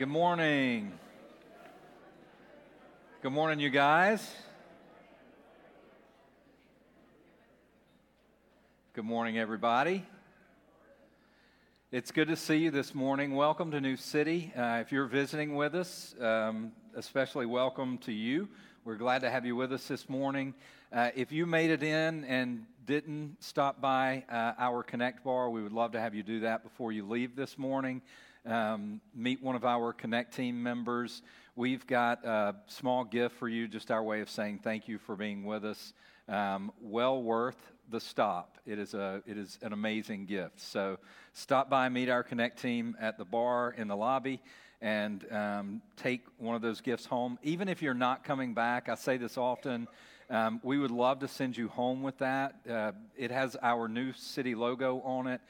Good 0.00 0.08
morning. 0.08 0.92
Good 3.20 3.32
morning, 3.32 3.60
you 3.60 3.68
guys. 3.68 4.26
Good 8.94 9.04
morning, 9.04 9.36
everybody. 9.36 10.06
It's 11.92 12.12
good 12.12 12.28
to 12.28 12.36
see 12.36 12.56
you 12.56 12.70
this 12.70 12.94
morning. 12.94 13.34
Welcome 13.36 13.72
to 13.72 13.80
New 13.82 13.98
City. 13.98 14.50
Uh, 14.56 14.78
if 14.80 14.90
you're 14.90 15.04
visiting 15.04 15.54
with 15.54 15.74
us, 15.74 16.14
um, 16.18 16.72
especially 16.96 17.44
welcome 17.44 17.98
to 17.98 18.12
you. 18.12 18.48
We're 18.86 18.96
glad 18.96 19.20
to 19.20 19.28
have 19.28 19.44
you 19.44 19.54
with 19.54 19.70
us 19.70 19.86
this 19.86 20.08
morning. 20.08 20.54
Uh, 20.90 21.10
if 21.14 21.30
you 21.30 21.44
made 21.44 21.68
it 21.68 21.82
in 21.82 22.24
and 22.24 22.64
didn't 22.86 23.36
stop 23.40 23.82
by 23.82 24.24
uh, 24.32 24.54
our 24.56 24.82
Connect 24.82 25.22
bar, 25.22 25.50
we 25.50 25.62
would 25.62 25.74
love 25.74 25.92
to 25.92 26.00
have 26.00 26.14
you 26.14 26.22
do 26.22 26.40
that 26.40 26.62
before 26.62 26.90
you 26.90 27.06
leave 27.06 27.36
this 27.36 27.58
morning. 27.58 28.00
Um, 28.46 29.00
meet 29.14 29.42
one 29.42 29.54
of 29.54 29.64
our 29.64 29.92
Connect 29.92 30.34
team 30.34 30.62
members. 30.62 31.22
We've 31.56 31.86
got 31.86 32.24
a 32.24 32.54
small 32.68 33.04
gift 33.04 33.36
for 33.36 33.48
you, 33.48 33.68
just 33.68 33.90
our 33.90 34.02
way 34.02 34.20
of 34.20 34.30
saying 34.30 34.60
thank 34.62 34.88
you 34.88 34.98
for 34.98 35.14
being 35.14 35.44
with 35.44 35.64
us. 35.64 35.92
Um, 36.28 36.72
well 36.80 37.22
worth 37.22 37.58
the 37.90 38.00
stop. 38.00 38.56
It 38.64 38.78
is, 38.78 38.94
a, 38.94 39.22
it 39.26 39.36
is 39.36 39.58
an 39.62 39.72
amazing 39.72 40.26
gift. 40.26 40.60
So 40.60 40.98
stop 41.32 41.68
by, 41.68 41.88
meet 41.88 42.08
our 42.08 42.22
Connect 42.22 42.62
team 42.62 42.96
at 42.98 43.18
the 43.18 43.24
bar 43.24 43.74
in 43.76 43.88
the 43.88 43.96
lobby, 43.96 44.40
and 44.80 45.30
um, 45.30 45.82
take 45.96 46.22
one 46.38 46.56
of 46.56 46.62
those 46.62 46.80
gifts 46.80 47.04
home. 47.04 47.38
Even 47.42 47.68
if 47.68 47.82
you're 47.82 47.92
not 47.92 48.24
coming 48.24 48.54
back, 48.54 48.88
I 48.88 48.94
say 48.94 49.18
this 49.18 49.36
often. 49.36 49.86
Um, 50.30 50.60
we 50.62 50.78
would 50.78 50.92
love 50.92 51.18
to 51.18 51.28
send 51.28 51.56
you 51.56 51.68
home 51.68 52.02
with 52.02 52.16
that. 52.18 52.54
Uh, 52.70 52.92
it 53.18 53.32
has 53.32 53.56
our 53.60 53.88
new 53.88 54.12
city 54.12 54.54
logo 54.54 55.00
on 55.00 55.26
it. 55.26 55.40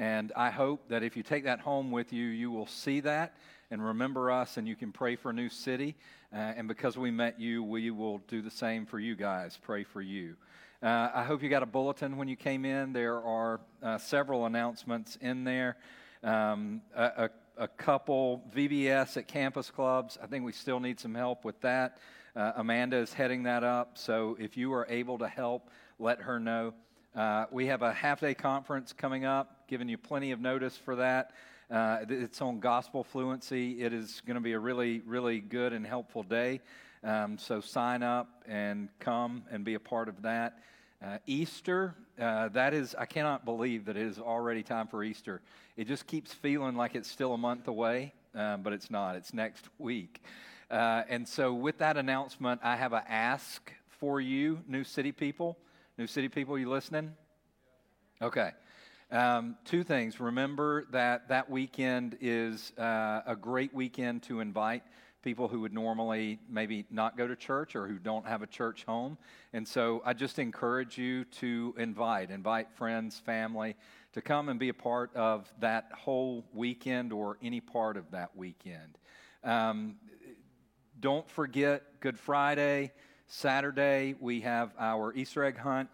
And 0.00 0.32
I 0.34 0.48
hope 0.48 0.88
that 0.88 1.02
if 1.02 1.14
you 1.14 1.22
take 1.22 1.44
that 1.44 1.60
home 1.60 1.90
with 1.90 2.10
you, 2.10 2.24
you 2.24 2.50
will 2.50 2.66
see 2.66 3.00
that 3.00 3.34
and 3.70 3.84
remember 3.84 4.30
us, 4.30 4.56
and 4.56 4.66
you 4.66 4.74
can 4.74 4.92
pray 4.92 5.14
for 5.14 5.30
New 5.30 5.50
City. 5.50 5.94
Uh, 6.32 6.38
and 6.38 6.66
because 6.66 6.96
we 6.96 7.10
met 7.10 7.38
you, 7.38 7.62
we 7.62 7.90
will 7.90 8.16
do 8.26 8.40
the 8.40 8.50
same 8.50 8.86
for 8.86 8.98
you 8.98 9.14
guys. 9.14 9.58
Pray 9.62 9.84
for 9.84 10.00
you. 10.00 10.36
Uh, 10.82 11.10
I 11.14 11.22
hope 11.22 11.42
you 11.42 11.50
got 11.50 11.62
a 11.62 11.66
bulletin 11.66 12.16
when 12.16 12.28
you 12.28 12.36
came 12.36 12.64
in. 12.64 12.94
There 12.94 13.22
are 13.22 13.60
uh, 13.82 13.98
several 13.98 14.46
announcements 14.46 15.18
in 15.20 15.44
there. 15.44 15.76
Um, 16.24 16.80
a, 16.96 17.04
a, 17.58 17.64
a, 17.64 17.68
couple 17.68 18.42
VBS 18.56 19.18
at 19.18 19.28
campus 19.28 19.70
clubs. 19.70 20.18
I 20.22 20.26
think 20.26 20.46
we 20.46 20.52
still 20.52 20.80
need 20.80 20.98
some 20.98 21.14
help 21.14 21.44
with 21.44 21.60
that. 21.60 21.98
Uh, 22.34 22.52
Amanda 22.56 22.96
is 22.96 23.12
heading 23.12 23.42
that 23.42 23.64
up. 23.64 23.98
So 23.98 24.38
if 24.40 24.56
you 24.56 24.72
are 24.72 24.86
able 24.88 25.18
to 25.18 25.28
help, 25.28 25.68
let 25.98 26.22
her 26.22 26.40
know. 26.40 26.72
Uh, 27.14 27.46
we 27.50 27.66
have 27.66 27.82
a 27.82 27.92
half 27.92 28.20
day 28.20 28.34
conference 28.34 28.92
coming 28.92 29.24
up, 29.24 29.66
giving 29.66 29.88
you 29.88 29.98
plenty 29.98 30.30
of 30.30 30.40
notice 30.40 30.76
for 30.76 30.94
that. 30.94 31.32
Uh, 31.68 31.98
it's 32.08 32.40
on 32.40 32.60
gospel 32.60 33.02
fluency. 33.02 33.82
It 33.82 33.92
is 33.92 34.22
going 34.26 34.36
to 34.36 34.40
be 34.40 34.52
a 34.52 34.58
really, 34.58 35.02
really 35.04 35.40
good 35.40 35.72
and 35.72 35.84
helpful 35.84 36.22
day. 36.22 36.60
Um, 37.02 37.36
so 37.36 37.60
sign 37.60 38.04
up 38.04 38.44
and 38.46 38.88
come 39.00 39.42
and 39.50 39.64
be 39.64 39.74
a 39.74 39.80
part 39.80 40.08
of 40.08 40.22
that. 40.22 40.58
Uh, 41.04 41.18
Easter, 41.26 41.96
uh, 42.20 42.48
that 42.50 42.74
is, 42.74 42.94
I 42.96 43.06
cannot 43.06 43.44
believe 43.44 43.86
that 43.86 43.96
it 43.96 44.06
is 44.06 44.20
already 44.20 44.62
time 44.62 44.86
for 44.86 45.02
Easter. 45.02 45.40
It 45.76 45.88
just 45.88 46.06
keeps 46.06 46.32
feeling 46.32 46.76
like 46.76 46.94
it's 46.94 47.10
still 47.10 47.34
a 47.34 47.38
month 47.38 47.66
away, 47.66 48.12
um, 48.36 48.62
but 48.62 48.72
it's 48.72 48.90
not. 48.90 49.16
It's 49.16 49.34
next 49.34 49.64
week. 49.78 50.22
Uh, 50.70 51.02
and 51.08 51.26
so, 51.26 51.54
with 51.54 51.78
that 51.78 51.96
announcement, 51.96 52.60
I 52.62 52.76
have 52.76 52.92
an 52.92 53.02
ask 53.08 53.72
for 53.88 54.20
you, 54.20 54.60
New 54.68 54.84
City 54.84 55.10
people. 55.10 55.56
New 56.00 56.06
City 56.06 56.30
people, 56.30 56.58
you 56.58 56.66
listening? 56.66 57.12
Okay. 58.22 58.52
Um, 59.10 59.58
two 59.66 59.82
things. 59.84 60.18
Remember 60.18 60.86
that 60.92 61.28
that 61.28 61.50
weekend 61.50 62.16
is 62.22 62.72
uh, 62.78 63.20
a 63.26 63.36
great 63.38 63.74
weekend 63.74 64.22
to 64.22 64.40
invite 64.40 64.82
people 65.22 65.46
who 65.46 65.60
would 65.60 65.74
normally 65.74 66.38
maybe 66.48 66.86
not 66.90 67.18
go 67.18 67.28
to 67.28 67.36
church 67.36 67.76
or 67.76 67.86
who 67.86 67.98
don't 67.98 68.26
have 68.26 68.40
a 68.40 68.46
church 68.46 68.84
home. 68.84 69.18
And 69.52 69.68
so 69.68 70.00
I 70.02 70.14
just 70.14 70.38
encourage 70.38 70.96
you 70.96 71.24
to 71.24 71.74
invite, 71.76 72.30
invite 72.30 72.72
friends, 72.72 73.18
family 73.18 73.76
to 74.14 74.22
come 74.22 74.48
and 74.48 74.58
be 74.58 74.70
a 74.70 74.74
part 74.74 75.14
of 75.14 75.52
that 75.58 75.92
whole 75.92 76.46
weekend 76.54 77.12
or 77.12 77.36
any 77.42 77.60
part 77.60 77.98
of 77.98 78.10
that 78.12 78.34
weekend. 78.34 78.96
Um, 79.44 79.96
don't 80.98 81.28
forget 81.28 81.82
Good 82.00 82.18
Friday, 82.18 82.92
Saturday, 83.32 84.16
we 84.18 84.40
have 84.40 84.72
our 84.76 85.14
Easter 85.14 85.44
egg 85.44 85.56
hunt 85.56 85.88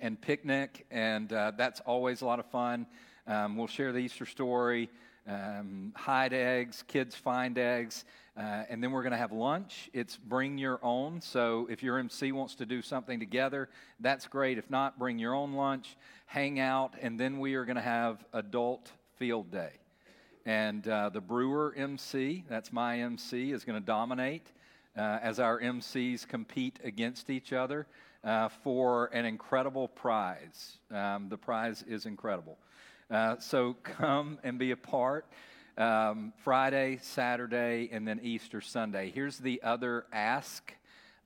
and 0.00 0.20
picnic, 0.20 0.84
and 0.90 1.32
uh, 1.32 1.52
that's 1.56 1.78
always 1.78 2.20
a 2.20 2.26
lot 2.26 2.40
of 2.40 2.46
fun. 2.46 2.84
Um, 3.28 3.56
we'll 3.56 3.68
share 3.68 3.92
the 3.92 4.00
Easter 4.00 4.26
story, 4.26 4.90
um, 5.28 5.92
hide 5.94 6.32
eggs, 6.32 6.82
kids 6.88 7.14
find 7.14 7.58
eggs. 7.58 8.04
Uh, 8.36 8.64
and 8.68 8.82
then 8.82 8.90
we're 8.90 9.04
going 9.04 9.12
to 9.12 9.16
have 9.16 9.30
lunch. 9.30 9.88
It's 9.92 10.16
bring 10.16 10.58
your 10.58 10.80
own. 10.82 11.20
So 11.20 11.68
if 11.70 11.80
your 11.80 11.96
MC 11.96 12.32
wants 12.32 12.56
to 12.56 12.66
do 12.66 12.82
something 12.82 13.20
together, 13.20 13.68
that's 14.00 14.26
great. 14.26 14.58
If 14.58 14.68
not, 14.68 14.98
bring 14.98 15.20
your 15.20 15.32
own 15.32 15.52
lunch, 15.52 15.96
hang 16.26 16.58
out, 16.58 16.94
and 17.00 17.20
then 17.20 17.38
we 17.38 17.54
are 17.54 17.64
going 17.64 17.76
to 17.76 17.82
have 17.82 18.24
adult 18.32 18.90
field 19.16 19.52
day. 19.52 19.70
And 20.44 20.88
uh, 20.88 21.10
the 21.10 21.20
brewer 21.20 21.72
MC, 21.76 22.42
that's 22.48 22.72
my 22.72 22.98
MC, 22.98 23.52
is 23.52 23.64
going 23.64 23.80
to 23.80 23.86
dominate 23.86 24.50
uh, 24.96 25.18
as 25.22 25.40
our 25.40 25.60
MCs 25.60 26.26
compete 26.26 26.78
against 26.84 27.30
each 27.30 27.52
other 27.52 27.86
uh, 28.22 28.48
for 28.48 29.06
an 29.06 29.24
incredible 29.24 29.88
prize. 29.88 30.78
Um, 30.90 31.28
the 31.28 31.36
prize 31.36 31.84
is 31.86 32.06
incredible. 32.06 32.58
Uh, 33.10 33.36
so 33.38 33.74
come 33.82 34.38
and 34.42 34.58
be 34.58 34.70
a 34.70 34.76
part 34.76 35.26
um, 35.76 36.32
Friday, 36.42 36.98
Saturday, 37.02 37.88
and 37.92 38.06
then 38.06 38.20
Easter 38.22 38.60
Sunday. 38.60 39.10
Here's 39.10 39.38
the 39.38 39.62
other 39.62 40.06
ask. 40.12 40.72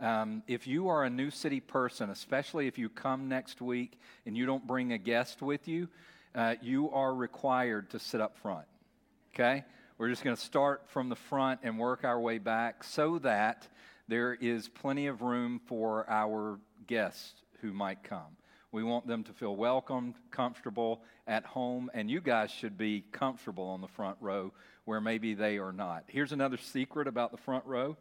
Um, 0.00 0.42
if 0.46 0.66
you 0.66 0.88
are 0.88 1.04
a 1.04 1.10
New 1.10 1.30
City 1.30 1.60
person, 1.60 2.10
especially 2.10 2.66
if 2.66 2.78
you 2.78 2.88
come 2.88 3.28
next 3.28 3.60
week 3.60 3.98
and 4.26 4.36
you 4.36 4.46
don't 4.46 4.66
bring 4.66 4.92
a 4.92 4.98
guest 4.98 5.42
with 5.42 5.66
you, 5.66 5.88
uh, 6.34 6.54
you 6.62 6.90
are 6.90 7.14
required 7.14 7.90
to 7.90 7.98
sit 7.98 8.20
up 8.20 8.38
front. 8.38 8.66
Okay? 9.34 9.64
We're 9.98 10.10
just 10.10 10.22
going 10.22 10.36
to 10.36 10.40
start 10.40 10.82
from 10.86 11.08
the 11.08 11.16
front 11.16 11.58
and 11.64 11.76
work 11.76 12.04
our 12.04 12.20
way 12.20 12.38
back 12.38 12.84
so 12.84 13.18
that 13.18 13.66
there 14.06 14.32
is 14.32 14.68
plenty 14.68 15.08
of 15.08 15.22
room 15.22 15.60
for 15.66 16.08
our 16.08 16.60
guests 16.86 17.32
who 17.62 17.72
might 17.72 18.04
come. 18.04 18.36
We 18.70 18.84
want 18.84 19.08
them 19.08 19.24
to 19.24 19.32
feel 19.32 19.56
welcomed, 19.56 20.14
comfortable 20.30 21.02
at 21.26 21.44
home, 21.44 21.90
and 21.94 22.08
you 22.08 22.20
guys 22.20 22.52
should 22.52 22.78
be 22.78 23.06
comfortable 23.10 23.64
on 23.64 23.80
the 23.80 23.88
front 23.88 24.16
row 24.20 24.52
where 24.84 25.00
maybe 25.00 25.34
they 25.34 25.58
are 25.58 25.72
not. 25.72 26.04
Here's 26.06 26.30
another 26.30 26.58
secret 26.58 27.08
about 27.08 27.32
the 27.32 27.38
front 27.38 27.66
row. 27.66 27.96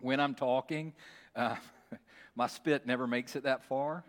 When 0.00 0.18
I'm 0.18 0.34
talking, 0.34 0.92
uh, 1.36 1.54
my 2.34 2.48
spit 2.48 2.84
never 2.84 3.06
makes 3.06 3.36
it 3.36 3.44
that 3.44 3.62
far. 3.66 4.02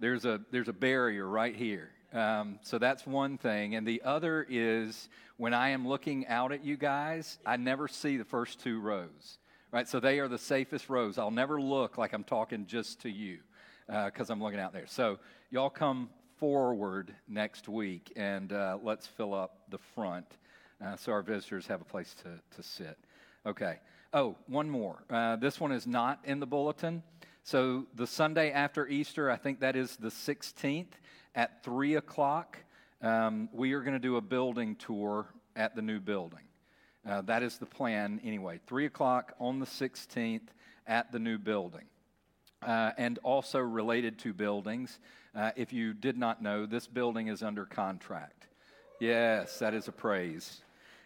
There's 0.00 0.24
a, 0.24 0.40
there's 0.50 0.68
a 0.68 0.72
barrier 0.72 1.28
right 1.28 1.54
here. 1.54 1.90
Um, 2.14 2.60
so 2.62 2.78
that's 2.78 3.06
one 3.06 3.36
thing. 3.38 3.74
And 3.74 3.86
the 3.86 4.02
other 4.04 4.46
is 4.48 5.08
when 5.36 5.52
I 5.52 5.70
am 5.70 5.86
looking 5.86 6.26
out 6.28 6.52
at 6.52 6.64
you 6.64 6.76
guys, 6.76 7.38
I 7.44 7.56
never 7.56 7.88
see 7.88 8.16
the 8.16 8.24
first 8.24 8.60
two 8.60 8.80
rows. 8.80 9.38
Right? 9.72 9.88
So 9.88 9.98
they 9.98 10.20
are 10.20 10.28
the 10.28 10.38
safest 10.38 10.88
rows. 10.88 11.18
I'll 11.18 11.32
never 11.32 11.60
look 11.60 11.98
like 11.98 12.12
I'm 12.12 12.22
talking 12.22 12.66
just 12.66 13.00
to 13.02 13.10
you 13.10 13.38
because 13.86 14.30
uh, 14.30 14.32
I'm 14.32 14.40
looking 14.40 14.60
out 14.60 14.72
there. 14.72 14.86
So, 14.86 15.18
y'all 15.50 15.70
come 15.70 16.08
forward 16.38 17.14
next 17.28 17.68
week 17.68 18.12
and 18.16 18.52
uh, 18.52 18.78
let's 18.82 19.06
fill 19.06 19.34
up 19.34 19.58
the 19.70 19.78
front 19.94 20.26
uh, 20.84 20.96
so 20.96 21.12
our 21.12 21.22
visitors 21.22 21.66
have 21.66 21.80
a 21.80 21.84
place 21.84 22.14
to, 22.22 22.30
to 22.56 22.62
sit. 22.62 22.96
Okay. 23.46 23.78
Oh, 24.12 24.36
one 24.46 24.70
more. 24.70 25.04
Uh, 25.10 25.36
this 25.36 25.60
one 25.60 25.72
is 25.72 25.86
not 25.86 26.20
in 26.24 26.40
the 26.40 26.46
bulletin. 26.46 27.02
So, 27.42 27.86
the 27.94 28.06
Sunday 28.06 28.52
after 28.52 28.88
Easter, 28.88 29.30
I 29.30 29.36
think 29.36 29.60
that 29.60 29.76
is 29.76 29.96
the 29.96 30.08
16th 30.08 30.92
at 31.34 31.62
3 31.64 31.96
o'clock, 31.96 32.58
um, 33.02 33.48
we 33.52 33.72
are 33.72 33.80
going 33.80 33.94
to 33.94 33.98
do 33.98 34.16
a 34.16 34.20
building 34.20 34.76
tour 34.76 35.26
at 35.56 35.74
the 35.74 35.82
new 35.82 36.00
building. 36.00 36.40
Uh, 37.06 37.20
that 37.22 37.42
is 37.42 37.58
the 37.58 37.66
plan 37.66 38.20
anyway. 38.24 38.60
3 38.66 38.86
o'clock 38.86 39.34
on 39.38 39.60
the 39.60 39.66
16th 39.66 40.48
at 40.86 41.12
the 41.12 41.18
new 41.18 41.38
building 41.38 41.84
uh, 42.66 42.92
and 42.96 43.18
also 43.22 43.58
related 43.58 44.18
to 44.20 44.32
buildings. 44.32 44.98
Uh, 45.34 45.50
if 45.56 45.72
you 45.72 45.92
did 45.92 46.16
not 46.16 46.42
know, 46.42 46.66
this 46.66 46.86
building 46.86 47.28
is 47.28 47.42
under 47.42 47.64
contract. 47.64 48.46
Yes, 49.00 49.58
that 49.58 49.74
is 49.74 49.88
a 49.88 49.92
praise. 49.92 50.62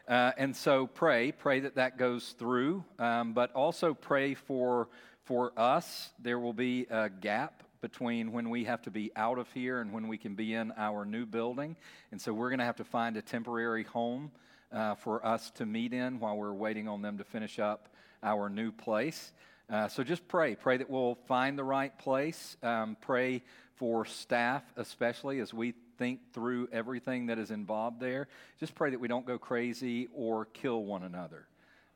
Uh, 0.07 0.33
and 0.39 0.55
so 0.55 0.87
pray, 0.87 1.33
pray 1.33 1.61
that 1.61 1.75
that 1.75 1.99
goes 1.99 2.35
through, 2.39 2.85
um, 2.99 3.33
but 3.33 3.53
also 3.53 3.93
pray 3.93 4.35
for, 4.35 4.89
for 5.25 5.53
us. 5.57 6.11
There 6.19 6.39
will 6.39 6.53
be 6.53 6.87
a 6.91 7.11
gap 7.11 7.63
between 7.81 8.33
when 8.33 8.51
we 8.51 8.65
have 8.65 8.83
to 8.83 8.91
be 8.91 9.11
out 9.17 9.39
of 9.39 9.51
here 9.53 9.81
and 9.81 9.93
when 9.93 10.09
we 10.09 10.19
can 10.19 10.35
be 10.35 10.55
in 10.55 10.73
our 10.77 11.05
new 11.05 11.27
building. 11.27 11.77
And 12.11 12.21
so 12.21 12.33
we're 12.33 12.51
going 12.51 12.59
to 12.59 12.65
have 12.65 12.77
to 12.77 12.85
find 12.85 13.17
a 13.17 13.23
temporary 13.23 13.85
home 13.85 14.31
uh, 14.73 14.95
for 14.97 15.25
us 15.25 15.51
to 15.53 15.67
meet 15.67 15.93
in 15.93 16.21
while 16.21 16.37
we're 16.37 16.53
waiting 16.53 16.89
on 16.89 17.03
them 17.03 17.19
to 17.19 17.25
finish 17.25 17.59
up 17.59 17.89
our 18.23 18.49
new 18.49 18.73
place. 18.73 19.33
Uh, 19.71 19.89
so 19.89 20.03
just 20.03 20.27
pray. 20.29 20.55
Pray 20.55 20.79
that 20.79 20.89
we'll 20.89 21.19
find 21.27 21.59
the 21.59 21.65
right 21.65 21.97
place. 21.99 22.57
Um, 22.63 22.97
pray 23.01 23.43
for 23.77 24.05
staff, 24.05 24.63
especially 24.77 25.41
as 25.41 25.53
we 25.53 25.75
think 25.99 26.33
through 26.33 26.69
everything 26.73 27.27
that 27.27 27.39
is 27.39 27.51
involved 27.51 28.01
there. 28.01 28.29
Just 28.59 28.75
pray 28.75 28.91
that 28.91 29.01
we 29.01 29.09
don't 29.09 29.27
go 29.27 29.39
crazy 29.39 30.09
or 30.15 30.47
kill 30.47 30.85
one 30.85 31.03
another 31.03 31.47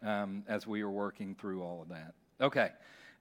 um, 0.02 0.44
as 0.49 0.67
we 0.67 0.82
are 0.82 0.90
working 0.90 1.34
through 1.34 1.62
all 1.62 1.82
of 1.82 1.88
that. 1.88 2.14
Okay. 2.40 2.70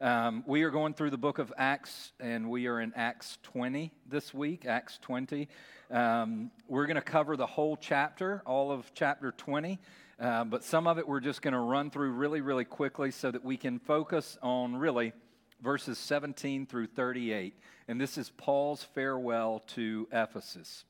Um, 0.01 0.43
we 0.47 0.63
are 0.63 0.71
going 0.71 0.95
through 0.95 1.11
the 1.11 1.17
book 1.19 1.37
of 1.37 1.53
Acts, 1.59 2.11
and 2.19 2.49
we 2.49 2.65
are 2.65 2.81
in 2.81 2.91
Acts 2.95 3.37
20 3.43 3.91
this 4.09 4.33
week, 4.33 4.65
Acts 4.65 4.97
20. 5.03 5.47
Um, 5.91 6.49
we're 6.67 6.87
going 6.87 6.95
to 6.95 7.03
cover 7.03 7.37
the 7.37 7.45
whole 7.45 7.77
chapter, 7.77 8.41
all 8.47 8.71
of 8.71 8.91
chapter 8.95 9.31
20, 9.31 9.77
uh, 10.19 10.43
but 10.45 10.63
some 10.63 10.87
of 10.87 10.97
it 10.97 11.07
we're 11.07 11.19
just 11.19 11.43
going 11.43 11.53
to 11.53 11.59
run 11.59 11.91
through 11.91 12.13
really, 12.13 12.41
really 12.41 12.65
quickly 12.65 13.11
so 13.11 13.29
that 13.29 13.45
we 13.45 13.57
can 13.57 13.77
focus 13.77 14.39
on 14.41 14.75
really 14.75 15.13
verses 15.61 15.99
17 15.99 16.65
through 16.65 16.87
38. 16.87 17.53
And 17.87 18.01
this 18.01 18.17
is 18.17 18.31
Paul's 18.37 18.83
farewell 18.95 19.61
to 19.75 20.07
Ephesus. 20.11 20.83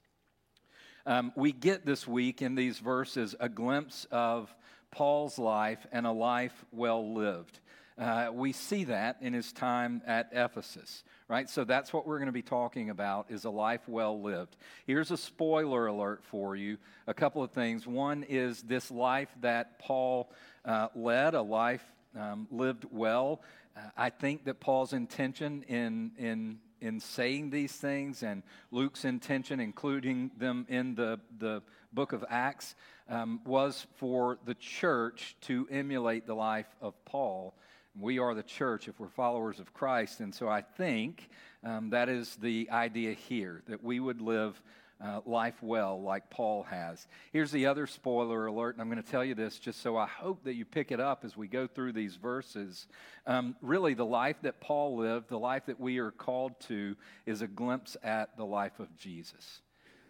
Um, 1.06 1.34
we 1.36 1.52
get 1.52 1.86
this 1.86 2.08
week 2.08 2.42
in 2.42 2.56
these 2.56 2.80
verses 2.80 3.36
a 3.42 3.50
glimpse 3.50 4.08
of 4.10 4.56
Paul's 4.90 5.38
life 5.38 5.86
and 5.92 6.06
a 6.08 6.12
life 6.12 6.64
well 6.72 7.14
lived. 7.14 7.60
Uh, 7.98 8.30
we 8.34 8.54
see 8.54 8.86
that 8.86 9.18
in 9.22 9.34
his 9.34 9.52
time 9.52 10.02
at 10.08 10.30
Ephesus, 10.32 11.04
right? 11.28 11.50
So 11.50 11.64
that's 11.64 11.92
what 11.92 12.08
we're 12.08 12.18
going 12.18 12.28
to 12.28 12.32
be 12.32 12.42
talking 12.42 12.90
about 12.90 13.28
is 13.30 13.46
a 13.46 13.50
life 13.50 13.82
well 13.88 14.22
lived. 14.22 14.56
Here's 14.88 15.12
a 15.12 15.18
spoiler 15.18 15.88
alert 15.88 16.24
for 16.24 16.56
you. 16.56 16.78
A 17.08 17.14
couple 17.14 17.44
of 17.44 17.52
things. 17.52 17.86
One 17.86 18.24
is 18.24 18.62
this 18.64 18.92
life 18.92 19.30
that 19.42 19.78
Paul 19.80 20.32
uh, 20.64 20.88
led, 20.96 21.36
a 21.36 21.42
life 21.42 21.84
um, 22.18 22.48
lived 22.50 22.86
well. 22.92 23.42
Uh, 23.76 23.82
I 23.98 24.10
think 24.10 24.46
that 24.46 24.60
Paul's 24.60 24.94
intention 24.94 25.64
in, 25.68 26.12
in, 26.18 26.60
in 26.80 27.00
saying 27.00 27.50
these 27.50 27.74
things 27.74 28.24
and 28.24 28.42
Luke's 28.72 29.06
intention, 29.06 29.60
including 29.60 30.32
them 30.38 30.66
in 30.70 30.96
the, 30.96 31.20
the 31.40 31.62
book 31.94 32.14
of 32.14 32.24
Acts, 32.30 32.76
um, 33.10 33.42
was 33.46 33.86
for 33.98 34.40
the 34.46 34.56
church 34.56 35.36
to 35.42 35.68
emulate 35.70 36.26
the 36.26 36.34
life 36.34 36.68
of 36.82 36.94
Paul 37.04 37.54
we 38.00 38.20
are 38.20 38.34
the 38.34 38.44
church 38.44 38.88
if 38.88 39.00
we're 39.00 39.10
followers 39.10 39.60
of 39.60 39.74
Christ. 39.74 40.20
And 40.20 40.34
so 40.34 40.48
I 40.48 40.62
think 40.62 41.30
um, 41.64 41.90
that 41.90 42.10
is 42.10 42.36
the 42.38 42.70
idea 42.72 43.14
here 43.14 43.62
that 43.68 43.84
we 43.84 44.00
would 44.00 44.22
live 44.22 44.62
uh, 45.04 45.22
life 45.26 45.56
well 45.62 46.02
like 46.02 46.30
Paul 46.30 46.64
has. 46.64 47.08
Here's 47.34 47.52
the 47.52 47.66
other 47.66 47.88
spoiler 47.88 48.46
alert, 48.46 48.76
and 48.76 48.82
I'm 48.82 48.90
going 48.90 49.02
to 49.02 49.10
tell 49.10 49.26
you 49.26 49.34
this 49.34 49.58
just 49.58 49.82
so 49.82 49.98
I 49.98 50.06
hope 50.06 50.44
that 50.44 50.54
you 50.54 50.64
pick 50.64 50.92
it 50.92 51.00
up 51.00 51.26
as 51.26 51.36
we 51.36 51.48
go 51.48 51.68
through 51.68 51.94
these 51.94 52.16
verses. 52.16 52.88
Um, 53.26 53.56
really, 53.62 53.94
the 53.94 54.06
life 54.06 54.38
that 54.44 54.62
Paul 54.62 54.98
lived, 54.98 55.30
the 55.30 55.40
life 55.40 55.66
that 55.66 55.80
we 55.80 55.98
are 55.98 56.12
called 56.12 56.60
to, 56.68 56.96
is 57.26 57.42
a 57.42 57.48
glimpse 57.48 57.98
at 58.04 58.38
the 58.38 58.46
life 58.46 58.80
of 58.80 58.96
Jesus. 58.96 59.62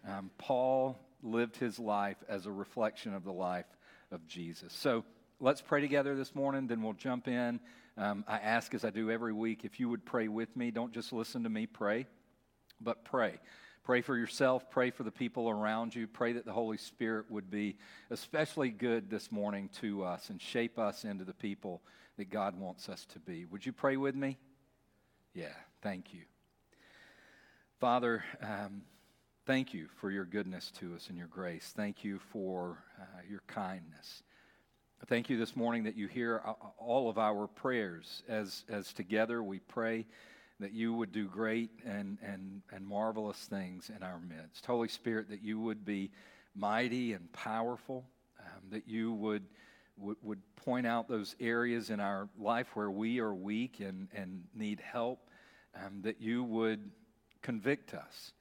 Um, 0.06 0.30
Paul 0.36 0.98
lived 1.22 1.56
his 1.56 1.78
life 1.78 2.18
as 2.28 2.46
a 2.46 2.52
reflection 2.52 3.14
of 3.14 3.24
the 3.24 3.32
life 3.32 3.66
of 4.10 4.26
Jesus. 4.26 4.72
So, 4.72 5.04
let's 5.42 5.60
pray 5.60 5.80
together 5.80 6.14
this 6.14 6.36
morning, 6.36 6.68
then 6.68 6.82
we'll 6.82 6.92
jump 6.92 7.26
in. 7.26 7.58
Um, 7.98 8.24
I 8.28 8.38
ask, 8.38 8.72
as 8.74 8.84
I 8.84 8.90
do 8.90 9.10
every 9.10 9.32
week, 9.32 9.64
if 9.64 9.80
you 9.80 9.88
would 9.88 10.06
pray 10.06 10.28
with 10.28 10.56
me. 10.56 10.70
Don't 10.70 10.92
just 10.92 11.12
listen 11.12 11.42
to 11.42 11.48
me 11.48 11.66
pray, 11.66 12.06
but 12.80 13.04
pray. 13.04 13.40
Pray 13.82 14.02
for 14.02 14.16
yourself, 14.16 14.70
pray 14.70 14.92
for 14.92 15.02
the 15.02 15.10
people 15.10 15.50
around 15.50 15.96
you. 15.96 16.06
Pray 16.06 16.34
that 16.34 16.46
the 16.46 16.52
Holy 16.52 16.76
Spirit 16.76 17.28
would 17.28 17.50
be 17.50 17.76
especially 18.10 18.70
good 18.70 19.10
this 19.10 19.32
morning 19.32 19.68
to 19.80 20.04
us 20.04 20.30
and 20.30 20.40
shape 20.40 20.78
us 20.78 21.04
into 21.04 21.24
the 21.24 21.34
people 21.34 21.82
that 22.18 22.30
God 22.30 22.56
wants 22.56 22.88
us 22.88 23.04
to 23.06 23.18
be. 23.18 23.44
Would 23.46 23.66
you 23.66 23.72
pray 23.72 23.96
with 23.96 24.14
me? 24.14 24.38
Yeah, 25.34 25.54
thank 25.82 26.14
you. 26.14 26.20
Father, 27.80 28.22
um, 28.40 28.82
thank 29.44 29.74
you 29.74 29.88
for 29.96 30.12
your 30.12 30.24
goodness 30.24 30.70
to 30.78 30.94
us 30.94 31.08
and 31.08 31.18
your 31.18 31.26
grace. 31.26 31.72
Thank 31.76 32.04
you 32.04 32.20
for 32.30 32.78
uh, 33.00 33.22
your 33.28 33.42
kindness. 33.48 34.22
Thank 35.08 35.28
you 35.28 35.36
this 35.36 35.56
morning 35.56 35.82
that 35.82 35.96
you 35.96 36.06
hear 36.06 36.40
all 36.78 37.10
of 37.10 37.18
our 37.18 37.48
prayers 37.48 38.22
as, 38.28 38.64
as 38.68 38.92
together 38.92 39.42
we 39.42 39.58
pray 39.58 40.06
that 40.60 40.72
you 40.72 40.94
would 40.94 41.10
do 41.10 41.26
great 41.26 41.70
and, 41.84 42.18
and, 42.22 42.62
and 42.72 42.86
marvelous 42.86 43.38
things 43.38 43.90
in 43.94 44.04
our 44.04 44.20
midst. 44.20 44.64
Holy 44.64 44.86
Spirit, 44.86 45.28
that 45.30 45.42
you 45.42 45.58
would 45.58 45.84
be 45.84 46.12
mighty 46.54 47.14
and 47.14 47.30
powerful, 47.32 48.04
um, 48.38 48.70
that 48.70 48.86
you 48.86 49.12
would, 49.14 49.42
would, 49.96 50.18
would 50.22 50.40
point 50.54 50.86
out 50.86 51.08
those 51.08 51.34
areas 51.40 51.90
in 51.90 51.98
our 51.98 52.28
life 52.38 52.68
where 52.74 52.90
we 52.90 53.18
are 53.18 53.34
weak 53.34 53.80
and, 53.80 54.06
and 54.14 54.44
need 54.54 54.78
help, 54.78 55.18
um, 55.84 56.00
that 56.02 56.20
you 56.20 56.44
would 56.44 56.92
convict 57.42 57.92
us 57.92 58.34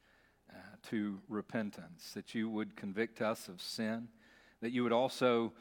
uh, 0.51 0.57
to 0.89 1.19
repentance, 1.27 2.11
that 2.13 2.35
you 2.35 2.47
would 2.49 2.75
convict 2.75 3.19
us 3.19 3.47
of 3.47 3.59
sin, 3.59 4.07
that 4.61 4.69
you 4.69 4.83
would 4.83 4.93
also 4.93 5.53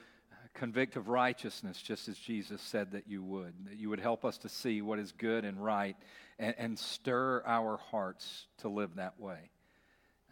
convict 0.55 0.97
of 0.97 1.09
righteousness, 1.09 1.81
just 1.81 2.09
as 2.09 2.19
Jesus 2.19 2.61
said 2.61 2.93
that 2.93 3.09
you 3.09 3.23
would, 3.23 3.55
that 3.67 3.79
you 3.79 3.89
would 3.91 4.01
help 4.01 4.25
us 4.25 4.39
to 4.39 4.49
see 4.49 4.83
what 4.83 4.99
is 4.99 5.13
good 5.13 5.45
and 5.45 5.63
right 5.63 5.97
and, 6.39 6.55
and 6.59 6.79
stir 6.79 7.43
our 7.47 7.77
hearts 7.77 8.47
to 8.59 8.69
live 8.69 8.97
that 8.97 9.19
way. 9.21 9.51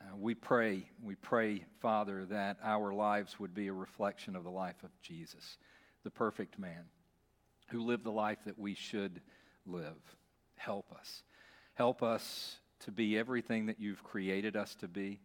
Uh, 0.00 0.16
we 0.16 0.34
pray, 0.34 0.88
we 1.02 1.14
pray, 1.14 1.64
Father, 1.80 2.24
that 2.26 2.56
our 2.62 2.92
lives 2.92 3.38
would 3.38 3.54
be 3.54 3.68
a 3.68 3.72
reflection 3.72 4.36
of 4.36 4.44
the 4.44 4.50
life 4.50 4.82
of 4.84 4.90
Jesus, 5.02 5.58
the 6.04 6.10
perfect 6.10 6.58
man 6.58 6.84
who 7.70 7.84
lived 7.84 8.04
the 8.04 8.10
life 8.10 8.38
that 8.46 8.58
we 8.58 8.74
should 8.74 9.20
live. 9.66 9.96
Help 10.56 10.92
us. 10.92 11.22
Help 11.74 12.02
us 12.02 12.56
to 12.80 12.90
be 12.90 13.18
everything 13.18 13.66
that 13.66 13.80
you've 13.80 14.02
created 14.02 14.56
us 14.56 14.74
to 14.76 14.88
be. 14.88 15.20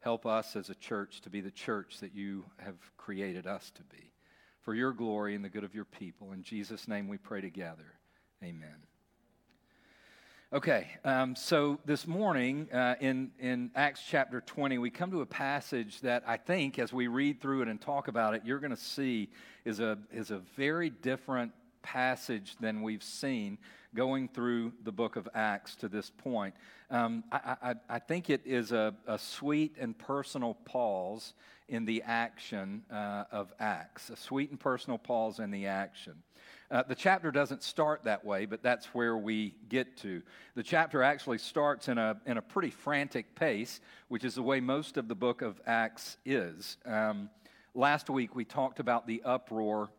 Help 0.00 0.26
us 0.26 0.56
as 0.56 0.70
a 0.70 0.74
church 0.74 1.20
to 1.22 1.30
be 1.30 1.40
the 1.40 1.50
church 1.50 2.00
that 2.00 2.14
you 2.14 2.44
have 2.58 2.76
created 2.96 3.46
us 3.46 3.70
to 3.72 3.82
be 3.84 4.12
for 4.66 4.74
your 4.74 4.92
glory 4.92 5.36
and 5.36 5.44
the 5.44 5.48
good 5.48 5.62
of 5.62 5.76
your 5.76 5.84
people. 5.84 6.32
In 6.32 6.42
Jesus' 6.42 6.88
name 6.88 7.06
we 7.06 7.18
pray 7.18 7.40
together. 7.40 7.86
Amen. 8.42 8.74
Okay, 10.52 10.88
um, 11.04 11.36
so 11.36 11.78
this 11.84 12.04
morning 12.04 12.68
uh, 12.72 12.96
in, 13.00 13.30
in 13.38 13.70
Acts 13.76 14.02
chapter 14.04 14.40
20, 14.40 14.78
we 14.78 14.90
come 14.90 15.12
to 15.12 15.20
a 15.20 15.26
passage 15.26 16.00
that 16.00 16.24
I 16.26 16.36
think, 16.36 16.80
as 16.80 16.92
we 16.92 17.06
read 17.06 17.40
through 17.40 17.62
it 17.62 17.68
and 17.68 17.80
talk 17.80 18.08
about 18.08 18.34
it, 18.34 18.42
you're 18.44 18.58
going 18.58 18.74
to 18.74 18.76
see 18.76 19.28
is 19.64 19.78
a, 19.78 19.98
is 20.12 20.32
a 20.32 20.38
very 20.56 20.90
different 20.90 21.52
passage 21.86 22.56
than 22.58 22.82
we've 22.82 23.04
seen 23.04 23.58
going 23.94 24.28
through 24.28 24.72
the 24.82 24.90
book 24.90 25.14
of 25.14 25.28
Acts 25.34 25.76
to 25.76 25.88
this 25.88 26.10
point. 26.10 26.52
Um, 26.90 27.22
I, 27.30 27.56
I, 27.62 27.74
I, 27.88 27.98
think 28.00 28.28
it 28.28 28.42
is 28.44 28.72
a, 28.72 28.92
a 29.06 29.18
sweet 29.18 29.76
and 29.80 29.96
personal 29.96 30.54
pause 30.54 31.32
in 31.68 31.84
the 31.84 32.02
action 32.02 32.82
uh, 32.92 33.24
of 33.30 33.52
Acts, 33.60 34.10
a 34.10 34.16
sweet 34.16 34.50
and 34.50 34.58
personal 34.58 34.98
pause 34.98 35.38
in 35.38 35.52
the 35.52 35.66
action. 35.66 36.14
Uh, 36.70 36.82
the 36.82 36.94
chapter 36.94 37.30
doesn't 37.30 37.62
start 37.62 38.02
that 38.02 38.24
way, 38.24 38.46
but 38.46 38.62
that's 38.62 38.86
where 38.86 39.16
we 39.16 39.54
get 39.68 39.96
to. 39.98 40.20
The 40.56 40.64
chapter 40.64 41.04
actually 41.04 41.38
starts 41.38 41.86
in 41.86 41.98
a, 41.98 42.16
in 42.26 42.36
a 42.36 42.42
pretty 42.42 42.70
frantic 42.70 43.36
pace, 43.36 43.80
which 44.08 44.24
is 44.24 44.34
the 44.34 44.42
way 44.42 44.58
most 44.58 44.96
of 44.96 45.06
the 45.06 45.14
book 45.14 45.42
of 45.42 45.60
Acts 45.66 46.16
is. 46.24 46.76
Um, 46.84 47.30
last 47.74 48.10
week 48.10 48.34
we 48.34 48.44
talked 48.44 48.80
about 48.80 49.06
the 49.06 49.22
uproar 49.24 49.90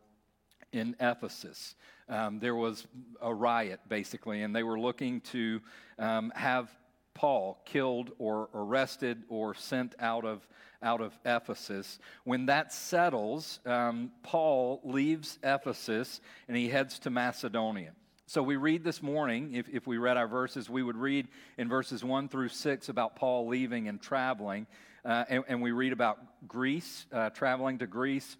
in 0.72 0.96
Ephesus. 1.00 1.74
Um, 2.08 2.38
there 2.38 2.54
was 2.54 2.86
a 3.20 3.32
riot, 3.32 3.80
basically, 3.88 4.42
and 4.42 4.54
they 4.54 4.62
were 4.62 4.78
looking 4.78 5.20
to 5.32 5.60
um, 5.98 6.32
have 6.34 6.70
Paul 7.14 7.60
killed 7.64 8.12
or 8.18 8.48
arrested 8.54 9.24
or 9.28 9.54
sent 9.54 9.94
out 9.98 10.24
of, 10.24 10.46
out 10.82 11.00
of 11.00 11.18
Ephesus. 11.24 11.98
When 12.24 12.46
that 12.46 12.72
settles, 12.72 13.60
um, 13.66 14.12
Paul 14.22 14.80
leaves 14.84 15.38
Ephesus 15.42 16.20
and 16.46 16.56
he 16.56 16.68
heads 16.68 17.00
to 17.00 17.10
Macedonia. 17.10 17.92
So 18.26 18.42
we 18.42 18.56
read 18.56 18.84
this 18.84 19.02
morning, 19.02 19.54
if, 19.54 19.68
if 19.68 19.86
we 19.86 19.96
read 19.96 20.16
our 20.16 20.28
verses, 20.28 20.70
we 20.70 20.82
would 20.82 20.96
read 20.96 21.28
in 21.56 21.68
verses 21.68 22.04
1 22.04 22.28
through 22.28 22.50
6 22.50 22.88
about 22.88 23.16
Paul 23.16 23.48
leaving 23.48 23.88
and 23.88 24.00
traveling. 24.00 24.66
Uh, 25.04 25.24
and, 25.28 25.44
and, 25.48 25.62
we 25.62 25.72
read 25.72 25.92
about 25.92 26.18
Greece, 26.46 27.06
uh, 27.10 27.30
traveling 27.30 27.78
to 27.78 27.86
Greece 27.86 28.36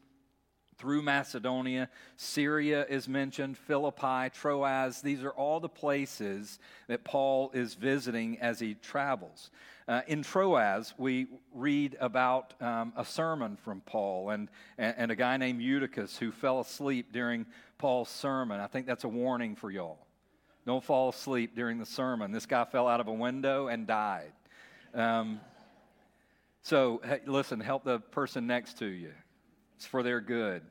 through 0.79 1.03
Macedonia. 1.03 1.89
Syria 2.17 2.87
is 2.89 3.09
mentioned, 3.09 3.59
Philippi, 3.59 4.31
Troas. 4.31 5.03
These 5.03 5.23
are 5.23 5.33
all 5.33 5.61
the 5.61 5.69
places 5.69 6.59
that 6.87 7.05
Paul 7.05 7.51
is 7.53 7.75
visiting 7.75 8.39
as 8.39 8.61
he 8.61 8.75
travels. 8.75 9.51
Uh, 9.87 10.03
in 10.07 10.23
Troas, 10.23 10.95
we 10.99 11.27
read 11.55 11.97
about 12.01 12.55
um, 12.61 12.93
a 12.97 13.05
sermon 13.05 13.57
from 13.57 13.81
Paul 13.81 14.31
and, 14.31 14.49
and 14.77 15.11
a 15.11 15.17
guy 15.17 15.37
named 15.37 15.61
Eutychus 15.63 16.19
who 16.19 16.31
fell 16.31 16.61
asleep 16.61 17.13
during 17.13 17.47
Paul's 17.79 18.11
sermon. 18.11 18.61
I 18.61 18.67
think 18.67 18.87
that's 18.87 19.05
a 19.05 19.09
warning 19.09 19.57
for 19.57 19.71
y'all. 19.71 19.99
Don't 20.67 20.85
fall 20.85 21.09
asleep 21.09 21.57
during 21.57 21.79
the 21.79 21.87
sermon. 21.87 22.31
This 22.31 22.45
guy 22.45 22.65
fell 22.67 22.87
out 22.87 23.01
of 23.01 23.09
a 23.09 23.13
window 23.13 23.69
and 23.69 23.87
died. 23.87 24.33
Um, 24.93 25.41
so, 26.63 27.01
hey, 27.03 27.21
listen, 27.25 27.61
help 27.61 27.85
the 27.85 28.01
person 28.01 28.47
next 28.47 28.79
to 28.81 28.87
you. 28.87 29.13
It's 29.79 29.87
for 29.87 30.03
their 30.03 30.21
good. 30.21 30.63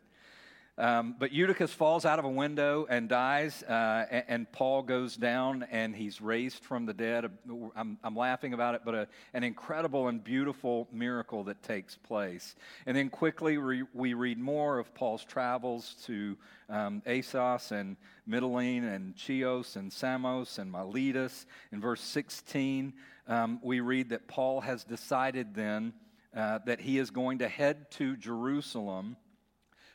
Um, 0.77 1.15
but 1.17 1.31
Eutychus 1.31 1.71
falls 1.71 2.05
out 2.05 2.19
of 2.19 2.25
a 2.25 2.29
window 2.29 2.85
and 2.89 3.07
dies, 3.07 3.63
uh, 3.63 4.05
and, 4.11 4.23
and, 4.27 4.51
Paul 4.51 4.81
goes 4.81 5.15
down 5.15 5.65
and 5.71 5.95
he's 5.95 6.19
raised 6.19 6.65
from 6.65 6.85
the 6.85 6.93
dead. 6.93 7.31
I'm, 7.77 7.97
I'm 8.03 8.15
laughing 8.17 8.53
about 8.53 8.75
it, 8.75 8.81
but 8.83 8.93
a, 8.93 9.07
an 9.33 9.45
incredible 9.45 10.09
and 10.09 10.21
beautiful 10.21 10.89
miracle 10.91 11.45
that 11.45 11.63
takes 11.63 11.95
place. 11.95 12.57
And 12.85 12.97
then 12.97 13.09
quickly 13.09 13.57
we, 13.57 13.83
we 13.93 14.13
read 14.13 14.39
more 14.39 14.77
of 14.77 14.93
Paul's 14.93 15.23
travels 15.23 15.95
to 16.03 16.35
um, 16.67 17.01
Assos 17.07 17.71
and 17.71 17.95
Mytilene 18.29 18.93
and 18.93 19.15
Chios 19.15 19.77
and 19.77 19.91
Samos 19.91 20.57
and 20.57 20.69
Miletus. 20.69 21.45
In 21.71 21.79
verse 21.79 22.01
16, 22.01 22.91
um, 23.29 23.61
we 23.63 23.79
read 23.79 24.09
that 24.09 24.27
Paul 24.27 24.59
has 24.59 24.83
decided 24.83 25.55
then 25.55 25.93
uh, 26.37 26.59
that 26.65 26.79
he 26.79 26.97
is 26.97 27.09
going 27.09 27.39
to 27.39 27.49
head 27.49 27.91
to 27.91 28.15
Jerusalem 28.15 29.17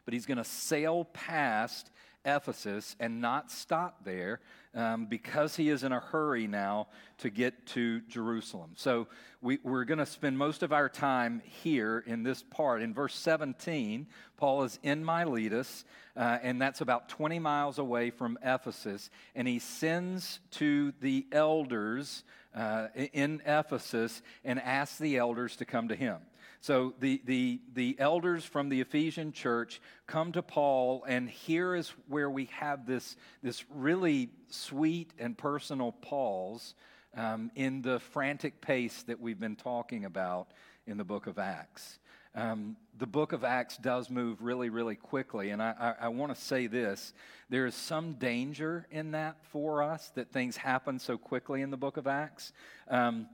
but 0.05 0.15
he's 0.15 0.27
going 0.27 0.39
to 0.39 0.45
sail 0.45 1.05
past 1.13 1.91
Ephesus 2.25 2.95
and 3.01 3.21
not 3.21 3.51
stop 3.51 4.05
there 4.05 4.41
um, 4.75 5.07
because 5.07 5.57
he 5.57 5.69
is 5.69 5.83
in 5.83 5.93
a 5.93 5.99
hurry 5.99 6.47
now 6.47 6.87
to 7.19 7.31
get 7.31 7.67
to 7.67 8.01
Jerusalem. 8.03 8.71
So 8.77 9.09
we, 9.41 9.59
are 9.65 9.85
going 9.85 9.99
to 9.99 10.07
spend 10.07 10.39
most 10.39 10.63
of 10.63 10.73
our 10.73 10.89
time 10.89 11.43
here 11.63 12.03
in 12.07 12.23
this 12.23 12.43
part. 12.43 12.81
In 12.81 12.95
verse 12.95 13.15
17, 13.15 14.07
Paul 14.37 14.63
is 14.63 14.79
in 14.85 15.05
Miletus, 15.05 15.85
uh, 16.17 16.39
and 16.43 16.63
that's 16.63 16.81
about 16.81 17.09
20 17.09 17.41
miles 17.41 17.79
away 17.79 18.11
from 18.11 18.39
Ephesus, 18.43 19.11
and 19.35 19.49
he 19.49 19.59
sends 19.59 20.39
to 20.53 20.93
the 21.01 21.27
elders 21.33 22.23
uh, 22.55 22.89
in 22.95 23.43
Ephesus 23.45 24.23
and 24.45 24.61
asks 24.61 24.99
the 24.99 25.17
elders 25.17 25.57
to 25.57 25.65
come 25.65 25.89
to 25.89 25.97
him. 25.97 26.19
So 26.63 26.95
the, 27.01 27.21
the, 27.25 27.61
the 27.75 27.97
elders 27.99 28.45
from 28.45 28.69
the 28.69 28.81
Ephesian 28.81 29.33
church 29.33 29.81
come 30.07 30.31
to 30.31 30.43
Paul, 30.43 31.05
and 31.09 31.29
here 31.29 31.75
is 31.75 31.93
where 32.07 32.31
we 32.31 32.45
have 32.53 32.87
this, 32.87 33.17
this 33.43 33.65
really 33.69 34.31
sweet 34.49 35.13
and 35.19 35.37
personal 35.37 35.91
pause 35.91 36.77
um, 37.17 37.51
in 37.57 37.83
the 37.83 37.99
frantic 37.99 38.61
pace 38.61 39.03
that 39.09 39.21
we've 39.21 39.41
been 39.41 39.57
talking 39.57 40.05
about 40.05 40.53
in 40.87 40.99
the 40.99 41.05
book 41.05 41.27
of 41.27 41.37
Acts. 41.37 41.99
Um, 42.33 42.77
the 42.97 43.09
book 43.09 43.33
of 43.33 43.43
Acts 43.43 43.77
does 43.77 44.09
move 44.09 44.41
really, 44.41 44.71
really 44.71 44.95
quickly. 44.95 45.51
And 45.51 45.61
I, 45.61 45.75
I, 46.01 46.05
I 46.05 46.09
want 46.09 46.33
to 46.33 46.41
say 46.41 46.69
this 46.69 47.13
there 47.51 47.67
is 47.67 47.75
some 47.75 48.13
danger 48.13 48.87
in 48.93 49.11
that 49.11 49.37
for 49.51 49.83
us 49.83 50.13
that 50.15 50.31
things 50.31 50.57
happen 50.57 51.01
so 51.01 51.19
quickly 51.19 51.61
in 51.61 51.71
the 51.73 51.77
book 51.77 51.97
of 51.97 52.07
Acts. 52.07 52.53
Um, 52.87 53.27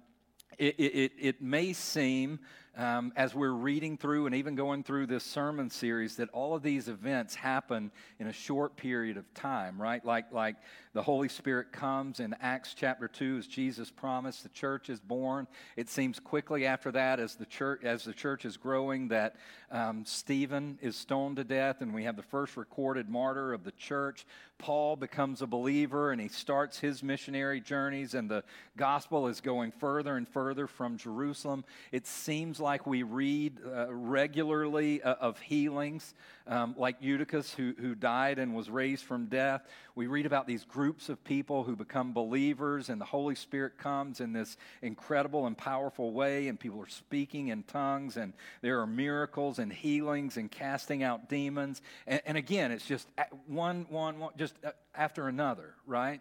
it, 0.56 0.74
it, 0.78 1.12
it, 1.20 1.42
may 1.42 1.72
seem 1.72 2.40
um, 2.78 3.12
as 3.16 3.34
we're 3.34 3.50
reading 3.50 3.96
through 3.96 4.26
and 4.26 4.34
even 4.36 4.54
going 4.54 4.84
through 4.84 5.06
this 5.06 5.24
sermon 5.24 5.68
series 5.68 6.14
that 6.16 6.28
all 6.30 6.54
of 6.54 6.62
these 6.62 6.86
events 6.86 7.34
happen 7.34 7.90
in 8.20 8.28
a 8.28 8.32
short 8.32 8.76
period 8.76 9.16
of 9.16 9.34
time, 9.34 9.82
right? 9.82 10.04
Like, 10.04 10.32
like 10.32 10.54
the 10.92 11.02
Holy 11.02 11.28
Spirit 11.28 11.72
comes 11.72 12.20
in 12.20 12.36
Acts 12.40 12.74
chapter 12.74 13.08
2 13.08 13.38
as 13.38 13.46
Jesus 13.48 13.90
promised, 13.90 14.44
the 14.44 14.48
church 14.50 14.88
is 14.90 15.00
born. 15.00 15.48
It 15.76 15.88
seems 15.88 16.20
quickly 16.20 16.66
after 16.66 16.92
that, 16.92 17.18
as 17.18 17.34
the 17.34 17.46
church, 17.46 17.82
as 17.82 18.04
the 18.04 18.12
church 18.12 18.44
is 18.44 18.56
growing, 18.56 19.08
that 19.08 19.34
um, 19.72 20.04
Stephen 20.04 20.78
is 20.80 20.94
stoned 20.94 21.36
to 21.36 21.44
death, 21.44 21.80
and 21.80 21.92
we 21.92 22.04
have 22.04 22.16
the 22.16 22.22
first 22.22 22.56
recorded 22.56 23.08
martyr 23.08 23.52
of 23.52 23.64
the 23.64 23.72
church. 23.72 24.24
Paul 24.58 24.96
becomes 24.96 25.40
a 25.40 25.46
believer 25.46 26.10
and 26.10 26.20
he 26.20 26.26
starts 26.26 26.80
his 26.80 27.02
missionary 27.02 27.60
journeys, 27.60 28.14
and 28.14 28.28
the 28.28 28.42
gospel 28.76 29.28
is 29.28 29.40
going 29.40 29.70
further 29.70 30.16
and 30.16 30.28
further 30.28 30.66
from 30.66 30.96
Jerusalem. 30.96 31.64
It 31.92 32.06
seems 32.06 32.58
like 32.58 32.67
we 32.86 33.02
read 33.02 33.58
uh, 33.64 33.86
regularly 33.90 35.02
uh, 35.02 35.14
of 35.14 35.40
healings, 35.40 36.14
um, 36.46 36.74
like 36.76 36.96
Eutychus, 37.00 37.54
who, 37.54 37.74
who 37.80 37.94
died 37.94 38.38
and 38.38 38.54
was 38.54 38.68
raised 38.68 39.04
from 39.04 39.26
death. 39.26 39.62
We 39.94 40.06
read 40.06 40.26
about 40.26 40.46
these 40.46 40.64
groups 40.64 41.08
of 41.08 41.24
people 41.24 41.64
who 41.64 41.74
become 41.74 42.12
believers, 42.12 42.90
and 42.90 43.00
the 43.00 43.06
Holy 43.06 43.34
Spirit 43.34 43.78
comes 43.78 44.20
in 44.20 44.34
this 44.34 44.58
incredible 44.82 45.46
and 45.46 45.56
powerful 45.56 46.12
way, 46.12 46.48
and 46.48 46.60
people 46.60 46.80
are 46.80 46.88
speaking 46.88 47.48
in 47.48 47.62
tongues, 47.62 48.18
and 48.18 48.34
there 48.60 48.80
are 48.80 48.86
miracles 48.86 49.58
and 49.58 49.72
healings 49.72 50.36
and 50.36 50.50
casting 50.50 51.02
out 51.02 51.30
demons. 51.30 51.80
And, 52.06 52.20
and 52.26 52.36
again, 52.36 52.70
it's 52.70 52.86
just 52.86 53.08
one, 53.46 53.86
one, 53.88 54.18
one, 54.18 54.32
just 54.36 54.54
uh, 54.62 54.72
after 54.94 55.28
another, 55.28 55.74
right? 55.86 56.20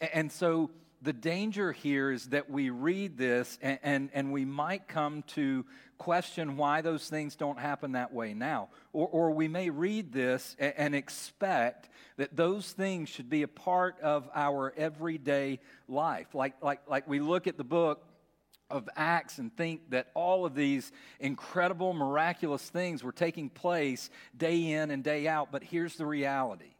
And, 0.00 0.10
and 0.14 0.32
so 0.32 0.70
the 1.02 1.12
danger 1.12 1.72
here 1.72 2.10
is 2.10 2.26
that 2.26 2.50
we 2.50 2.70
read 2.70 3.16
this 3.16 3.58
and, 3.62 3.78
and, 3.82 4.10
and, 4.12 4.32
we 4.32 4.44
might 4.44 4.88
come 4.88 5.22
to 5.28 5.64
question 5.96 6.56
why 6.56 6.80
those 6.80 7.08
things 7.08 7.36
don't 7.36 7.58
happen 7.58 7.92
that 7.92 8.12
way 8.12 8.34
now. 8.34 8.68
Or, 8.92 9.06
or 9.08 9.30
we 9.30 9.48
may 9.48 9.70
read 9.70 10.12
this 10.12 10.56
and, 10.58 10.74
and 10.76 10.94
expect 10.94 11.88
that 12.16 12.36
those 12.36 12.72
things 12.72 13.08
should 13.08 13.30
be 13.30 13.42
a 13.42 13.48
part 13.48 14.00
of 14.00 14.28
our 14.34 14.74
everyday 14.76 15.60
life. 15.88 16.34
Like, 16.34 16.54
like, 16.62 16.80
like 16.88 17.08
we 17.08 17.20
look 17.20 17.46
at 17.46 17.56
the 17.56 17.64
book 17.64 18.04
of 18.70 18.88
Acts 18.96 19.38
and 19.38 19.56
think 19.56 19.90
that 19.90 20.08
all 20.14 20.44
of 20.44 20.54
these 20.54 20.92
incredible, 21.20 21.92
miraculous 21.92 22.68
things 22.68 23.02
were 23.02 23.12
taking 23.12 23.48
place 23.48 24.10
day 24.36 24.72
in 24.72 24.90
and 24.90 25.02
day 25.02 25.26
out. 25.26 25.50
But 25.52 25.62
here's 25.62 25.96
the 25.96 26.06
reality 26.06 26.74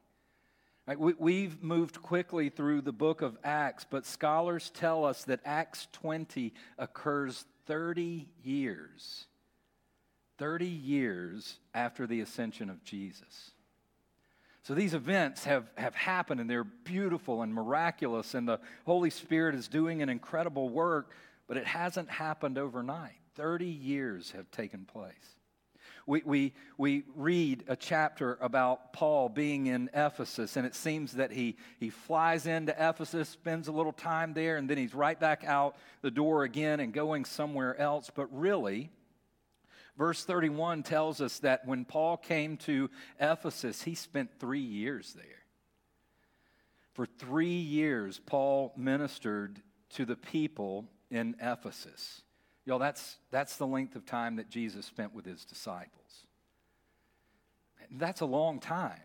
Right, 0.88 0.98
we, 0.98 1.42
have 1.44 1.62
moved 1.62 2.00
quickly 2.00 2.48
through 2.48 2.80
the 2.80 2.94
book 2.94 3.20
of 3.20 3.36
Acts, 3.44 3.84
but 3.90 4.06
scholars 4.06 4.70
tell 4.70 5.04
us 5.04 5.22
that 5.24 5.40
Acts 5.44 5.86
20 5.92 6.54
occurs 6.78 7.44
30 7.66 8.26
years, 8.42 9.26
30 10.38 10.64
years 10.64 11.58
after 11.74 12.06
the 12.06 12.22
ascension 12.22 12.70
of 12.70 12.82
Jesus. 12.84 13.50
So 14.62 14.72
these 14.72 14.94
events 14.94 15.44
have, 15.44 15.66
have 15.76 15.94
happened 15.94 16.40
and 16.40 16.48
they're 16.48 16.64
beautiful 16.64 17.42
and 17.42 17.52
miraculous, 17.52 18.32
and 18.32 18.48
the 18.48 18.58
Holy 18.86 19.10
Spirit 19.10 19.54
is 19.54 19.68
doing 19.68 20.00
an 20.00 20.08
incredible 20.08 20.70
work, 20.70 21.10
but 21.46 21.58
it 21.58 21.66
hasn't 21.66 22.08
happened 22.08 22.56
overnight. 22.56 23.20
30 23.34 23.66
years 23.66 24.30
have 24.30 24.50
taken 24.50 24.86
place 24.86 25.36
we, 26.08 26.22
we, 26.24 26.54
we 26.78 27.04
read 27.14 27.64
a 27.68 27.76
chapter 27.76 28.38
about 28.40 28.94
Paul 28.94 29.28
being 29.28 29.66
in 29.66 29.90
Ephesus, 29.92 30.56
and 30.56 30.66
it 30.66 30.74
seems 30.74 31.12
that 31.12 31.30
he, 31.30 31.56
he 31.78 31.90
flies 31.90 32.46
into 32.46 32.72
Ephesus, 32.72 33.28
spends 33.28 33.68
a 33.68 33.72
little 33.72 33.92
time 33.92 34.32
there, 34.32 34.56
and 34.56 34.70
then 34.70 34.78
he's 34.78 34.94
right 34.94 35.20
back 35.20 35.44
out 35.44 35.76
the 36.00 36.10
door 36.10 36.44
again 36.44 36.80
and 36.80 36.94
going 36.94 37.26
somewhere 37.26 37.78
else. 37.78 38.10
But 38.12 38.26
really, 38.32 38.90
verse 39.98 40.24
31 40.24 40.82
tells 40.82 41.20
us 41.20 41.40
that 41.40 41.66
when 41.66 41.84
Paul 41.84 42.16
came 42.16 42.56
to 42.58 42.88
Ephesus, 43.20 43.82
he 43.82 43.94
spent 43.94 44.30
three 44.40 44.60
years 44.60 45.12
there. 45.12 45.24
For 46.94 47.04
three 47.04 47.60
years, 47.60 48.18
Paul 48.24 48.72
ministered 48.78 49.60
to 49.90 50.06
the 50.06 50.16
people 50.16 50.86
in 51.10 51.36
Ephesus. 51.38 52.22
Y'all, 52.64 52.78
that's, 52.78 53.16
that's 53.30 53.56
the 53.56 53.66
length 53.66 53.94
of 53.94 54.06
time 54.06 54.36
that 54.36 54.48
Jesus 54.48 54.86
spent 54.86 55.14
with 55.14 55.26
his 55.26 55.44
disciples. 55.44 55.97
That's 57.90 58.20
a 58.20 58.26
long 58.26 58.60
time 58.60 59.00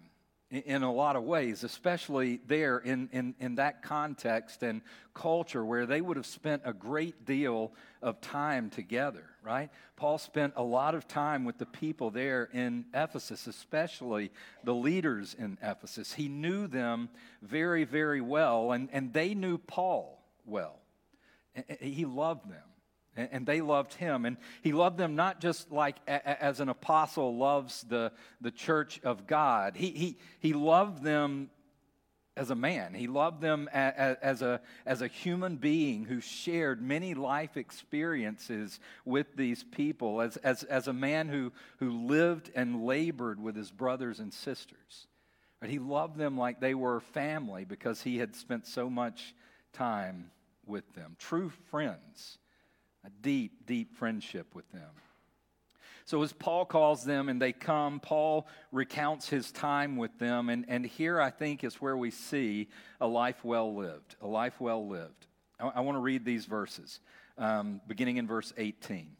in, 0.53 0.83
a 0.83 0.91
lot 0.91 1.15
of 1.15 1.23
ways, 1.23 1.63
especially 1.63 2.39
there 2.45 2.77
in, 2.77 3.09
in, 3.11 3.33
in 3.39 3.55
that 3.55 3.81
context 3.81 4.61
and 4.61 4.81
culture 5.13 5.65
where 5.65 5.87
they 5.87 5.99
would 5.99 6.15
have 6.15 6.27
spent 6.27 6.61
a 6.63 6.73
great 6.73 7.25
deal 7.25 7.73
of 8.03 8.21
time 8.21 8.69
together, 8.69 9.23
right? 9.41 9.71
Paul 9.95 10.19
spent 10.19 10.53
a 10.55 10.63
lot 10.63 10.93
of 10.93 11.07
time 11.07 11.43
with 11.43 11.57
the 11.57 11.65
people 11.65 12.11
there 12.11 12.49
in 12.53 12.85
Ephesus, 12.93 13.47
especially 13.47 14.31
the 14.63 14.75
leaders 14.75 15.35
in 15.37 15.57
Ephesus. 15.63 16.13
He 16.13 16.27
knew 16.27 16.67
them 16.67 17.09
very, 17.41 17.83
very 17.83 18.21
well, 18.21 18.73
and, 18.73 18.89
and 18.91 19.11
they 19.11 19.33
knew 19.33 19.57
Paul 19.57 20.23
well. 20.45 20.79
He 21.79 22.05
loved 22.05 22.49
them 22.49 22.72
and 23.15 23.45
they 23.45 23.61
loved 23.61 23.93
him. 23.93 24.25
And 24.25 24.37
he 24.61 24.71
loved 24.71 24.97
them 24.97 25.15
not 25.15 25.39
just 25.39 25.71
like 25.71 25.97
as 26.07 26.59
an 26.59 26.69
apostle 26.69 27.37
loves 27.37 27.83
the, 27.83 28.11
the 28.41 28.51
church 28.51 28.99
of 29.03 29.27
god. 29.27 29.75
He, 29.75 29.91
he, 29.91 30.17
he 30.39 30.53
loved 30.53 31.03
them 31.03 31.49
as 32.35 32.49
a 32.49 32.55
man. 32.55 32.95
He 32.95 33.05
loved 33.07 33.41
them 33.41 33.69
as 33.71 34.41
a, 34.41 34.59
as 34.85 35.01
a 35.01 35.07
human 35.07 35.57
being 35.57 36.05
who 36.05 36.19
shared 36.19 36.81
many 36.81 37.13
life 37.13 37.57
experiences 37.57 38.79
with 39.05 39.35
these 39.35 39.63
people 39.63 40.19
as, 40.19 40.37
as, 40.37 40.63
as 40.63 40.87
a 40.87 40.93
man 40.93 41.29
who, 41.29 41.51
who 41.77 41.91
lived 42.07 42.49
and 42.55 42.85
labored 42.85 43.39
with 43.39 43.55
his 43.55 43.69
brothers 43.69 44.19
and 44.19 44.33
sisters. 44.33 45.07
But 45.59 45.69
he 45.69 45.77
loved 45.79 46.17
them 46.17 46.37
like 46.37 46.59
they 46.59 46.73
were 46.73 46.99
family 46.99 47.65
because 47.65 48.01
he 48.01 48.17
had 48.17 48.35
spent 48.35 48.65
so 48.65 48.89
much 48.89 49.35
time 49.71 50.31
with 50.65 50.91
them. 50.95 51.15
True 51.19 51.51
friends 51.69 52.39
a 53.05 53.09
deep, 53.21 53.65
deep 53.65 53.95
friendship 53.95 54.53
with 54.53 54.69
them. 54.71 54.89
So, 56.05 56.21
as 56.21 56.33
Paul 56.33 56.65
calls 56.65 57.05
them 57.05 57.29
and 57.29 57.41
they 57.41 57.53
come, 57.53 57.99
Paul 57.99 58.47
recounts 58.71 59.29
his 59.29 59.51
time 59.51 59.95
with 59.95 60.17
them. 60.19 60.49
And, 60.49 60.65
and 60.67 60.85
here 60.85 61.21
I 61.21 61.29
think 61.29 61.63
is 61.63 61.75
where 61.75 61.95
we 61.95 62.11
see 62.11 62.67
a 62.99 63.07
life 63.07 63.43
well 63.45 63.73
lived. 63.73 64.15
A 64.21 64.27
life 64.27 64.59
well 64.59 64.87
lived. 64.87 65.27
I, 65.59 65.67
I 65.75 65.79
want 65.79 65.95
to 65.95 66.01
read 66.01 66.25
these 66.25 66.45
verses, 66.45 66.99
um, 67.37 67.79
beginning 67.87 68.17
in 68.17 68.27
verse 68.27 68.51
18. 68.57 69.15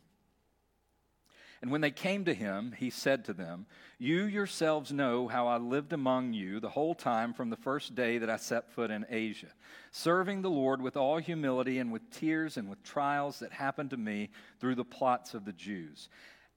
And 1.63 1.72
when 1.72 1.79
they 1.79 1.91
came 1.91 2.25
to 2.25 2.34
him, 2.34 2.75
he 2.77 2.89
said 2.89 3.24
to 3.24 3.34
them, 3.34 3.67
You 3.98 4.25
yourselves 4.25 4.91
know 4.91 5.29
how 5.29 5.48
I 5.48 5.55
lived 5.55 5.93
among 5.93 6.34
you 6.34 6.60
the 6.60 6.67
whole 6.67 6.93
time 6.93 7.34
from 7.34 7.50
the 7.50 7.55
first 7.55 7.96
day 7.96 8.17
that 8.17 8.29
I 8.29 8.36
set 8.36 8.70
foot 8.74 8.91
in 8.91 9.05
Asia, 9.10 9.48
serving 9.89 10.41
the 10.41 10.50
Lord 10.50 10.82
with 10.82 10.98
all 10.98 11.20
humility 11.20 11.79
and 11.79 11.89
with 11.89 12.12
tears 12.12 12.58
and 12.58 12.70
with 12.70 12.84
trials 12.84 13.39
that 13.39 13.53
happened 13.53 13.91
to 13.91 13.98
me 13.98 14.29
through 14.60 14.75
the 14.75 14.84
plots 14.84 15.36
of 15.36 15.46
the 15.46 15.53
Jews. 15.53 16.10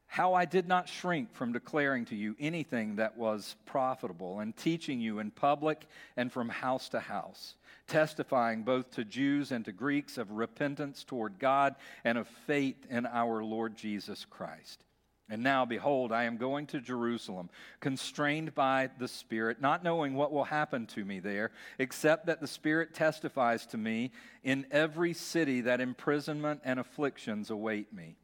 How 0.08 0.34
I 0.34 0.44
did 0.44 0.66
not 0.66 0.88
shrink 0.88 1.32
from 1.32 1.52
declaring 1.52 2.06
to 2.06 2.16
you 2.16 2.34
anything 2.40 2.96
that 2.96 3.16
was 3.16 3.54
profitable 3.64 4.40
and 4.40 4.56
teaching 4.56 5.00
you 5.00 5.20
in 5.20 5.30
public 5.30 5.86
and 6.16 6.32
from 6.32 6.48
house 6.48 6.88
to 6.88 6.98
house 6.98 7.54
testifying 7.86 8.64
both 8.64 8.90
to 8.90 9.04
Jews 9.04 9.52
and 9.52 9.64
to 9.64 9.70
Greeks 9.70 10.18
of 10.18 10.32
repentance 10.32 11.04
toward 11.04 11.38
God 11.38 11.76
and 12.02 12.18
of 12.18 12.26
faith 12.46 12.84
in 12.90 13.06
our 13.06 13.44
Lord 13.44 13.76
Jesus 13.76 14.26
Christ. 14.28 14.82
And 15.28 15.42
now, 15.42 15.64
behold, 15.64 16.12
I 16.12 16.24
am 16.24 16.36
going 16.36 16.66
to 16.68 16.80
Jerusalem, 16.80 17.50
constrained 17.80 18.54
by 18.54 18.90
the 18.98 19.08
Spirit, 19.08 19.60
not 19.60 19.82
knowing 19.82 20.14
what 20.14 20.30
will 20.30 20.44
happen 20.44 20.86
to 20.88 21.04
me 21.04 21.18
there, 21.18 21.50
except 21.80 22.26
that 22.26 22.40
the 22.40 22.46
Spirit 22.46 22.94
testifies 22.94 23.66
to 23.66 23.76
me 23.76 24.12
in 24.44 24.66
every 24.70 25.12
city 25.12 25.62
that 25.62 25.80
imprisonment 25.80 26.60
and 26.64 26.78
afflictions 26.78 27.50
await 27.50 27.92
me. 27.92 28.14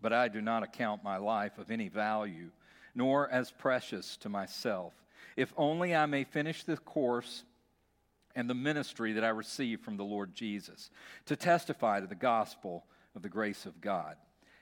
But 0.00 0.12
I 0.12 0.28
do 0.28 0.40
not 0.40 0.62
account 0.62 1.02
my 1.02 1.16
life 1.16 1.58
of 1.58 1.72
any 1.72 1.88
value, 1.88 2.50
nor 2.94 3.28
as 3.28 3.50
precious 3.50 4.16
to 4.18 4.28
myself, 4.28 4.94
if 5.36 5.52
only 5.56 5.96
I 5.96 6.06
may 6.06 6.22
finish 6.22 6.62
the 6.62 6.76
course 6.76 7.42
and 8.36 8.48
the 8.48 8.54
ministry 8.54 9.14
that 9.14 9.24
I 9.24 9.30
received 9.30 9.82
from 9.82 9.96
the 9.96 10.04
Lord 10.04 10.32
Jesus, 10.32 10.90
to 11.24 11.34
testify 11.34 12.00
to 12.00 12.06
the 12.06 12.14
gospel 12.14 12.84
of 13.16 13.22
the 13.22 13.28
grace 13.28 13.66
of 13.66 13.80
God. 13.80 14.16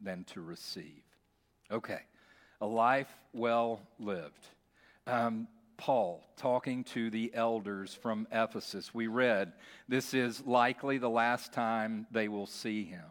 than 0.00 0.24
to 0.24 0.40
receive. 0.40 1.02
Okay, 1.70 2.00
a 2.60 2.66
life 2.66 3.12
well 3.32 3.80
lived. 3.98 4.46
Um, 5.06 5.48
Paul 5.76 6.24
talking 6.36 6.84
to 6.84 7.10
the 7.10 7.30
elders 7.34 7.94
from 7.94 8.26
Ephesus. 8.32 8.92
We 8.92 9.06
read, 9.06 9.52
This 9.88 10.12
is 10.12 10.44
likely 10.44 10.98
the 10.98 11.10
last 11.10 11.52
time 11.52 12.06
they 12.10 12.28
will 12.28 12.46
see 12.46 12.84
him. 12.84 13.04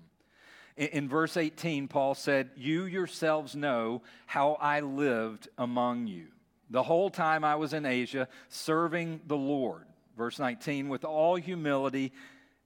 In, 0.76 0.88
in 0.88 1.10
verse 1.10 1.38
18, 1.38 1.88
Paul 1.88 2.14
said, 2.14 2.52
You 2.56 2.86
yourselves 2.86 3.56
know 3.56 4.02
how 4.26 4.54
I 4.54 4.82
lived 4.82 5.48
among 5.58 6.08
you 6.08 6.28
the 6.70 6.84
whole 6.84 7.10
time 7.10 7.44
I 7.44 7.56
was 7.56 7.74
in 7.74 7.86
Asia, 7.86 8.28
serving 8.50 9.22
the 9.28 9.38
Lord. 9.38 9.86
Verse 10.18 10.40
19, 10.40 10.90
with 10.90 11.06
all 11.06 11.36
humility 11.36 12.12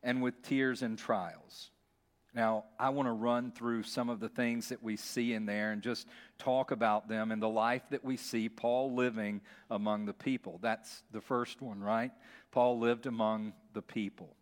and 0.03 0.21
with 0.21 0.41
tears 0.41 0.81
and 0.81 0.97
trials. 0.97 1.70
Now, 2.33 2.63
I 2.79 2.89
want 2.89 3.07
to 3.07 3.13
run 3.13 3.51
through 3.51 3.83
some 3.83 4.09
of 4.09 4.21
the 4.21 4.29
things 4.29 4.69
that 4.69 4.81
we 4.81 4.95
see 4.95 5.33
in 5.33 5.45
there 5.45 5.71
and 5.71 5.81
just 5.81 6.07
talk 6.37 6.71
about 6.71 7.09
them 7.09 7.31
and 7.31 7.41
the 7.41 7.49
life 7.49 7.83
that 7.89 8.05
we 8.05 8.15
see 8.15 8.47
Paul 8.47 8.93
living 8.93 9.41
among 9.69 10.05
the 10.05 10.13
people. 10.13 10.57
That's 10.61 11.03
the 11.11 11.19
first 11.19 11.61
one, 11.61 11.81
right? 11.81 12.11
Paul 12.51 12.79
lived 12.79 13.05
among 13.05 13.53
the 13.73 13.81
people. 13.81 14.35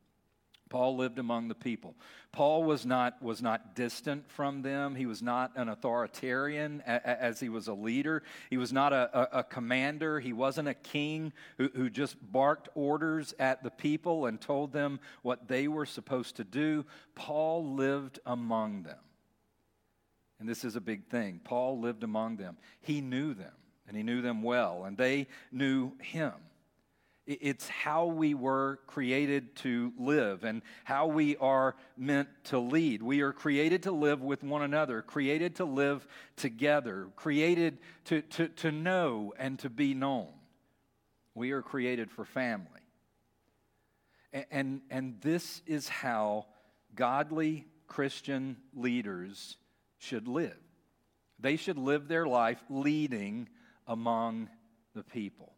Paul 0.70 0.96
lived 0.98 1.18
among 1.18 1.48
the 1.48 1.56
people. 1.56 1.96
Paul 2.32 2.64
was 2.64 2.86
not, 2.86 3.22
was 3.24 3.42
not 3.42 3.76
distant 3.76 4.30
from 4.30 4.62
them. 4.62 4.94
He 4.94 5.08
was 5.08 5.22
not 5.22 5.52
an 5.56 5.68
authoritarian 5.68 6.82
as 6.82 7.40
he 7.40 7.50
was 7.50 7.68
a 7.68 7.74
leader. 7.74 8.22
He 8.52 8.58
was 8.58 8.72
not 8.72 8.94
a, 8.94 9.36
a, 9.36 9.40
a 9.40 9.44
commander. 9.44 10.20
He 10.20 10.32
wasn't 10.32 10.68
a 10.68 10.76
king 10.76 11.34
who, 11.58 11.70
who 11.76 11.90
just 11.90 12.18
barked 12.32 12.70
orders 12.76 13.34
at 13.40 13.64
the 13.64 13.72
people 13.72 14.28
and 14.28 14.40
told 14.40 14.72
them 14.72 15.00
what 15.24 15.48
they 15.48 15.68
were 15.68 15.88
supposed 15.88 16.36
to 16.36 16.44
do. 16.44 16.86
Paul 17.16 17.74
lived 17.74 18.20
among 18.26 18.84
them. 18.84 19.00
And 20.40 20.48
this 20.48 20.64
is 20.64 20.76
a 20.76 20.82
big 20.82 21.08
thing. 21.08 21.42
Paul 21.44 21.80
lived 21.80 22.04
among 22.04 22.38
them. 22.38 22.58
He 22.80 23.02
knew 23.02 23.34
them, 23.34 23.52
and 23.88 23.98
he 23.98 24.04
knew 24.04 24.22
them 24.22 24.42
well, 24.42 24.86
and 24.86 24.98
they 24.98 25.28
knew 25.52 25.94
him. 26.00 26.34
It's 27.32 27.68
how 27.68 28.08
we 28.08 28.34
were 28.34 28.80
created 28.88 29.56
to 29.58 29.94
live 30.00 30.44
and 30.44 30.64
how 30.84 31.06
we 31.06 31.38
are 31.38 31.76
meant 31.96 32.28
to 32.46 32.58
lead. 32.58 33.04
We 33.04 33.22
are 33.22 33.32
created 33.32 33.84
to 33.84 33.92
live 33.92 34.24
with 34.24 34.44
one 34.44 34.64
another, 34.64 35.04
created 35.04 35.58
to 35.58 35.66
live 35.66 36.08
together, 36.38 37.10
created 37.16 37.78
to, 38.06 38.24
to, 38.24 38.48
to 38.48 38.72
know 38.72 39.32
and 39.38 39.60
to 39.60 39.70
be 39.70 39.94
known. 39.94 40.30
We 41.36 41.52
are 41.52 41.62
created 41.62 42.10
for 42.10 42.26
family. 42.26 42.66
And, 44.34 44.46
and, 44.50 44.82
and 44.90 45.22
this 45.22 45.62
is 45.68 45.88
how 45.88 46.48
godly 46.96 47.68
Christian 47.86 48.58
leaders 48.74 49.56
should 50.00 50.28
live. 50.28 50.58
They 51.40 51.58
should 51.58 51.78
live 51.78 52.08
their 52.08 52.26
life 52.26 52.64
leading 52.72 53.50
among 53.86 54.50
the 54.96 55.04
people 55.04 55.54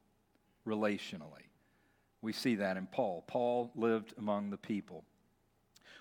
relationally. 0.68 1.48
We 2.22 2.34
see 2.34 2.56
that 2.56 2.78
in 2.78 2.88
Paul. 2.88 3.24
Paul 3.28 3.72
lived 3.76 4.14
among 4.18 4.50
the 4.50 4.58
people. 4.58 5.04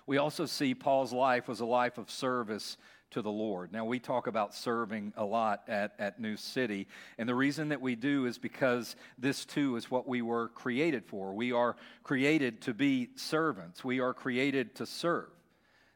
We 0.05 0.17
also 0.17 0.45
see 0.45 0.75
Paul's 0.75 1.13
life 1.13 1.47
was 1.47 1.59
a 1.59 1.65
life 1.65 1.97
of 1.97 2.09
service 2.09 2.77
to 3.11 3.21
the 3.21 3.31
Lord. 3.31 3.71
Now, 3.71 3.85
we 3.85 3.99
talk 3.99 4.27
about 4.27 4.55
serving 4.55 5.13
a 5.17 5.25
lot 5.25 5.63
at, 5.67 5.93
at 5.99 6.19
New 6.19 6.37
City, 6.37 6.87
and 7.17 7.27
the 7.27 7.35
reason 7.35 7.69
that 7.69 7.81
we 7.81 7.95
do 7.95 8.25
is 8.25 8.37
because 8.37 8.95
this 9.17 9.45
too 9.45 9.75
is 9.75 9.91
what 9.91 10.07
we 10.07 10.21
were 10.21 10.47
created 10.49 11.05
for. 11.05 11.33
We 11.33 11.51
are 11.51 11.75
created 12.03 12.61
to 12.61 12.73
be 12.73 13.09
servants, 13.15 13.83
we 13.83 13.99
are 13.99 14.13
created 14.13 14.75
to 14.75 14.85
serve. 14.85 15.29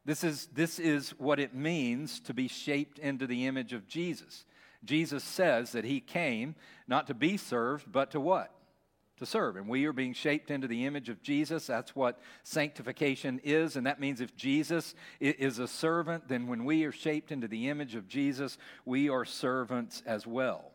This 0.05 0.23
is, 0.23 0.47
this 0.53 0.77
is 0.77 1.11
what 1.17 1.39
it 1.39 1.55
means 1.55 2.19
to 2.21 2.33
be 2.33 2.47
shaped 2.47 2.99
into 2.99 3.25
the 3.25 3.47
image 3.47 3.73
of 3.73 3.87
Jesus. 3.87 4.45
Jesus 4.83 5.23
says 5.23 5.71
that 5.71 5.83
he 5.83 5.99
came 5.99 6.53
not 6.87 7.07
to 7.07 7.15
be 7.15 7.37
served, 7.37 7.91
but 7.91 8.11
to 8.11 8.19
what? 8.19 8.51
To 9.17 9.25
serve. 9.25 9.55
And 9.55 9.67
we 9.67 9.85
are 9.85 9.93
being 9.93 10.13
shaped 10.13 10.51
into 10.51 10.67
the 10.67 10.85
image 10.85 11.09
of 11.09 11.21
Jesus. 11.21 11.67
That's 11.67 11.95
what 11.95 12.19
sanctification 12.43 13.39
is. 13.43 13.75
And 13.75 13.85
that 13.87 13.99
means 13.99 14.21
if 14.21 14.35
Jesus 14.35 14.93
is 15.19 15.59
a 15.59 15.67
servant, 15.67 16.27
then 16.27 16.47
when 16.47 16.65
we 16.65 16.83
are 16.83 16.91
shaped 16.91 17.31
into 17.31 17.47
the 17.47 17.69
image 17.69 17.95
of 17.95 18.07
Jesus, 18.07 18.57
we 18.85 19.09
are 19.09 19.25
servants 19.25 20.03
as 20.05 20.27
well. 20.27 20.71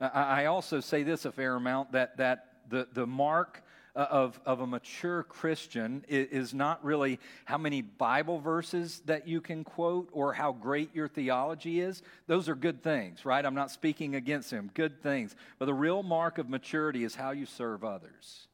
I 0.00 0.46
also 0.46 0.80
say 0.80 1.04
this 1.04 1.24
a 1.24 1.32
fair 1.32 1.54
amount 1.54 1.92
that, 1.92 2.16
that 2.16 2.46
the, 2.68 2.88
the 2.92 3.06
mark 3.06 3.62
Uh, 3.94 4.06
of, 4.10 4.40
of 4.46 4.60
a 4.60 4.66
mature 4.66 5.22
Christian 5.22 6.02
is 6.08 6.54
not 6.54 6.82
really 6.82 7.20
how 7.44 7.58
many 7.58 7.82
Bible 7.82 8.38
verses 8.38 9.02
that 9.04 9.28
you 9.28 9.42
can 9.42 9.64
quote 9.64 10.08
or 10.12 10.32
how 10.32 10.52
great 10.52 10.94
your 10.94 11.08
theology 11.08 11.78
is. 11.78 12.02
Those 12.26 12.48
are 12.48 12.54
good 12.54 12.82
things, 12.82 13.26
right? 13.26 13.44
I'm 13.44 13.54
not 13.54 13.70
speaking 13.70 14.14
against 14.14 14.48
them, 14.48 14.70
good 14.72 15.02
things. 15.02 15.36
But 15.58 15.66
the 15.66 15.74
real 15.74 16.02
mark 16.02 16.38
of 16.38 16.48
maturity 16.48 17.04
is 17.04 17.14
how 17.14 17.32
you 17.32 17.44
serve 17.44 17.84
others. 17.84 18.48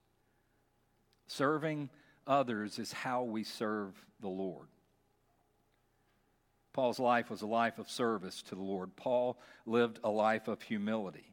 Serving 1.28 1.88
others 2.26 2.80
is 2.80 2.92
how 2.92 3.22
we 3.22 3.44
serve 3.44 3.94
the 4.18 4.28
Lord. 4.28 4.66
Paul's 6.72 6.98
life 6.98 7.30
was 7.30 7.42
a 7.42 7.46
life 7.46 7.78
of 7.78 7.88
service 7.88 8.42
to 8.42 8.56
the 8.56 8.62
Lord. 8.62 8.96
Paul 8.96 9.38
lived 9.66 10.00
a 10.02 10.10
life 10.10 10.48
of 10.48 10.62
humility 10.62 11.27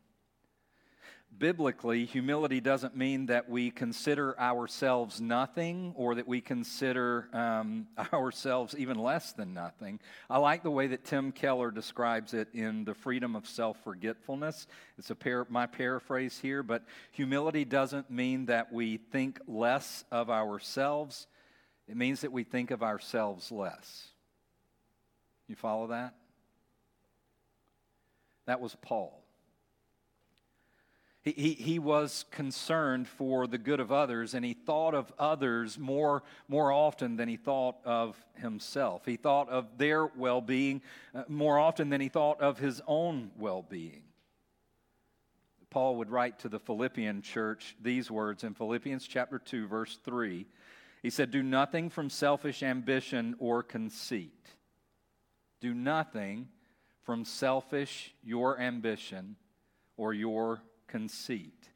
biblically, 1.37 2.05
humility 2.05 2.59
doesn't 2.59 2.95
mean 2.95 3.27
that 3.27 3.49
we 3.49 3.71
consider 3.71 4.39
ourselves 4.39 5.19
nothing 5.19 5.93
or 5.95 6.15
that 6.15 6.27
we 6.27 6.41
consider 6.41 7.27
um, 7.33 7.87
ourselves 8.13 8.75
even 8.77 8.97
less 8.97 9.33
than 9.33 9.53
nothing. 9.53 9.99
I 10.29 10.37
like 10.37 10.63
the 10.63 10.71
way 10.71 10.87
that 10.87 11.03
Tim 11.03 11.31
Keller 11.31 11.71
describes 11.71 12.33
it 12.33 12.47
in 12.53 12.85
The 12.85 12.93
Freedom 12.93 13.35
of 13.35 13.47
Self 13.47 13.77
Forgetfulness. 13.83 14.67
It's 14.97 15.09
a 15.09 15.15
par- 15.15 15.47
my 15.49 15.65
paraphrase 15.65 16.39
here, 16.39 16.63
but 16.63 16.83
humility 17.11 17.65
doesn't 17.65 18.09
mean 18.09 18.45
that 18.47 18.71
we 18.71 18.97
think 18.97 19.39
less 19.47 20.03
of 20.11 20.29
ourselves, 20.29 21.27
it 21.87 21.97
means 21.97 22.21
that 22.21 22.31
we 22.31 22.43
think 22.43 22.71
of 22.71 22.81
ourselves 22.81 23.51
less. 23.51 24.07
You 25.47 25.55
follow 25.55 25.87
that? 25.87 26.15
That 28.45 28.61
was 28.61 28.75
Paul. 28.81 29.24
He, 31.25 31.53
he, 31.53 31.79
was 31.79 32.23
concerned 32.29 33.07
for 33.07 33.47
the 33.47 33.57
good 33.57 33.79
of 33.79 33.91
others, 33.91 34.35
and 34.35 34.45
he 34.45 34.53
thought 34.53 34.93
of 34.93 35.11
others 35.17 35.79
more, 35.79 36.21
more 36.47 36.71
often 36.71 37.15
than 37.15 37.27
he 37.27 37.35
thought 37.35 37.77
of 37.83 38.15
himself. 38.35 39.07
He 39.07 39.15
thought 39.15 39.49
of 39.49 39.79
their 39.79 40.05
well 40.05 40.39
being 40.39 40.83
uh, 41.15 41.23
more 41.27 41.57
often 41.57 41.89
than 41.89 41.99
he 41.99 42.09
thought 42.09 42.41
of 42.41 42.59
his 42.59 42.79
own 42.85 43.31
well 43.39 43.63
being. 43.67 44.03
Paul 45.71 45.95
would 45.95 46.11
write 46.11 46.37
to 46.39 46.47
the 46.49 46.59
Philippian 46.59 47.23
church 47.23 47.75
these 47.81 48.11
words 48.11 48.43
in 48.43 48.53
Philippians 48.53 49.07
chapter 49.07 49.39
2, 49.39 49.65
verse 49.65 49.97
3. 50.05 50.45
He 51.01 51.09
said, 51.09 51.31
Do 51.31 51.41
nothing 51.41 51.89
from 51.89 52.11
selfish 52.11 52.61
ambition 52.61 53.35
or 53.39 53.63
conceit. 53.63 54.51
Do 55.59 55.73
nothing 55.73 56.49
from 57.01 57.25
selfish 57.25 58.13
your 58.23 58.59
ambition 58.59 59.37
or 59.97 60.13
your 60.13 60.61
conceit. 60.87 61.69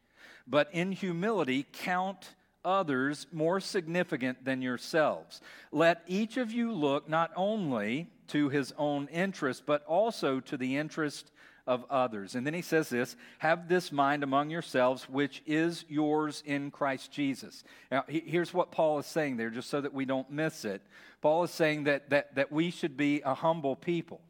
But 0.47 0.69
in 0.73 0.91
humility, 0.91 1.65
count 1.71 2.35
others 2.65 3.27
more 3.31 3.59
significant 3.59 4.43
than 4.43 4.61
yourselves. 4.61 5.41
Let 5.71 6.01
each 6.07 6.37
of 6.37 6.51
you 6.51 6.71
look 6.71 7.07
not 7.07 7.31
only 7.35 8.07
to 8.27 8.49
his 8.49 8.73
own 8.77 9.07
interest, 9.07 9.63
but 9.65 9.85
also 9.85 10.39
to 10.41 10.57
the 10.57 10.77
interest 10.77 11.31
of 11.67 11.85
others. 11.89 12.33
And 12.33 12.45
then 12.47 12.55
he 12.55 12.63
says 12.63 12.89
this 12.89 13.15
have 13.37 13.69
this 13.69 13.91
mind 13.91 14.23
among 14.23 14.49
yourselves, 14.49 15.07
which 15.07 15.43
is 15.45 15.85
yours 15.87 16.41
in 16.45 16.71
Christ 16.71 17.11
Jesus. 17.11 17.63
Now, 17.91 18.03
here's 18.07 18.53
what 18.53 18.71
Paul 18.71 18.99
is 18.99 19.05
saying 19.05 19.37
there, 19.37 19.51
just 19.51 19.69
so 19.69 19.79
that 19.79 19.93
we 19.93 20.05
don't 20.05 20.31
miss 20.31 20.65
it. 20.65 20.81
Paul 21.21 21.43
is 21.43 21.51
saying 21.51 21.83
that, 21.83 22.09
that, 22.09 22.35
that 22.35 22.51
we 22.51 22.71
should 22.71 22.97
be 22.97 23.21
a 23.21 23.35
humble 23.35 23.75
people 23.75 24.21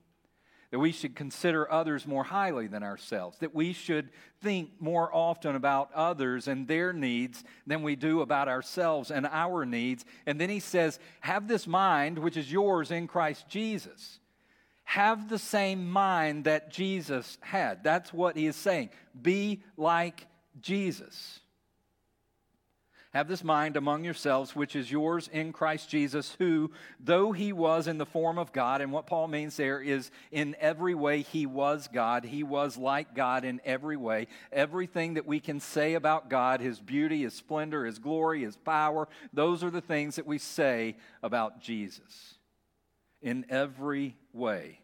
that 0.71 0.79
we 0.79 0.91
should 0.91 1.15
consider 1.15 1.71
others 1.71 2.05
more 2.05 2.23
highly 2.23 2.67
than 2.67 2.83
ourselves, 2.83 3.39
that 3.39 3.55
we 3.55 3.73
should 3.73 4.09
think 4.41 4.69
more 4.79 5.13
often 5.13 5.55
about 5.55 5.91
others 5.93 6.47
and 6.47 6.67
their 6.67 6.93
needs 6.93 7.43
than 7.65 7.81
we 7.81 7.95
do 7.95 8.21
about 8.21 8.47
ourselves 8.47 9.09
and 9.09 9.25
our 9.25 9.65
needs. 9.65 10.05
And 10.25 10.39
then 10.39 10.49
he 10.49 10.59
says, 10.59 10.99
Have 11.21 11.47
this 11.47 11.65
mind 11.65 12.19
which 12.19 12.37
is 12.37 12.51
yours 12.51 12.91
in 12.91 13.07
Christ 13.07 13.47
Jesus. 13.47 14.19
Have 14.83 15.29
the 15.29 15.39
same 15.39 15.89
mind 15.89 16.45
that 16.45 16.71
Jesus 16.71 17.37
had. 17.41 17.83
That's 17.83 18.11
what 18.13 18.35
he 18.35 18.47
is 18.47 18.55
saying. 18.55 18.89
Be 19.19 19.61
like 19.77 20.25
Jesus. 20.61 21.39
Have 23.11 23.27
this 23.27 23.43
mind 23.43 23.75
among 23.75 24.03
yourselves, 24.03 24.55
which 24.55 24.75
is 24.75 24.91
yours 24.91 25.27
in 25.33 25.51
Christ 25.51 25.89
Jesus, 25.89 26.35
who, 26.37 26.69
though 26.99 27.31
he 27.31 27.51
was 27.51 27.87
in 27.87 27.97
the 27.97 28.05
form 28.05 28.37
of 28.37 28.53
God, 28.53 28.81
and 28.81 28.91
what 28.91 29.07
Paul 29.07 29.27
means 29.27 29.57
there 29.57 29.81
is 29.81 30.11
in 30.31 30.55
every 30.59 30.93
way 30.93 31.23
he 31.23 31.47
was 31.47 31.89
God, 31.91 32.23
he 32.23 32.43
was 32.43 32.77
like 32.77 33.15
God 33.15 33.45
in 33.45 33.61
every 33.65 33.97
way. 33.97 34.27
Everything 34.51 35.15
that 35.15 35.25
we 35.25 35.39
can 35.39 35.59
say 35.59 35.95
about 35.95 36.29
God, 36.29 36.61
his 36.61 36.79
beauty, 36.79 37.23
his 37.23 37.33
splendor, 37.33 37.85
his 37.85 37.97
glory, 37.97 38.43
his 38.43 38.57
power, 38.57 39.07
those 39.33 39.63
are 39.63 39.71
the 39.71 39.81
things 39.81 40.17
that 40.17 40.27
we 40.27 40.37
say 40.37 40.95
about 41.23 41.61
Jesus. 41.61 42.35
In 43.23 43.45
every 43.49 44.15
way 44.33 44.79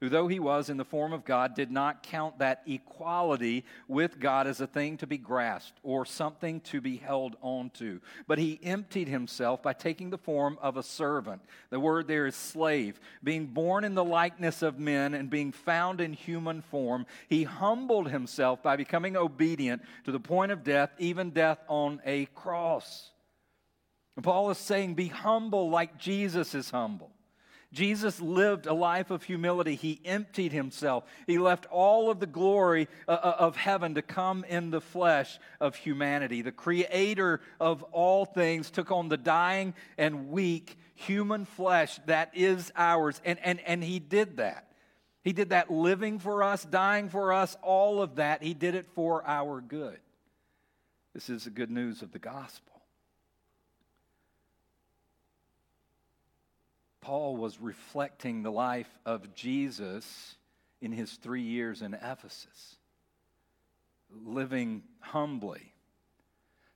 who, 0.00 0.08
though 0.08 0.28
he 0.28 0.38
was 0.38 0.70
in 0.70 0.76
the 0.76 0.84
form 0.84 1.12
of 1.12 1.24
God, 1.24 1.54
did 1.54 1.70
not 1.70 2.02
count 2.02 2.38
that 2.38 2.62
equality 2.66 3.64
with 3.88 4.20
God 4.20 4.46
as 4.46 4.60
a 4.60 4.66
thing 4.66 4.96
to 4.98 5.06
be 5.06 5.18
grasped 5.18 5.78
or 5.82 6.04
something 6.04 6.60
to 6.60 6.80
be 6.80 6.96
held 6.96 7.36
onto. 7.42 8.00
But 8.26 8.38
he 8.38 8.60
emptied 8.62 9.08
himself 9.08 9.62
by 9.62 9.72
taking 9.72 10.10
the 10.10 10.18
form 10.18 10.58
of 10.62 10.76
a 10.76 10.82
servant. 10.82 11.42
The 11.70 11.80
word 11.80 12.06
there 12.06 12.26
is 12.26 12.36
slave. 12.36 13.00
Being 13.24 13.46
born 13.46 13.82
in 13.82 13.94
the 13.94 14.04
likeness 14.04 14.62
of 14.62 14.78
men 14.78 15.14
and 15.14 15.28
being 15.28 15.50
found 15.50 16.00
in 16.00 16.12
human 16.12 16.62
form, 16.62 17.04
he 17.28 17.42
humbled 17.42 18.10
himself 18.10 18.62
by 18.62 18.76
becoming 18.76 19.16
obedient 19.16 19.82
to 20.04 20.12
the 20.12 20.20
point 20.20 20.52
of 20.52 20.62
death, 20.62 20.90
even 20.98 21.30
death 21.30 21.58
on 21.66 22.00
a 22.04 22.26
cross. 22.26 23.10
And 24.14 24.24
Paul 24.24 24.50
is 24.50 24.58
saying, 24.58 24.94
Be 24.94 25.08
humble 25.08 25.70
like 25.70 25.98
Jesus 25.98 26.54
is 26.54 26.70
humble. 26.70 27.12
Jesus 27.72 28.18
lived 28.20 28.66
a 28.66 28.72
life 28.72 29.10
of 29.10 29.22
humility. 29.22 29.74
He 29.74 30.00
emptied 30.04 30.52
himself. 30.52 31.04
He 31.26 31.38
left 31.38 31.66
all 31.66 32.10
of 32.10 32.18
the 32.18 32.26
glory 32.26 32.88
uh, 33.06 33.12
uh, 33.12 33.36
of 33.40 33.56
heaven 33.56 33.94
to 33.96 34.02
come 34.02 34.44
in 34.44 34.70
the 34.70 34.80
flesh 34.80 35.38
of 35.60 35.76
humanity. 35.76 36.40
The 36.40 36.52
creator 36.52 37.42
of 37.60 37.82
all 37.84 38.24
things 38.24 38.70
took 38.70 38.90
on 38.90 39.10
the 39.10 39.18
dying 39.18 39.74
and 39.98 40.30
weak 40.30 40.78
human 40.94 41.44
flesh 41.44 42.00
that 42.06 42.30
is 42.34 42.72
ours. 42.74 43.20
And, 43.24 43.38
and, 43.44 43.60
and 43.60 43.84
he 43.84 43.98
did 43.98 44.38
that. 44.38 44.72
He 45.22 45.34
did 45.34 45.50
that 45.50 45.70
living 45.70 46.18
for 46.18 46.42
us, 46.42 46.64
dying 46.64 47.10
for 47.10 47.34
us, 47.34 47.54
all 47.62 48.00
of 48.00 48.16
that. 48.16 48.42
He 48.42 48.54
did 48.54 48.74
it 48.76 48.86
for 48.94 49.22
our 49.26 49.60
good. 49.60 49.98
This 51.12 51.28
is 51.28 51.44
the 51.44 51.50
good 51.50 51.70
news 51.70 52.00
of 52.00 52.12
the 52.12 52.18
gospel. 52.18 52.77
Paul 57.08 57.38
was 57.38 57.58
reflecting 57.58 58.42
the 58.42 58.52
life 58.52 58.98
of 59.06 59.34
Jesus 59.34 60.36
in 60.82 60.92
his 60.92 61.10
three 61.12 61.40
years 61.40 61.80
in 61.80 61.94
Ephesus, 61.94 62.76
living 64.10 64.82
humbly, 65.00 65.72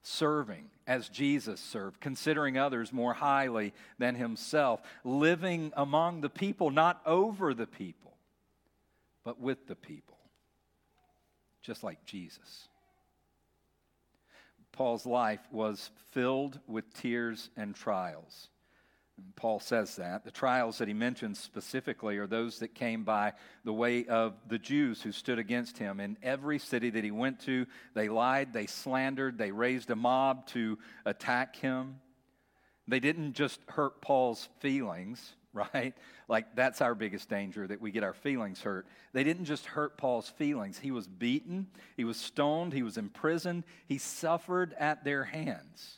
serving 0.03 0.71
as 0.87 1.11
Jesus 1.11 1.61
served, 1.61 2.01
considering 2.01 2.57
others 2.57 2.95
more 2.95 3.13
highly 3.13 3.75
than 3.99 4.15
himself, 4.15 4.81
living 5.05 5.71
among 5.77 6.23
the 6.23 6.31
people, 6.31 6.71
not 6.71 7.03
over 7.05 7.53
the 7.53 7.67
people, 7.67 8.17
but 9.25 9.39
with 9.39 9.67
the 9.67 9.77
people, 9.77 10.17
just 11.61 11.85
like 11.85 12.07
Jesus. 12.07 12.69
Paul's 14.73 15.05
life 15.05 15.47
was 15.53 15.91
filled 16.13 16.59
with 16.67 16.91
tears 16.95 17.51
and 17.55 17.75
trials. 17.75 18.49
Paul 19.37 19.61
says 19.61 19.97
that. 19.97 20.25
The 20.25 20.31
trials 20.31 20.79
that 20.79 20.89
he 20.89 20.95
mentions 20.95 21.39
specifically 21.39 22.17
are 22.19 22.27
those 22.27 22.59
that 22.61 22.75
came 22.75 23.05
by 23.05 23.33
the 23.65 23.73
way 23.73 24.07
of 24.07 24.35
the 24.49 24.59
Jews 24.59 25.03
who 25.03 25.13
stood 25.13 25.39
against 25.39 25.79
him. 25.79 26.01
In 26.01 26.17
every 26.23 26.59
city 26.59 26.91
that 26.91 27.05
he 27.05 27.11
went 27.11 27.41
to, 27.41 27.67
they 27.95 28.09
lied, 28.09 28.53
they 28.53 28.67
slandered, 28.67 29.39
they 29.39 29.53
raised 29.53 29.91
a 29.91 29.97
mob 29.97 30.47
to 30.49 30.79
attack 31.05 31.57
him. 31.57 31.97
They 32.89 33.01
didn't 33.01 33.35
just 33.35 33.61
hurt 33.69 34.01
Paul's 34.01 34.49
feelings, 34.61 35.35
right? 35.53 35.95
Like 36.29 36.57
that's 36.57 36.81
our 36.81 36.95
biggest 36.95 37.29
danger, 37.29 37.67
that 37.67 37.81
we 37.81 37.91
get 37.91 38.05
our 38.05 38.15
feelings 38.15 38.63
hurt. 38.63 38.87
They 39.13 39.25
didn't 39.25 39.45
just 39.45 39.67
hurt 39.67 39.99
Paul's 39.99 40.29
feelings. 40.29 40.79
He 40.79 40.91
was 40.91 41.07
beaten, 41.07 41.69
he 41.97 42.05
was 42.05 42.17
stoned, 42.17 42.73
he 42.73 42.83
was 42.83 42.97
imprisoned, 42.97 43.65
he 43.87 43.99
suffered 43.99 44.75
at 44.79 45.05
their 45.05 45.25
hands. 45.25 45.97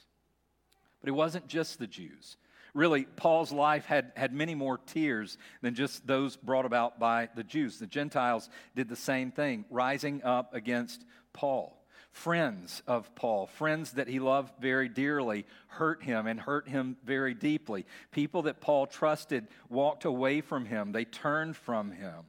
But 1.00 1.08
it 1.08 1.12
wasn't 1.12 1.46
just 1.46 1.78
the 1.78 1.86
Jews 1.86 2.36
really, 2.74 3.04
Paul's 3.04 3.52
life 3.52 3.86
had, 3.86 4.12
had 4.16 4.34
many 4.34 4.54
more 4.54 4.78
tears 4.78 5.38
than 5.62 5.74
just 5.74 6.06
those 6.06 6.36
brought 6.36 6.66
about 6.66 6.98
by 6.98 7.28
the 7.34 7.44
Jews. 7.44 7.78
The 7.78 7.86
Gentiles 7.86 8.50
did 8.74 8.88
the 8.88 8.96
same 8.96 9.30
thing, 9.30 9.64
rising 9.70 10.22
up 10.24 10.54
against 10.54 11.04
Paul. 11.32 11.80
Friends 12.10 12.82
of 12.86 13.12
Paul, 13.16 13.46
friends 13.46 13.92
that 13.92 14.06
he 14.06 14.20
loved 14.20 14.52
very 14.60 14.88
dearly, 14.88 15.46
hurt 15.66 16.02
him 16.02 16.26
and 16.28 16.38
hurt 16.38 16.68
him 16.68 16.96
very 17.04 17.34
deeply. 17.34 17.86
People 18.12 18.42
that 18.42 18.60
Paul 18.60 18.86
trusted 18.86 19.48
walked 19.68 20.04
away 20.04 20.40
from 20.40 20.64
him, 20.64 20.92
they 20.92 21.04
turned 21.04 21.56
from 21.56 21.90
him. 21.90 22.24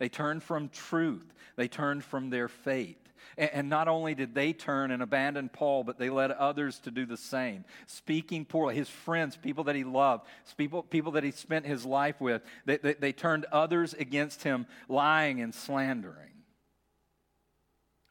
They 0.00 0.08
turned 0.08 0.42
from 0.42 0.68
truth, 0.70 1.32
they 1.56 1.68
turned 1.68 2.04
from 2.04 2.30
their 2.30 2.48
faith. 2.48 3.07
And 3.36 3.68
not 3.68 3.88
only 3.88 4.14
did 4.14 4.34
they 4.34 4.52
turn 4.52 4.90
and 4.90 5.02
abandon 5.02 5.48
Paul, 5.48 5.84
but 5.84 5.98
they 5.98 6.10
led 6.10 6.30
others 6.30 6.78
to 6.80 6.90
do 6.90 7.06
the 7.06 7.16
same. 7.16 7.64
Speaking 7.86 8.44
poorly, 8.44 8.74
his 8.74 8.88
friends, 8.88 9.36
people 9.36 9.64
that 9.64 9.76
he 9.76 9.84
loved, 9.84 10.26
people, 10.56 10.82
people 10.82 11.12
that 11.12 11.24
he 11.24 11.30
spent 11.30 11.66
his 11.66 11.84
life 11.84 12.20
with, 12.20 12.42
they, 12.64 12.78
they, 12.78 12.94
they 12.94 13.12
turned 13.12 13.46
others 13.52 13.94
against 13.94 14.42
him, 14.42 14.66
lying 14.88 15.40
and 15.40 15.54
slandering. 15.54 16.32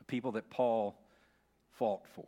People 0.08 0.32
that 0.34 0.50
Paul 0.50 0.98
fought 1.72 2.08
for. 2.16 2.26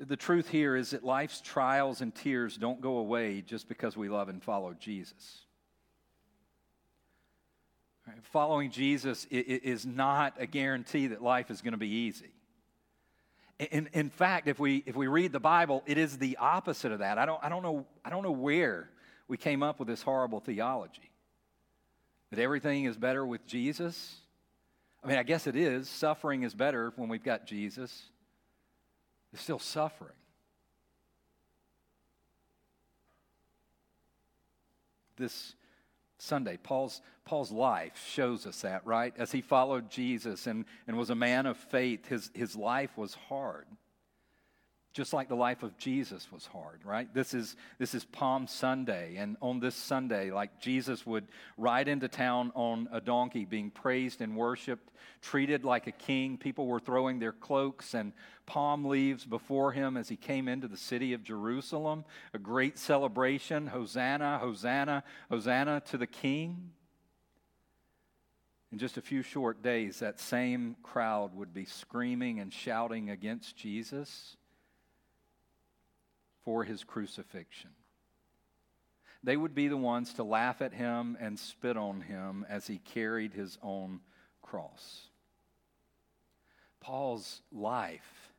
The 0.00 0.16
truth 0.16 0.48
here 0.48 0.76
is 0.76 0.90
that 0.90 1.02
life's 1.02 1.40
trials 1.40 2.02
and 2.02 2.14
tears 2.14 2.58
don't 2.58 2.82
go 2.82 2.98
away 2.98 3.40
just 3.40 3.68
because 3.68 3.96
we 3.96 4.10
love 4.10 4.28
and 4.28 4.42
follow 4.42 4.74
Jesus. 4.74 5.46
Following 8.32 8.70
Jesus 8.70 9.26
is 9.30 9.86
not 9.86 10.34
a 10.38 10.46
guarantee 10.46 11.08
that 11.08 11.22
life 11.22 11.50
is 11.50 11.60
going 11.60 11.72
to 11.72 11.78
be 11.78 11.88
easy. 11.88 12.30
In, 13.58 13.88
in 13.92 14.10
fact, 14.10 14.46
if 14.46 14.58
we, 14.58 14.84
if 14.86 14.94
we 14.94 15.08
read 15.08 15.32
the 15.32 15.40
Bible, 15.40 15.82
it 15.86 15.98
is 15.98 16.18
the 16.18 16.36
opposite 16.36 16.92
of 16.92 17.00
that. 17.00 17.18
I 17.18 17.26
don't, 17.26 17.42
I, 17.42 17.48
don't 17.48 17.62
know, 17.62 17.86
I 18.04 18.10
don't 18.10 18.22
know 18.22 18.30
where 18.30 18.88
we 19.26 19.36
came 19.36 19.62
up 19.62 19.78
with 19.80 19.88
this 19.88 20.02
horrible 20.02 20.40
theology 20.40 21.10
that 22.30 22.38
everything 22.38 22.84
is 22.84 22.96
better 22.96 23.26
with 23.26 23.46
Jesus. 23.46 24.16
I 25.02 25.08
mean, 25.08 25.18
I 25.18 25.22
guess 25.22 25.46
it 25.46 25.56
is. 25.56 25.88
Suffering 25.88 26.42
is 26.42 26.54
better 26.54 26.92
when 26.96 27.08
we've 27.08 27.24
got 27.24 27.46
Jesus. 27.46 28.04
There's 29.32 29.42
still 29.42 29.58
suffering. 29.58 30.12
This 35.16 35.54
Sunday. 36.18 36.58
Paul's, 36.62 37.00
Paul's 37.24 37.52
life 37.52 38.04
shows 38.08 38.46
us 38.46 38.60
that, 38.62 38.86
right? 38.86 39.14
As 39.16 39.32
he 39.32 39.40
followed 39.40 39.90
Jesus 39.90 40.46
and, 40.46 40.64
and 40.86 40.96
was 40.98 41.10
a 41.10 41.14
man 41.14 41.46
of 41.46 41.56
faith, 41.56 42.06
his, 42.08 42.30
his 42.34 42.56
life 42.56 42.96
was 42.96 43.14
hard 43.14 43.66
just 44.98 45.12
like 45.12 45.28
the 45.28 45.36
life 45.36 45.62
of 45.62 45.78
Jesus 45.78 46.26
was 46.32 46.44
hard, 46.46 46.80
right? 46.84 47.14
This 47.14 47.32
is, 47.32 47.54
this 47.78 47.94
is 47.94 48.04
Palm 48.04 48.48
Sunday, 48.48 49.14
and 49.14 49.36
on 49.40 49.60
this 49.60 49.76
Sunday, 49.76 50.32
like 50.32 50.58
Jesus 50.58 51.06
would 51.06 51.28
ride 51.56 51.86
into 51.86 52.08
town 52.08 52.50
on 52.56 52.88
a 52.90 53.00
donkey, 53.00 53.44
being 53.44 53.70
praised 53.70 54.20
and 54.20 54.36
worshiped, 54.36 54.90
treated 55.22 55.64
like 55.64 55.86
a 55.86 55.92
king. 55.92 56.36
People 56.36 56.66
were 56.66 56.80
throwing 56.80 57.20
their 57.20 57.30
cloaks 57.30 57.94
and 57.94 58.12
palm 58.44 58.86
leaves 58.86 59.24
before 59.24 59.70
him 59.70 59.96
as 59.96 60.08
he 60.08 60.16
came 60.16 60.48
into 60.48 60.66
the 60.66 60.76
city 60.76 61.12
of 61.12 61.22
Jerusalem. 61.22 62.04
A 62.34 62.38
great 62.40 62.76
celebration 62.76 63.68
Hosanna, 63.68 64.38
Hosanna, 64.38 65.04
Hosanna 65.30 65.80
to 65.90 65.96
the 65.96 66.08
King. 66.08 66.72
In 68.72 68.78
just 68.78 68.96
a 68.96 69.00
few 69.00 69.22
short 69.22 69.62
days, 69.62 70.00
that 70.00 70.18
same 70.18 70.74
crowd 70.82 71.36
would 71.36 71.54
be 71.54 71.66
screaming 71.66 72.40
and 72.40 72.52
shouting 72.52 73.10
against 73.10 73.56
Jesus 73.56 74.36
for 76.48 76.64
his 76.64 76.82
crucifixion. 76.82 77.68
They 79.22 79.36
would 79.36 79.54
be 79.54 79.68
the 79.68 79.76
ones 79.76 80.14
to 80.14 80.24
laugh 80.24 80.62
at 80.62 80.72
him 80.72 81.14
and 81.20 81.38
spit 81.38 81.76
on 81.76 82.00
him 82.00 82.46
as 82.48 82.66
he 82.66 82.78
carried 82.78 83.34
his 83.34 83.58
own 83.62 84.00
cross. 84.40 85.10
Paul's 86.80 87.42
life 87.52 88.32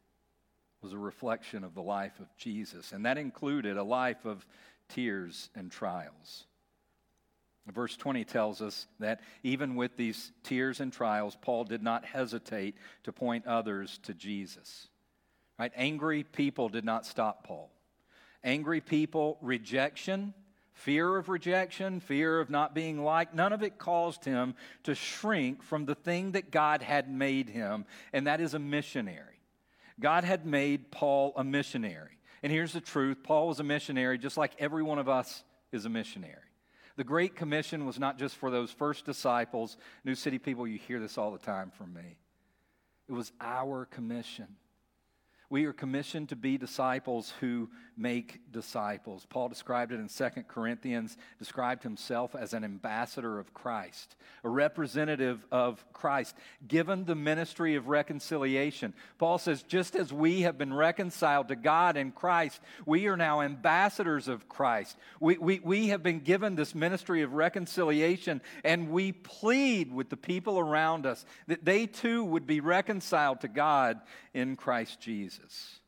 was 0.81 0.91
a 0.91 0.97
reflection 0.97 1.63
of 1.63 1.75
the 1.75 1.83
life 1.83 2.19
of 2.19 2.35
Jesus, 2.35 2.93
and 2.93 3.05
that 3.05 3.19
included 3.19 3.77
a 3.77 3.83
life 3.83 4.25
of 4.25 4.43
tears 4.87 5.51
and 5.53 5.71
trials. 5.71 6.47
Verse 7.71 7.95
20 7.95 8.23
tells 8.23 8.59
us 8.59 8.87
that 8.99 9.21
even 9.43 9.75
with 9.75 9.97
these 9.97 10.31
tears 10.41 10.79
and 10.79 10.91
trials, 10.91 11.37
Paul 11.39 11.63
did 11.63 11.83
not 11.83 12.05
hesitate 12.05 12.73
to 13.03 13.13
point 13.13 13.45
others 13.45 13.99
to 14.01 14.15
Jesus. 14.15 14.87
Right? 15.59 15.71
Angry 15.75 16.23
people 16.23 16.69
did 16.69 16.85
not 16.85 17.05
stop 17.05 17.43
Paul 17.43 17.69
angry 18.43 18.81
people, 18.81 19.37
rejection, 19.41 20.33
fear 20.73 21.17
of 21.17 21.29
rejection, 21.29 21.99
fear 21.99 22.39
of 22.39 22.49
not 22.49 22.73
being 22.73 23.03
liked, 23.03 23.33
none 23.33 23.53
of 23.53 23.63
it 23.63 23.77
caused 23.77 24.23
him 24.23 24.55
to 24.83 24.95
shrink 24.95 25.61
from 25.61 25.85
the 25.85 25.95
thing 25.95 26.31
that 26.31 26.51
God 26.51 26.81
had 26.81 27.09
made 27.09 27.49
him, 27.49 27.85
and 28.13 28.27
that 28.27 28.39
is 28.41 28.53
a 28.53 28.59
missionary. 28.59 29.41
God 29.99 30.23
had 30.23 30.45
made 30.45 30.91
Paul 30.91 31.33
a 31.35 31.43
missionary. 31.43 32.17
And 32.41 32.51
here's 32.51 32.73
the 32.73 32.81
truth 32.81 33.17
Paul 33.23 33.47
was 33.47 33.59
a 33.59 33.63
missionary 33.63 34.17
just 34.17 34.37
like 34.37 34.53
every 34.59 34.83
one 34.83 34.99
of 34.99 35.09
us 35.09 35.43
is 35.71 35.85
a 35.85 35.89
missionary. 35.89 36.35
The 36.95 37.03
Great 37.03 37.35
Commission 37.35 37.85
was 37.85 37.99
not 37.99 38.17
just 38.17 38.35
for 38.35 38.51
those 38.51 38.71
first 38.71 39.05
disciples. 39.05 39.77
New 40.03 40.15
City 40.15 40.37
people, 40.37 40.67
you 40.67 40.77
hear 40.77 40.99
this 40.99 41.17
all 41.17 41.31
the 41.31 41.37
time 41.37 41.71
from 41.71 41.93
me. 41.93 42.17
It 43.07 43.13
was 43.13 43.31
our 43.39 43.85
commission. 43.85 44.47
We 45.49 45.65
are 45.65 45.73
commissioned 45.73 46.29
to 46.29 46.35
be 46.35 46.57
disciples 46.57 47.33
who 47.39 47.69
make 47.99 48.39
disciples. 48.51 49.25
Paul 49.29 49.49
described 49.49 49.91
it 49.91 49.99
in 49.99 50.07
2 50.07 50.43
Corinthians, 50.47 51.17
described 51.37 51.83
himself 51.83 52.33
as 52.33 52.53
an 52.53 52.63
ambassador 52.63 53.39
of 53.39 53.53
Christ, 53.53 54.15
a 54.43 54.49
representative 54.49 55.45
of 55.51 55.83
Christ, 55.91 56.35
given 56.65 57.03
the 57.03 57.15
ministry 57.15 57.75
of 57.75 57.89
reconciliation. 57.89 58.93
Paul 59.17 59.37
says, 59.37 59.63
just 59.63 59.95
as 59.95 60.13
we 60.13 60.41
have 60.41 60.57
been 60.57 60.73
reconciled 60.73 61.49
to 61.49 61.57
God 61.57 61.97
in 61.97 62.11
Christ, 62.11 62.61
we 62.85 63.07
are 63.07 63.17
now 63.17 63.41
ambassadors 63.41 64.29
of 64.29 64.47
Christ. 64.47 64.97
We, 65.19 65.37
we, 65.37 65.59
we 65.59 65.87
have 65.89 66.01
been 66.01 66.21
given 66.21 66.55
this 66.55 66.73
ministry 66.73 67.21
of 67.21 67.33
reconciliation, 67.33 68.41
and 68.63 68.89
we 68.89 69.11
plead 69.11 69.93
with 69.93 70.09
the 70.09 70.17
people 70.17 70.57
around 70.57 71.05
us 71.05 71.25
that 71.47 71.65
they 71.65 71.85
too 71.85 72.23
would 72.23 72.47
be 72.47 72.61
reconciled 72.61 73.41
to 73.41 73.49
God 73.49 73.99
in 74.33 74.55
Christ 74.55 75.01
Jesus. 75.01 75.78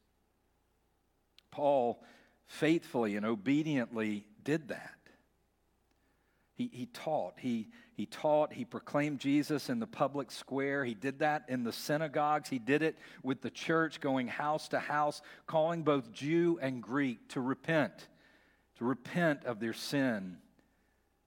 Paul 1.51 2.01
faithfully 2.47 3.15
and 3.15 3.25
obediently 3.25 4.25
did 4.43 4.69
that. 4.69 4.95
He, 6.55 6.69
he 6.71 6.85
taught, 6.85 7.35
he, 7.37 7.69
he 7.95 8.05
taught, 8.05 8.53
he 8.53 8.65
proclaimed 8.65 9.19
Jesus 9.19 9.69
in 9.69 9.79
the 9.79 9.87
public 9.87 10.31
square. 10.31 10.85
He 10.85 10.93
did 10.93 11.19
that 11.19 11.45
in 11.47 11.63
the 11.63 11.71
synagogues. 11.71 12.49
He 12.49 12.59
did 12.59 12.81
it 12.81 12.97
with 13.23 13.41
the 13.41 13.49
church, 13.49 13.99
going 13.99 14.27
house 14.27 14.67
to 14.69 14.79
house, 14.79 15.21
calling 15.47 15.83
both 15.83 16.11
Jew 16.11 16.59
and 16.61 16.83
Greek 16.83 17.29
to 17.29 17.41
repent, 17.41 17.93
to 18.77 18.85
repent 18.85 19.45
of 19.45 19.59
their 19.59 19.73
sin 19.73 20.37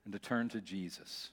and 0.05 0.13
to 0.13 0.19
turn 0.19 0.51
to 0.51 0.61
Jesus. 0.61 1.31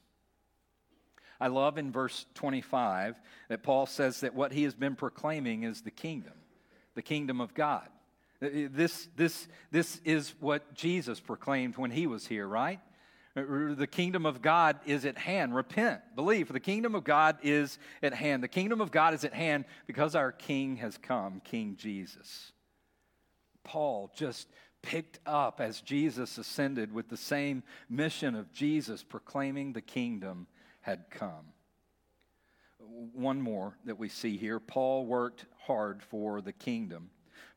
I 1.40 1.48
love 1.48 1.78
in 1.78 1.92
verse 1.92 2.26
25 2.36 3.20
that 3.50 3.64
Paul 3.64 3.86
says 3.88 4.22
that 4.22 4.36
what 4.36 4.52
he 4.52 4.64
has 4.64 4.74
been 4.74 4.96
proclaiming 4.96 5.64
is 5.64 5.82
the 5.82 5.92
kingdom, 5.92 6.34
the 6.96 7.02
kingdom 7.02 7.42
of 7.42 7.54
God. 7.54 7.88
Uh, 8.42 8.48
this, 8.72 9.08
this, 9.16 9.48
this 9.72 10.02
is 10.04 10.34
what 10.40 10.74
Jesus 10.74 11.20
proclaimed 11.20 11.78
when 11.78 11.92
he 11.92 12.08
was 12.08 12.26
here, 12.26 12.48
right? 12.48 12.80
Uh, 13.36 13.76
the 13.76 13.88
kingdom 13.88 14.26
of 14.26 14.42
God 14.42 14.80
is 14.86 15.06
at 15.06 15.18
hand. 15.18 15.56
Repent, 15.56 16.02
believe, 16.16 16.48
for 16.48 16.54
the 16.54 16.60
kingdom 16.60 16.96
of 16.96 17.04
God 17.04 17.38
is 17.44 17.78
at 18.02 18.14
hand. 18.14 18.44
The 18.44 18.48
kingdom 18.48 18.82
of 18.82 18.92
God 18.92 19.14
is 19.14 19.24
at 19.24 19.34
hand 19.34 19.66
because 19.88 20.16
our 20.16 20.32
King 20.32 20.78
has 20.78 20.98
come, 20.98 21.42
King 21.44 21.76
Jesus. 21.78 22.52
Paul 23.64 24.12
just 24.16 24.48
picked 24.82 25.20
up 25.26 25.62
as 25.62 25.82
Jesus 25.82 26.38
ascended 26.38 26.92
with 26.92 27.10
the 27.10 27.18
same 27.18 27.64
mission 27.90 28.36
of 28.36 28.52
Jesus 28.52 29.04
proclaiming 29.04 29.74
the 29.74 29.82
kingdom 29.82 30.48
had 30.82 31.06
come. 31.12 31.54
One 33.14 33.40
more 33.40 33.78
that 33.86 34.00
we 34.00 34.10
see 34.10 34.36
here 34.38 34.60
Paul 34.60 35.06
worked 35.06 35.46
hard 35.66 36.02
for 36.02 36.42
the 36.42 36.52
kingdom. 36.52 37.12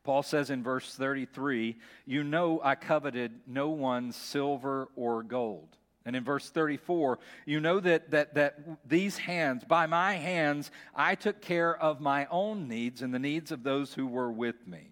Paul 0.05 0.23
says 0.23 0.51
in 0.51 0.63
verse 0.63 0.93
33, 0.95 1.75
You 2.05 2.23
know 2.23 2.61
I 2.63 2.75
coveted 2.75 3.31
no 3.47 3.69
one's 3.69 4.15
silver 4.15 4.87
or 4.95 5.23
gold. 5.23 5.75
And 6.05 6.15
in 6.15 6.23
verse 6.23 6.47
34, 6.49 7.17
you 7.47 7.59
know 7.59 7.79
that, 7.79 8.11
that, 8.11 8.35
that 8.35 8.59
these 8.87 9.17
hands, 9.17 9.63
by 9.63 9.87
my 9.87 10.13
hands, 10.13 10.69
I 10.95 11.15
took 11.15 11.41
care 11.41 11.75
of 11.75 11.99
my 11.99 12.27
own 12.29 12.67
needs 12.67 13.01
and 13.01 13.11
the 13.11 13.19
needs 13.19 13.51
of 13.51 13.63
those 13.63 13.95
who 13.95 14.05
were 14.05 14.31
with 14.31 14.67
me. 14.67 14.91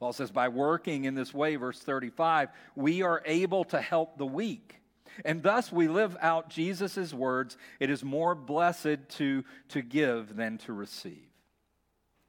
Paul 0.00 0.12
says, 0.12 0.32
by 0.32 0.48
working 0.48 1.04
in 1.04 1.14
this 1.14 1.32
way, 1.32 1.54
verse 1.54 1.78
35, 1.78 2.48
we 2.74 3.02
are 3.02 3.22
able 3.24 3.62
to 3.66 3.80
help 3.80 4.18
the 4.18 4.26
weak. 4.26 4.80
And 5.24 5.44
thus 5.44 5.70
we 5.70 5.86
live 5.86 6.16
out 6.20 6.50
Jesus' 6.50 7.14
words 7.14 7.56
it 7.78 7.88
is 7.88 8.02
more 8.02 8.34
blessed 8.34 9.08
to, 9.10 9.44
to 9.68 9.82
give 9.82 10.34
than 10.34 10.58
to 10.58 10.72
receive. 10.72 11.28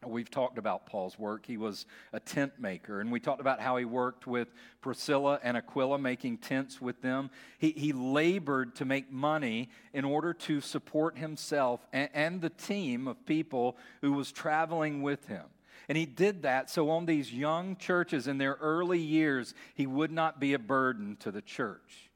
We've 0.06 0.30
talked 0.30 0.58
about 0.58 0.86
Paul's 0.86 1.18
work. 1.18 1.46
He 1.46 1.58
was 1.58 1.86
a 2.14 2.20
tent 2.20 2.54
maker, 2.60 3.02
and 3.02 3.12
we 3.12 3.20
talked 3.20 3.42
about 3.42 3.60
how 3.60 3.78
he 3.78 3.86
worked 3.86 4.28
with 4.28 4.50
Priscilla 4.82 5.40
and 5.44 5.58
Aquila, 5.58 5.98
making 5.98 6.38
tents 6.38 6.82
with 6.82 7.02
them. 7.02 7.30
He, 7.58 7.72
he 7.72 7.94
labored 7.94 8.76
to 8.76 8.86
make 8.86 9.12
money 9.12 9.70
in 9.94 10.06
order 10.06 10.34
to 10.34 10.62
support 10.62 11.18
himself 11.18 11.86
and, 11.92 12.10
and 12.14 12.42
the 12.42 12.50
team 12.50 13.08
of 13.08 13.26
people 13.26 13.78
who 14.02 14.14
was 14.14 14.32
traveling 14.32 15.02
with 15.02 15.28
him. 15.28 15.46
And 15.88 15.98
he 15.98 16.06
did 16.06 16.44
that 16.44 16.70
so 16.70 16.90
on 16.90 17.06
these 17.06 17.34
young 17.34 17.76
churches 17.76 18.28
in 18.28 18.38
their 18.38 18.58
early 18.62 19.00
years, 19.00 19.54
he 19.76 19.86
would 19.86 20.12
not 20.12 20.40
be 20.40 20.54
a 20.54 20.60
burden 20.60 21.18
to 21.20 21.32
the 21.32 21.42
church. 21.42 22.10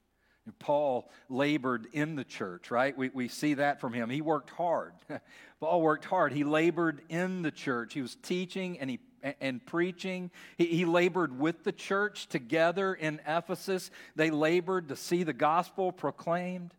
Paul 0.57 1.09
labored 1.29 1.87
in 1.93 2.15
the 2.15 2.23
church, 2.23 2.71
right? 2.71 2.97
We, 2.97 3.09
we 3.09 3.27
see 3.27 3.55
that 3.55 3.79
from 3.79 3.93
him. 3.93 4.09
He 4.09 4.21
worked 4.21 4.49
hard. 4.49 4.93
Paul 5.59 5.81
worked 5.81 6.05
hard. 6.05 6.31
He 6.33 6.43
labored 6.43 7.01
in 7.09 7.41
the 7.41 7.51
church. 7.51 7.93
He 7.93 8.01
was 8.01 8.15
teaching 8.15 8.79
and 8.79 8.89
he 8.89 8.99
and 9.41 9.65
preaching. 9.65 10.31
He, 10.57 10.65
he, 10.67 10.85
labored 10.85 11.37
with 11.37 11.63
the 11.63 11.71
church 11.71 12.27
together 12.27 12.93
in 12.93 13.19
Ephesus. 13.27 13.91
They 14.15 14.31
labored 14.31 14.89
to 14.89 14.95
see 14.95 15.23
the 15.23 15.33
gospel 15.33 15.91
proclaimed, 15.91 16.73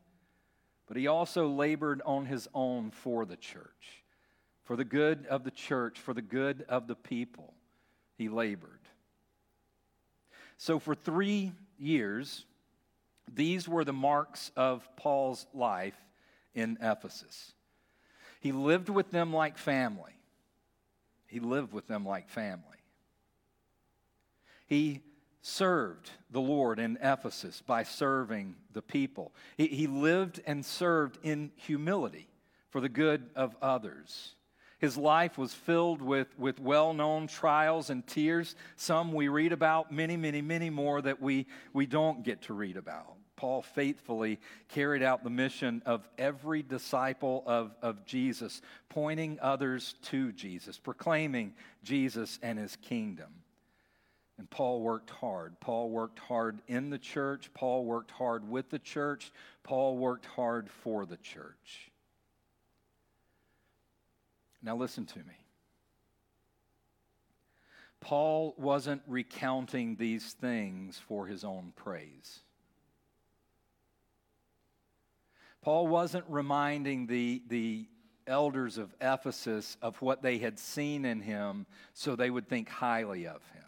but 0.87 0.97
he 0.97 1.07
also 1.07 1.49
labored 1.49 2.01
on 2.07 2.27
his 2.27 2.49
own 2.55 2.93
for 2.93 3.27
the 3.27 3.37
church, 3.37 4.05
for 4.65 4.75
the 4.75 4.85
good 4.85 5.27
of 5.27 5.45
the 5.45 5.51
church, 5.51 5.99
for 6.01 6.15
the 6.15 6.23
good 6.23 6.65
of 6.69 6.87
the 6.87 6.97
people. 6.97 7.53
he 8.17 8.29
labored. 8.29 8.81
So, 10.57 10.79
for 10.79 10.95
three 10.95 11.53
years, 11.79 12.45
these 13.35 13.69
were 13.69 13.85
the 13.85 13.93
marks 13.93 14.51
of 14.57 14.89
Paul's 14.97 15.47
life 15.55 15.97
in 16.55 16.79
Ephesus. 16.81 17.53
He 18.41 18.53
lived 18.53 18.89
with 18.89 19.11
them 19.11 19.33
like 19.33 19.59
family. 19.59 20.13
He 21.27 21.41
lived 21.41 21.73
with 21.73 21.87
them 21.87 22.05
like 22.05 22.29
family. 22.29 22.65
He 24.67 25.03
served 25.43 26.11
the 26.31 26.41
Lord 26.41 26.79
in 26.79 26.99
Ephesus 27.03 27.63
by 27.67 27.83
serving 27.83 28.57
the 28.73 28.83
people. 28.83 29.33
He, 29.57 29.67
he 29.69 29.87
lived 29.87 30.41
and 30.47 30.65
served 30.65 31.19
in 31.23 31.51
humility 31.57 32.29
for 32.71 32.81
the 32.81 32.89
good 32.89 33.31
of 33.35 33.57
others. 33.61 34.35
His 34.79 34.97
life 34.97 35.37
was 35.37 35.53
filled 35.53 36.01
with, 36.01 36.29
with 36.39 36.59
well 36.59 36.95
known 36.95 37.27
trials 37.27 37.91
and 37.91 38.07
tears. 38.07 38.57
Some 38.77 39.13
we 39.13 39.29
read 39.29 39.53
about, 39.53 39.93
many, 39.93 40.17
many, 40.17 40.41
many 40.41 40.71
more 40.71 41.03
that 41.03 41.21
we, 41.21 41.47
we 41.75 41.85
don't 41.85 42.25
get 42.25 42.43
to 42.43 42.55
read 42.55 42.77
about. 42.79 43.17
Paul 43.41 43.63
faithfully 43.63 44.39
carried 44.69 45.03
out 45.03 45.25
the 45.25 45.31
mission 45.31 45.81
of 45.87 46.07
every 46.19 46.63
disciple 46.63 47.43
of, 47.47 47.75
of 47.81 48.05
Jesus, 48.05 48.61
pointing 48.91 49.39
others 49.41 49.95
to 50.03 50.31
Jesus, 50.33 50.77
proclaiming 50.77 51.55
Jesus 51.83 52.39
and 52.43 52.59
his 52.59 52.77
kingdom. 52.77 53.33
And 54.37 54.51
Paul 54.51 54.83
worked 54.83 55.09
hard. 55.09 55.59
Paul 55.59 55.89
worked 55.89 56.19
hard 56.19 56.61
in 56.69 56.91
the 56.91 56.99
church. 56.99 57.51
Paul 57.55 57.87
worked 57.87 58.11
hard 58.11 58.47
with 58.47 58.69
the 58.69 58.79
church. 58.79 59.33
Paul 59.63 59.97
worked 59.97 60.27
hard 60.27 60.69
for 60.69 61.07
the 61.07 61.17
church. 61.17 61.91
Now, 64.63 64.77
listen 64.77 65.07
to 65.07 65.19
me. 65.19 65.47
Paul 68.01 68.55
wasn't 68.59 69.01
recounting 69.07 69.97
these 69.97 70.35
things 70.35 71.01
for 71.09 71.27
his 71.27 71.43
own 71.43 71.73
praise. 71.75 72.41
Paul 75.63 75.89
wasn't 75.89 76.25
reminding 76.29 77.07
the, 77.07 77.43
the 77.49 77.87
elders 78.27 78.79
of 78.79 78.95
Ephesus 79.01 79.77
of 79.83 80.01
what 80.01 80.23
they 80.23 80.39
had 80.39 80.59
seen 80.59 81.05
in 81.05 81.21
him 81.21 81.67
so 81.93 82.17
they 82.17 82.31
would 82.31 82.49
think 82.49 82.69
highly 82.69 83.27
of 83.27 83.43
him. 83.53 83.65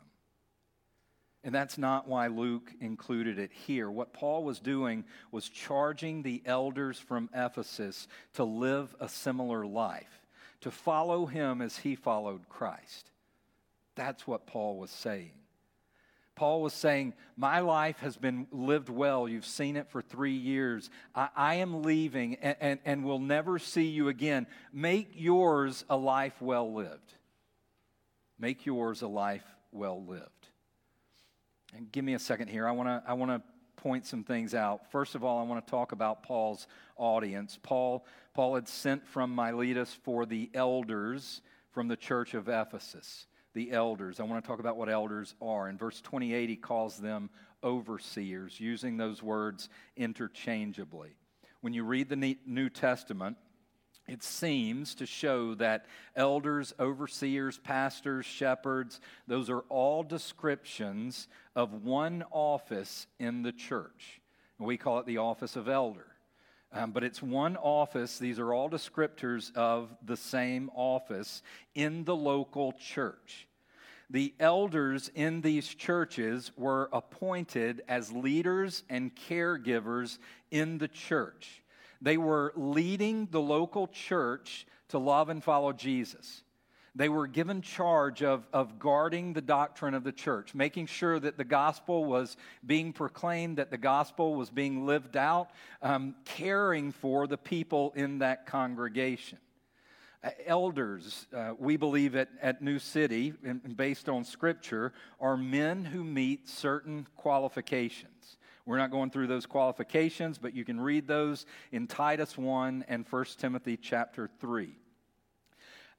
And 1.44 1.54
that's 1.54 1.76
not 1.76 2.06
why 2.06 2.28
Luke 2.28 2.72
included 2.80 3.38
it 3.38 3.52
here. 3.52 3.90
What 3.90 4.12
Paul 4.12 4.44
was 4.44 4.60
doing 4.60 5.04
was 5.32 5.48
charging 5.48 6.22
the 6.22 6.40
elders 6.46 6.98
from 6.98 7.28
Ephesus 7.34 8.06
to 8.34 8.44
live 8.44 8.94
a 9.00 9.08
similar 9.08 9.66
life, 9.66 10.26
to 10.60 10.70
follow 10.70 11.26
him 11.26 11.60
as 11.60 11.78
he 11.78 11.96
followed 11.96 12.48
Christ. 12.48 13.10
That's 13.96 14.26
what 14.26 14.46
Paul 14.46 14.78
was 14.78 14.90
saying. 14.90 15.32
Paul 16.42 16.60
was 16.60 16.72
saying, 16.72 17.14
My 17.36 17.60
life 17.60 18.00
has 18.00 18.16
been 18.16 18.48
lived 18.50 18.88
well. 18.88 19.28
You've 19.28 19.46
seen 19.46 19.76
it 19.76 19.88
for 19.90 20.02
three 20.02 20.34
years. 20.34 20.90
I, 21.14 21.28
I 21.36 21.54
am 21.54 21.84
leaving 21.84 22.34
and, 22.42 22.56
and, 22.60 22.80
and 22.84 23.04
will 23.04 23.20
never 23.20 23.60
see 23.60 23.84
you 23.84 24.08
again. 24.08 24.48
Make 24.72 25.12
yours 25.14 25.84
a 25.88 25.96
life 25.96 26.42
well 26.42 26.74
lived. 26.74 27.14
Make 28.40 28.66
yours 28.66 29.02
a 29.02 29.06
life 29.06 29.44
well 29.70 30.04
lived. 30.04 30.48
And 31.76 31.92
give 31.92 32.04
me 32.04 32.14
a 32.14 32.18
second 32.18 32.48
here. 32.48 32.66
I 32.66 32.72
want 32.72 32.88
to 32.88 33.04
I 33.08 33.12
want 33.12 33.30
to 33.30 33.80
point 33.80 34.04
some 34.04 34.24
things 34.24 34.52
out. 34.52 34.90
First 34.90 35.14
of 35.14 35.22
all, 35.22 35.38
I 35.38 35.44
want 35.44 35.64
to 35.64 35.70
talk 35.70 35.92
about 35.92 36.24
Paul's 36.24 36.66
audience. 36.96 37.56
Paul 37.62 38.04
Paul 38.34 38.56
had 38.56 38.66
sent 38.66 39.06
from 39.06 39.32
Miletus 39.32 39.96
for 40.02 40.26
the 40.26 40.50
elders 40.54 41.40
from 41.70 41.86
the 41.86 41.96
church 41.96 42.34
of 42.34 42.48
Ephesus 42.48 43.28
the 43.54 43.72
elders. 43.72 44.20
I 44.20 44.24
want 44.24 44.42
to 44.42 44.48
talk 44.48 44.60
about 44.60 44.76
what 44.76 44.88
elders 44.88 45.34
are. 45.40 45.68
In 45.68 45.76
verse 45.76 46.00
28, 46.00 46.48
he 46.48 46.56
calls 46.56 46.96
them 46.96 47.30
overseers, 47.62 48.58
using 48.60 48.96
those 48.96 49.22
words 49.22 49.68
interchangeably. 49.96 51.16
When 51.60 51.72
you 51.72 51.84
read 51.84 52.08
the 52.08 52.36
New 52.44 52.68
Testament, 52.68 53.36
it 54.08 54.22
seems 54.22 54.96
to 54.96 55.06
show 55.06 55.54
that 55.54 55.86
elders, 56.16 56.74
overseers, 56.80 57.58
pastors, 57.58 58.26
shepherds, 58.26 59.00
those 59.28 59.48
are 59.48 59.60
all 59.68 60.02
descriptions 60.02 61.28
of 61.54 61.84
one 61.84 62.24
office 62.32 63.06
in 63.20 63.42
the 63.42 63.52
church. 63.52 64.20
We 64.58 64.76
call 64.76 64.98
it 64.98 65.06
the 65.06 65.18
office 65.18 65.56
of 65.56 65.68
elder. 65.68 66.06
Um, 66.74 66.92
but 66.92 67.04
it's 67.04 67.22
one 67.22 67.56
office. 67.56 68.18
These 68.18 68.38
are 68.38 68.52
all 68.52 68.70
descriptors 68.70 69.54
of 69.54 69.90
the 70.04 70.16
same 70.16 70.70
office 70.74 71.42
in 71.74 72.04
the 72.04 72.16
local 72.16 72.72
church. 72.72 73.46
The 74.08 74.34
elders 74.40 75.10
in 75.14 75.40
these 75.40 75.68
churches 75.68 76.50
were 76.56 76.88
appointed 76.92 77.82
as 77.88 78.12
leaders 78.12 78.84
and 78.90 79.14
caregivers 79.14 80.18
in 80.50 80.78
the 80.78 80.88
church. 80.88 81.62
They 82.00 82.16
were 82.16 82.52
leading 82.56 83.28
the 83.30 83.40
local 83.40 83.86
church 83.86 84.66
to 84.88 84.98
love 84.98 85.28
and 85.28 85.42
follow 85.42 85.72
Jesus. 85.72 86.42
They 86.94 87.08
were 87.08 87.26
given 87.26 87.62
charge 87.62 88.22
of, 88.22 88.46
of 88.52 88.78
guarding 88.78 89.32
the 89.32 89.40
doctrine 89.40 89.94
of 89.94 90.04
the 90.04 90.12
church, 90.12 90.54
making 90.54 90.86
sure 90.86 91.18
that 91.18 91.38
the 91.38 91.44
gospel 91.44 92.04
was 92.04 92.36
being 92.66 92.92
proclaimed, 92.92 93.56
that 93.56 93.70
the 93.70 93.78
gospel 93.78 94.34
was 94.34 94.50
being 94.50 94.84
lived 94.84 95.16
out, 95.16 95.50
um, 95.80 96.14
caring 96.26 96.92
for 96.92 97.26
the 97.26 97.38
people 97.38 97.94
in 97.96 98.18
that 98.18 98.44
congregation. 98.44 99.38
Uh, 100.22 100.30
elders, 100.46 101.26
uh, 101.34 101.54
we 101.58 101.78
believe 101.78 102.14
at, 102.14 102.28
at 102.42 102.60
New 102.60 102.78
City, 102.78 103.32
and 103.42 103.74
based 103.74 104.10
on 104.10 104.22
Scripture, 104.22 104.92
are 105.18 105.36
men 105.36 105.86
who 105.86 106.04
meet 106.04 106.46
certain 106.46 107.06
qualifications. 107.16 108.36
We're 108.66 108.78
not 108.78 108.90
going 108.90 109.10
through 109.10 109.26
those 109.26 109.46
qualifications, 109.46 110.36
but 110.36 110.54
you 110.54 110.64
can 110.64 110.78
read 110.78 111.08
those 111.08 111.46
in 111.72 111.86
Titus 111.86 112.36
1 112.36 112.84
and 112.86 113.06
1 113.08 113.24
Timothy 113.38 113.78
chapter 113.78 114.28
3. 114.40 114.76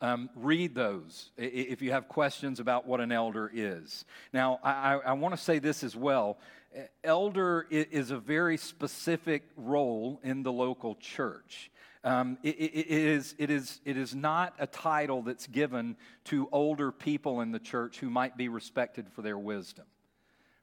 Um, 0.04 0.30
read 0.36 0.76
those 0.76 1.32
if 1.38 1.82
you 1.82 1.92
have 1.92 2.10
questions 2.10 2.60
about 2.60 2.86
what 2.86 3.00
an 3.00 3.14
elder 3.14 3.50
is. 3.54 4.04
Now, 4.34 4.60
I, 4.62 4.96
I 4.96 5.14
want 5.14 5.34
to 5.34 5.42
say 5.42 5.60
this 5.60 5.82
as 5.82 5.96
well. 5.96 6.40
Elder 7.06 7.66
is 7.72 8.12
a 8.12 8.18
very 8.18 8.58
specific 8.58 9.44
role 9.56 10.20
in 10.22 10.44
the 10.44 10.52
local 10.52 10.96
church. 10.96 11.72
Um, 12.04 12.38
it, 12.44 12.56
it, 12.56 12.80
it, 12.80 12.88
is, 12.90 13.34
it, 13.38 13.50
is, 13.50 13.80
it 13.86 13.96
is 13.96 14.14
not 14.14 14.54
a 14.60 14.68
title 14.68 15.22
that's 15.22 15.48
given 15.48 15.96
to 16.26 16.50
older 16.52 16.92
people 16.92 17.40
in 17.40 17.54
the 17.54 17.60
church 17.60 18.00
who 18.00 18.10
might 18.10 18.36
be 18.36 18.50
respected 18.50 19.08
for 19.10 19.22
their 19.22 19.38
wisdom 19.38 19.86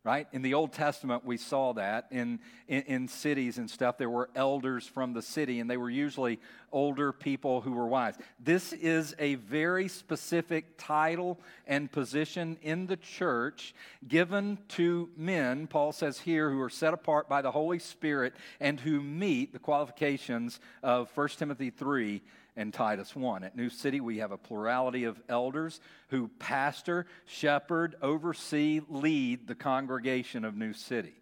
right? 0.02 0.26
In 0.32 0.40
the 0.40 0.54
Old 0.54 0.72
Testament, 0.72 1.26
we 1.26 1.36
saw 1.36 1.74
that 1.74 2.06
in, 2.10 2.40
in, 2.68 2.82
in, 2.82 3.08
cities 3.08 3.58
and 3.58 3.68
stuff. 3.68 3.98
There 3.98 4.08
were 4.08 4.30
elders 4.34 4.86
from 4.86 5.12
the 5.12 5.20
city, 5.20 5.60
and 5.60 5.68
they 5.68 5.76
were 5.76 5.90
usually 5.90 6.40
older 6.72 7.12
people 7.12 7.60
who 7.60 7.72
were 7.72 7.86
wise. 7.86 8.14
This 8.38 8.72
is 8.72 9.14
a 9.18 9.34
very 9.34 9.88
specific 9.88 10.78
title 10.78 11.38
and 11.66 11.92
position 11.92 12.56
in 12.62 12.86
the 12.86 12.96
church 12.96 13.74
given 14.08 14.56
to 14.68 15.10
men, 15.16 15.66
Paul 15.66 15.92
says 15.92 16.18
here, 16.20 16.50
who 16.50 16.62
are 16.62 16.70
set 16.70 16.94
apart 16.94 17.28
by 17.28 17.42
the 17.42 17.50
Holy 17.50 17.78
Spirit 17.78 18.32
and 18.58 18.80
who 18.80 19.02
meet 19.02 19.52
the 19.52 19.58
qualifications 19.58 20.60
of 20.82 21.10
1 21.14 21.28
Timothy 21.30 21.68
3 21.68 22.22
and 22.56 22.72
Titus 22.72 23.14
1. 23.14 23.44
At 23.44 23.56
New 23.56 23.70
City, 23.70 24.00
we 24.00 24.18
have 24.18 24.32
a 24.32 24.38
plurality 24.38 25.04
of 25.04 25.20
elders 25.28 25.80
who 26.08 26.28
pastor, 26.38 27.06
shepherd, 27.26 27.96
oversee, 28.02 28.80
lead 28.88 29.46
the 29.46 29.54
congregation 29.54 30.44
of 30.44 30.56
New 30.56 30.72
City. 30.72 31.14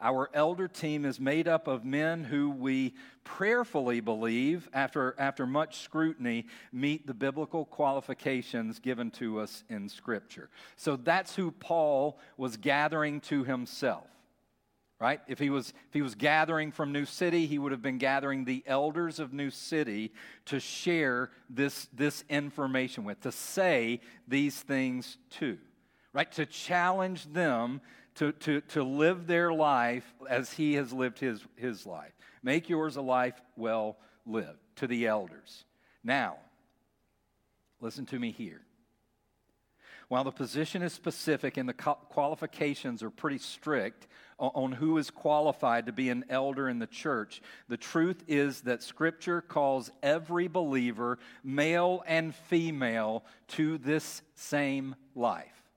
Our 0.00 0.30
elder 0.32 0.68
team 0.68 1.04
is 1.04 1.18
made 1.18 1.48
up 1.48 1.66
of 1.66 1.84
men 1.84 2.22
who 2.22 2.50
we 2.50 2.94
prayerfully 3.24 3.98
believe, 4.00 4.68
after, 4.72 5.16
after 5.18 5.44
much 5.44 5.80
scrutiny, 5.80 6.46
meet 6.72 7.06
the 7.06 7.14
biblical 7.14 7.64
qualifications 7.64 8.78
given 8.78 9.10
to 9.12 9.40
us 9.40 9.64
in 9.68 9.88
Scripture. 9.88 10.50
So 10.76 10.94
that's 10.94 11.34
who 11.34 11.50
Paul 11.50 12.20
was 12.36 12.56
gathering 12.56 13.20
to 13.22 13.42
himself 13.42 14.06
right? 15.00 15.20
If 15.28 15.38
he 15.38 15.50
was 15.50 15.70
if 15.70 15.94
he 15.94 16.02
was 16.02 16.14
gathering 16.14 16.72
from 16.72 16.92
New 16.92 17.04
City, 17.04 17.46
he 17.46 17.58
would 17.58 17.72
have 17.72 17.82
been 17.82 17.98
gathering 17.98 18.44
the 18.44 18.64
elders 18.66 19.18
of 19.18 19.32
New 19.32 19.50
City 19.50 20.12
to 20.46 20.60
share 20.60 21.30
this 21.48 21.88
this 21.92 22.24
information 22.28 23.04
with, 23.04 23.20
to 23.22 23.32
say 23.32 24.00
these 24.26 24.60
things 24.60 25.18
to, 25.38 25.58
right? 26.12 26.30
To 26.32 26.46
challenge 26.46 27.32
them 27.32 27.80
to, 28.18 28.32
to, 28.32 28.60
to 28.62 28.82
live 28.82 29.28
their 29.28 29.52
life 29.52 30.12
as 30.28 30.52
he 30.52 30.74
has 30.74 30.92
lived 30.92 31.20
his, 31.20 31.40
his 31.54 31.86
life. 31.86 32.12
Make 32.42 32.68
yours 32.68 32.96
a 32.96 33.00
life 33.00 33.40
well 33.56 33.96
lived 34.26 34.58
to 34.76 34.88
the 34.88 35.06
elders. 35.06 35.64
Now, 36.02 36.38
listen 37.80 38.06
to 38.06 38.18
me 38.18 38.32
here. 38.32 38.60
While 40.08 40.24
the 40.24 40.32
position 40.32 40.82
is 40.82 40.92
specific 40.92 41.56
and 41.56 41.68
the 41.68 41.74
qualifications 41.74 43.02
are 43.02 43.10
pretty 43.10 43.38
strict, 43.38 44.06
on 44.38 44.70
who 44.70 44.98
is 44.98 45.10
qualified 45.10 45.86
to 45.86 45.92
be 45.92 46.10
an 46.10 46.24
elder 46.30 46.68
in 46.68 46.78
the 46.78 46.86
church. 46.86 47.42
The 47.68 47.76
truth 47.76 48.22
is 48.28 48.60
that 48.62 48.82
Scripture 48.82 49.40
calls 49.40 49.90
every 50.02 50.46
believer, 50.46 51.18
male 51.42 52.04
and 52.06 52.34
female, 52.34 53.24
to 53.48 53.78
this 53.78 54.22
same 54.36 54.94
life. 55.16 55.67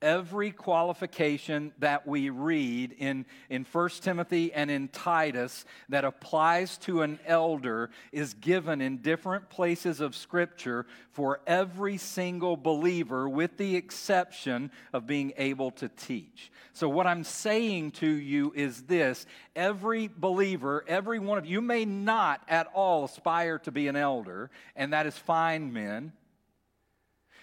Every 0.00 0.50
qualification 0.50 1.72
that 1.78 2.06
we 2.06 2.30
read 2.30 2.94
in, 2.98 3.26
in 3.50 3.64
1 3.64 3.88
Timothy 4.00 4.52
and 4.52 4.70
in 4.70 4.88
Titus 4.88 5.64
that 5.88 6.04
applies 6.04 6.78
to 6.78 7.02
an 7.02 7.18
elder 7.26 7.90
is 8.12 8.34
given 8.34 8.80
in 8.80 8.98
different 8.98 9.50
places 9.50 10.00
of 10.00 10.14
Scripture 10.14 10.86
for 11.10 11.40
every 11.46 11.96
single 11.96 12.56
believer, 12.56 13.28
with 13.28 13.56
the 13.56 13.76
exception 13.76 14.70
of 14.92 15.06
being 15.06 15.32
able 15.36 15.70
to 15.72 15.88
teach. 15.88 16.50
So, 16.72 16.88
what 16.88 17.08
I'm 17.08 17.24
saying 17.24 17.92
to 17.92 18.06
you 18.06 18.52
is 18.54 18.82
this 18.82 19.26
every 19.56 20.08
believer, 20.16 20.84
every 20.86 21.18
one 21.18 21.38
of 21.38 21.46
you 21.46 21.60
may 21.60 21.84
not 21.84 22.40
at 22.48 22.68
all 22.72 23.04
aspire 23.04 23.58
to 23.60 23.72
be 23.72 23.88
an 23.88 23.96
elder, 23.96 24.50
and 24.76 24.92
that 24.92 25.06
is 25.06 25.18
fine, 25.18 25.72
men. 25.72 26.12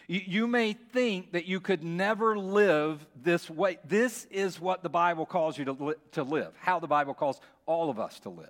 You, 0.08 0.48
may 0.48 0.74
think 0.74 1.32
that 1.32 1.46
you 1.46 1.60
could 1.60 1.84
never 1.84 2.38
live 2.38 3.06
this 3.22 3.50
way. 3.50 3.80
This 3.88 4.26
is 4.30 4.60
what 4.60 4.84
the 4.84 4.90
Bible 4.90 5.26
calls 5.26 5.58
you 5.58 5.66
to, 5.66 5.72
li- 5.72 5.96
to 6.12 6.24
live, 6.24 6.54
how 6.60 6.80
the 6.80 6.88
Bible 6.88 7.14
calls 7.14 7.40
all 7.66 7.90
of 7.90 8.00
us 8.00 8.20
to 8.22 8.30
live. 8.30 8.50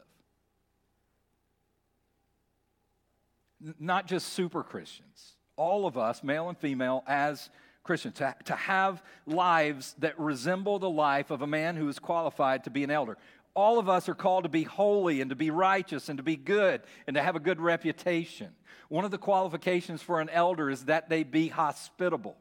N- 3.66 3.76
not 3.80 4.06
just 4.06 4.34
super 4.34 4.64
Christians, 4.64 5.36
all 5.56 5.88
of 5.88 5.98
us, 5.98 6.24
male 6.24 6.50
and 6.50 6.58
female, 6.58 7.04
as 7.08 7.50
Christians, 7.84 8.16
to, 8.16 8.36
to 8.46 8.56
have 8.56 9.02
lives 9.26 9.96
that 10.00 10.20
resemble 10.20 10.80
the 10.80 10.90
life 10.90 11.32
of 11.32 11.42
a 11.42 11.48
man 11.48 11.78
who 11.78 11.88
is 11.88 12.00
qualified 12.00 12.66
to 12.66 12.70
be 12.70 12.84
an 12.84 12.92
elder. 12.92 13.18
All 13.56 13.80
of 13.80 13.88
us 13.88 14.10
are 14.10 14.16
called 14.16 14.44
to 14.44 14.50
be 14.50 14.64
holy 14.64 15.22
and 15.22 15.30
to 15.30 15.36
be 15.36 15.50
righteous 15.50 16.10
and 16.10 16.18
to 16.18 16.24
be 16.24 16.36
good 16.36 16.82
and 17.08 17.16
to 17.16 17.24
have 17.24 17.38
a 17.38 17.40
good 17.40 17.62
reputation. 17.62 18.50
One 18.90 19.06
of 19.06 19.12
the 19.12 19.18
qualifications 19.18 20.02
for 20.02 20.20
an 20.20 20.30
elder 20.30 20.70
is 20.70 20.86
that 20.86 21.10
they 21.10 21.24
be 21.24 21.48
hospitable. 21.48 22.36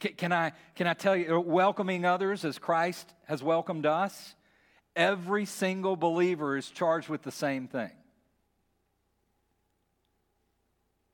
Can, 0.00 0.32
I, 0.32 0.52
can 0.74 0.86
I 0.86 0.92
tell 0.94 1.16
you, 1.16 1.36
uh, 1.36 1.40
welcoming 1.40 2.04
others 2.04 2.44
as 2.44 2.58
Christ 2.58 3.14
has 3.26 3.42
welcomed 3.42 3.86
us? 3.86 4.34
Every 4.94 5.46
single 5.46 5.96
believer 5.96 6.56
is 6.56 6.68
charged 6.68 7.08
with 7.08 7.22
the 7.22 7.32
same 7.32 7.66
thing. 7.66 7.90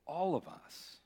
All 0.07 0.35
of 0.35 0.49
us. 0.49 0.97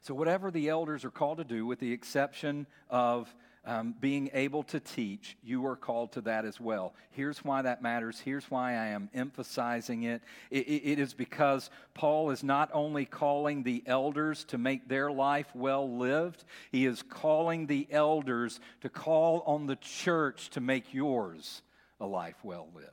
So, 0.00 0.14
whatever 0.14 0.50
the 0.50 0.68
elders 0.68 1.04
are 1.04 1.10
called 1.10 1.38
to 1.38 1.44
do, 1.44 1.66
with 1.66 1.78
the 1.78 1.92
exception 1.92 2.66
of 2.88 3.32
um, 3.64 3.94
being 4.00 4.30
able 4.34 4.64
to 4.64 4.80
teach, 4.80 5.36
you 5.42 5.64
are 5.66 5.76
called 5.76 6.12
to 6.12 6.20
that 6.22 6.44
as 6.44 6.60
well. 6.60 6.94
Here's 7.10 7.44
why 7.44 7.62
that 7.62 7.80
matters. 7.80 8.18
Here's 8.18 8.50
why 8.50 8.72
I 8.72 8.88
am 8.88 9.08
emphasizing 9.14 10.02
it. 10.02 10.22
It, 10.50 10.66
it. 10.66 10.92
it 10.92 10.98
is 10.98 11.14
because 11.14 11.70
Paul 11.94 12.30
is 12.30 12.42
not 12.42 12.70
only 12.72 13.04
calling 13.04 13.62
the 13.62 13.84
elders 13.86 14.44
to 14.46 14.58
make 14.58 14.88
their 14.88 15.12
life 15.12 15.46
well 15.54 15.96
lived, 15.96 16.44
he 16.72 16.86
is 16.86 17.02
calling 17.02 17.66
the 17.66 17.86
elders 17.90 18.58
to 18.80 18.88
call 18.88 19.42
on 19.46 19.66
the 19.66 19.76
church 19.76 20.50
to 20.50 20.60
make 20.60 20.92
yours 20.92 21.62
a 22.00 22.06
life 22.06 22.36
well 22.42 22.68
lived. 22.74 22.88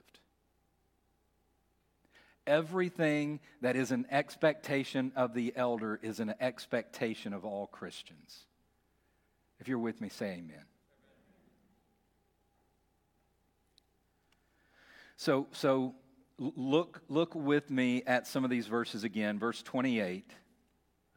Everything 2.46 3.40
that 3.62 3.76
is 3.76 3.92
an 3.92 4.06
expectation 4.12 5.12
of 5.16 5.34
the 5.34 5.54
elder 5.56 6.00
is 6.04 6.20
an 6.20 6.36
expectation 6.40 7.34
of 7.34 7.44
all 7.44 7.68
Christians. 7.68 8.46
If 9.60 9.68
you're 9.68 9.80
with 9.80 10.00
me, 10.02 10.10
say 10.10 10.32
amen. 10.32 10.64
So, 15.18 15.48
so 15.52 15.96
look, 16.38 17.02
look 17.10 17.36
with 17.36 17.70
me 17.70 18.04
at 18.08 18.26
some 18.26 18.44
of 18.46 18.50
these 18.50 18.68
verses 18.68 19.04
again. 19.04 19.38
Verse 19.38 19.62
28, 19.62 20.32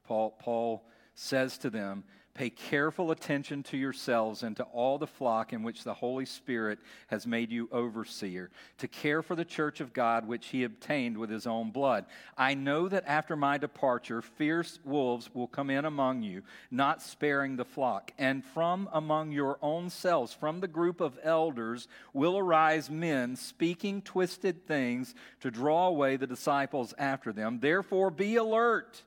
Paul, 0.04 0.36
Paul 0.40 0.84
says 1.14 1.58
to 1.58 1.70
them, 1.70 2.04
Pay 2.34 2.48
careful 2.48 3.10
attention 3.10 3.62
to 3.64 3.76
yourselves 3.76 4.42
and 4.42 4.56
to 4.56 4.62
all 4.64 4.96
the 4.96 5.06
flock 5.06 5.52
in 5.52 5.62
which 5.62 5.84
the 5.84 5.92
Holy 5.92 6.24
Spirit 6.24 6.78
has 7.08 7.26
made 7.26 7.52
you 7.52 7.68
overseer, 7.70 8.50
to 8.78 8.88
care 8.88 9.22
for 9.22 9.34
the 9.34 9.44
church 9.44 9.82
of 9.82 9.92
God 9.92 10.26
which 10.26 10.46
he 10.46 10.64
obtained 10.64 11.18
with 11.18 11.28
his 11.28 11.46
own 11.46 11.70
blood. 11.70 12.06
I 12.38 12.54
know 12.54 12.88
that 12.88 13.04
after 13.06 13.36
my 13.36 13.58
departure, 13.58 14.22
fierce 14.22 14.78
wolves 14.82 15.28
will 15.34 15.46
come 15.46 15.68
in 15.68 15.84
among 15.84 16.22
you, 16.22 16.42
not 16.70 17.02
sparing 17.02 17.56
the 17.56 17.66
flock. 17.66 18.12
And 18.16 18.42
from 18.42 18.88
among 18.94 19.32
your 19.32 19.58
own 19.60 19.90
selves, 19.90 20.32
from 20.32 20.60
the 20.60 20.68
group 20.68 21.02
of 21.02 21.18
elders, 21.22 21.86
will 22.14 22.38
arise 22.38 22.88
men 22.88 23.36
speaking 23.36 24.00
twisted 24.00 24.66
things 24.66 25.14
to 25.40 25.50
draw 25.50 25.88
away 25.88 26.16
the 26.16 26.26
disciples 26.26 26.94
after 26.96 27.30
them. 27.30 27.58
Therefore, 27.60 28.10
be 28.10 28.36
alert 28.36 29.02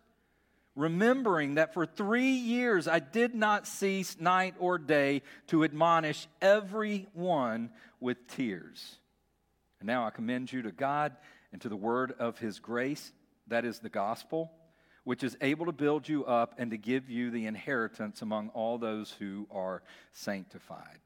remembering 0.76 1.56
that 1.56 1.74
for 1.74 1.86
three 1.86 2.32
years 2.32 2.88
I 2.88 3.00
did 3.00 3.34
not 3.34 3.68
cease 3.68 4.20
night 4.20 4.56
or 4.60 4.78
day 4.78 5.22
to 5.48 5.64
admonish 5.64 6.28
everyone 6.42 7.70
with 8.00 8.28
tears. 8.28 8.98
And 9.80 9.88
now 9.88 10.06
I 10.06 10.10
commend 10.10 10.52
you 10.52 10.62
to 10.64 10.72
God 10.72 11.16
and 11.52 11.62
to 11.62 11.70
the 11.70 11.76
word 11.76 12.14
of 12.20 12.38
his 12.38 12.60
grace, 12.60 13.12
that 13.48 13.66
is 13.66 13.80
the 13.80 13.90
gospel, 13.90 14.52
which 15.04 15.24
is 15.24 15.38
able 15.42 15.68
to 15.68 15.72
build 15.72 16.10
you 16.10 16.26
up 16.26 16.56
and 16.58 16.72
to 16.72 16.78
give 16.78 17.10
you 17.10 17.32
the 17.32 17.46
inheritance 17.46 18.22
among 18.22 18.50
all 18.50 18.78
those 18.78 19.12
who 19.20 19.48
are 19.52 19.84
sanctified. 20.12 21.00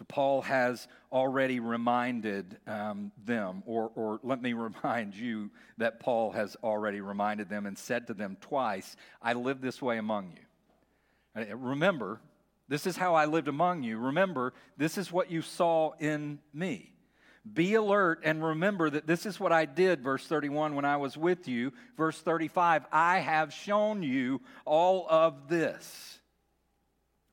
So, 0.00 0.06
Paul 0.08 0.40
has 0.40 0.88
already 1.12 1.60
reminded 1.60 2.56
um, 2.66 3.12
them, 3.26 3.62
or, 3.66 3.90
or 3.94 4.18
let 4.22 4.40
me 4.40 4.52
remind 4.54 5.14
you 5.14 5.50
that 5.76 6.00
Paul 6.00 6.30
has 6.30 6.56
already 6.64 7.02
reminded 7.02 7.50
them 7.50 7.66
and 7.66 7.76
said 7.76 8.06
to 8.06 8.14
them 8.14 8.38
twice, 8.40 8.96
I 9.20 9.34
live 9.34 9.60
this 9.60 9.82
way 9.82 9.98
among 9.98 10.32
you. 10.32 11.54
Remember, 11.54 12.18
this 12.66 12.86
is 12.86 12.96
how 12.96 13.14
I 13.14 13.26
lived 13.26 13.46
among 13.46 13.82
you. 13.82 13.98
Remember, 13.98 14.54
this 14.78 14.96
is 14.96 15.12
what 15.12 15.30
you 15.30 15.42
saw 15.42 15.92
in 16.00 16.38
me. 16.54 16.94
Be 17.52 17.74
alert 17.74 18.20
and 18.24 18.42
remember 18.42 18.88
that 18.88 19.06
this 19.06 19.26
is 19.26 19.38
what 19.38 19.52
I 19.52 19.66
did, 19.66 20.02
verse 20.02 20.26
31, 20.26 20.76
when 20.76 20.86
I 20.86 20.96
was 20.96 21.18
with 21.18 21.46
you. 21.46 21.74
Verse 21.98 22.18
35, 22.18 22.86
I 22.90 23.18
have 23.18 23.52
shown 23.52 24.02
you 24.02 24.40
all 24.64 25.06
of 25.10 25.48
this. 25.50 26.20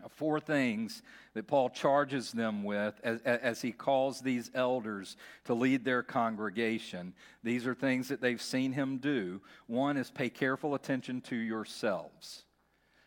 Four 0.10 0.39
things 0.39 1.02
that 1.34 1.48
Paul 1.48 1.70
charges 1.70 2.32
them 2.32 2.64
with 2.64 3.00
as, 3.04 3.20
as, 3.22 3.62
he 3.62 3.72
calls 3.72 4.22
these 4.22 4.50
elders 4.54 5.18
to 5.45 5.54
lead 5.54 5.84
their 5.84 6.04
congregation. 6.04 7.14
These 7.43 7.66
are 7.66 7.74
things 7.74 8.08
that 8.10 8.22
they've 8.22 8.41
seen 8.41 8.74
him 8.74 9.00
do. 9.00 9.41
One 9.66 9.98
is 9.98 10.12
pay 10.12 10.30
careful 10.30 10.76
attention 10.76 11.22
to 11.22 11.36
yourselves. 11.36 12.43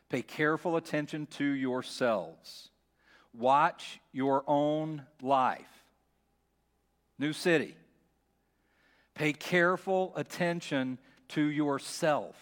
Pay 0.08 0.22
careful 0.22 0.76
attention 0.76 1.26
to 1.26 1.44
yourselves. 1.44 2.70
Watch 3.32 4.00
your 4.12 4.42
own 4.48 5.04
life. 5.22 5.84
New 7.18 7.32
City. 7.32 7.76
Pay 9.14 9.32
careful 9.32 10.12
attention 10.16 10.98
to 11.28 11.42
yourself. 11.42 12.36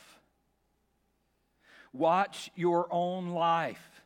Watch 1.92 2.50
your 2.54 2.86
own 2.90 3.28
life. 3.30 3.97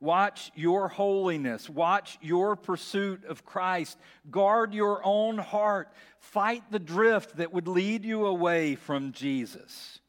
Watch 0.00 0.52
your 0.54 0.88
holiness. 0.88 1.70
Watch 1.70 2.18
your 2.20 2.54
pursuit 2.54 3.24
of 3.24 3.44
Christ. 3.44 3.98
Guard 4.30 4.74
your 4.74 5.00
own 5.04 5.38
heart. 5.38 5.88
Fight 6.18 6.62
the 6.70 6.78
drift 6.78 7.36
that 7.38 7.52
would 7.52 7.66
lead 7.66 8.04
you 8.04 8.26
away 8.26 8.74
from 8.74 9.12
Jesus. 9.12 10.00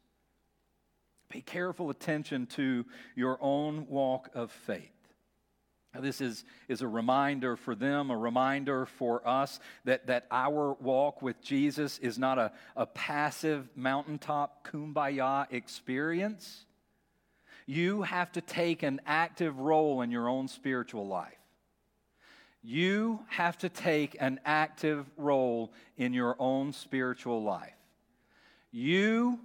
Pay 1.30 1.40
careful 1.40 1.90
attention 1.90 2.46
to 2.46 2.84
your 3.14 3.38
own 3.40 3.86
walk 3.88 4.30
of 4.34 4.50
faith. 4.50 4.92
This 5.98 6.20
is, 6.20 6.44
is 6.68 6.82
a 6.82 6.88
reminder 6.88 7.56
for 7.56 7.74
them, 7.74 8.10
a 8.10 8.16
reminder 8.16 8.86
for 8.86 9.26
us 9.26 9.58
that, 9.84 10.06
that 10.06 10.26
our 10.30 10.74
walk 10.74 11.22
with 11.22 11.40
Jesus 11.42 11.98
is 11.98 12.18
not 12.18 12.38
a, 12.38 12.52
a 12.76 12.86
passive 12.86 13.68
mountaintop 13.74 14.68
kumbaya 14.68 15.46
experience 15.50 16.66
you 17.68 18.00
have 18.00 18.32
to 18.32 18.40
take 18.40 18.82
an 18.82 18.98
active 19.04 19.58
role 19.58 20.00
in 20.00 20.10
your 20.10 20.26
own 20.26 20.48
spiritual 20.48 21.06
life. 21.06 21.36
You 22.62 23.20
have 23.28 23.58
to 23.58 23.68
take 23.68 24.16
an 24.20 24.40
active 24.46 25.04
role 25.18 25.74
in 25.98 26.14
your 26.14 26.34
own 26.38 26.72
spiritual 26.72 27.42
life. 27.42 27.76
You 28.72 29.38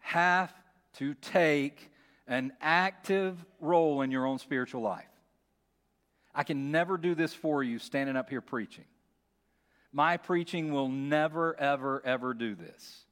have 0.00 0.52
to 0.98 1.14
take 1.14 1.90
an 2.26 2.52
active 2.60 3.42
role 3.58 4.02
in 4.02 4.10
your 4.10 4.26
own 4.26 4.38
spiritual 4.38 4.82
life. 4.82 5.06
I 6.34 6.42
can 6.44 6.72
never 6.72 6.98
do 6.98 7.14
this 7.14 7.32
for 7.32 7.62
you 7.62 7.78
standing 7.78 8.16
up 8.16 8.28
here 8.28 8.42
preaching. 8.42 8.84
My 9.94 10.18
preaching 10.18 10.74
will 10.74 10.90
never, 10.90 11.58
ever, 11.58 12.02
ever 12.04 12.34
do 12.34 12.54
this. 12.54 13.06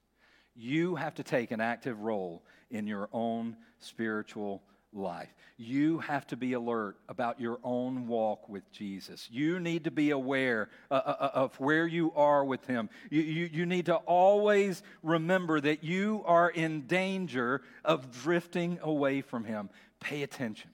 You 0.55 0.97
have 0.97 1.15
to 1.15 1.23
take 1.23 1.51
an 1.51 1.63
active 1.63 2.01
role 2.01 2.43
in 2.71 2.87
your 2.87 3.09
own 3.13 3.57
spiritual 3.79 4.63
life. 4.93 5.33
You 5.57 5.99
have 5.99 6.27
to 6.29 6.37
be 6.37 6.55
alert 6.55 6.97
about 7.09 7.41
your 7.41 7.59
own 7.63 8.07
walk 8.09 8.49
with 8.49 8.71
Jesus. 8.73 9.29
You 9.31 9.61
need 9.61 9.85
to 9.85 9.91
be 9.91 10.11
aware 10.11 10.69
uh, 10.91 10.95
uh, 10.95 11.17
uh, 11.21 11.31
of 11.35 11.61
where 11.61 11.87
you 11.87 12.13
are 12.15 12.45
with 12.45 12.67
Him. 12.67 12.89
You, 13.11 13.21
you, 13.21 13.51
you 13.53 13.67
need 13.67 13.87
to 13.87 13.97
always 13.97 14.83
remember 15.03 15.61
that 15.61 15.85
you 15.85 16.23
are 16.27 16.51
in 16.51 16.87
danger 16.87 17.63
of 17.85 18.11
drifting 18.23 18.79
away 18.83 19.21
from 19.21 19.45
Him. 19.45 19.71
Pay 20.01 20.23
attention. 20.23 20.71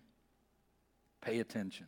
Pay 1.21 1.41
attention. 1.41 1.87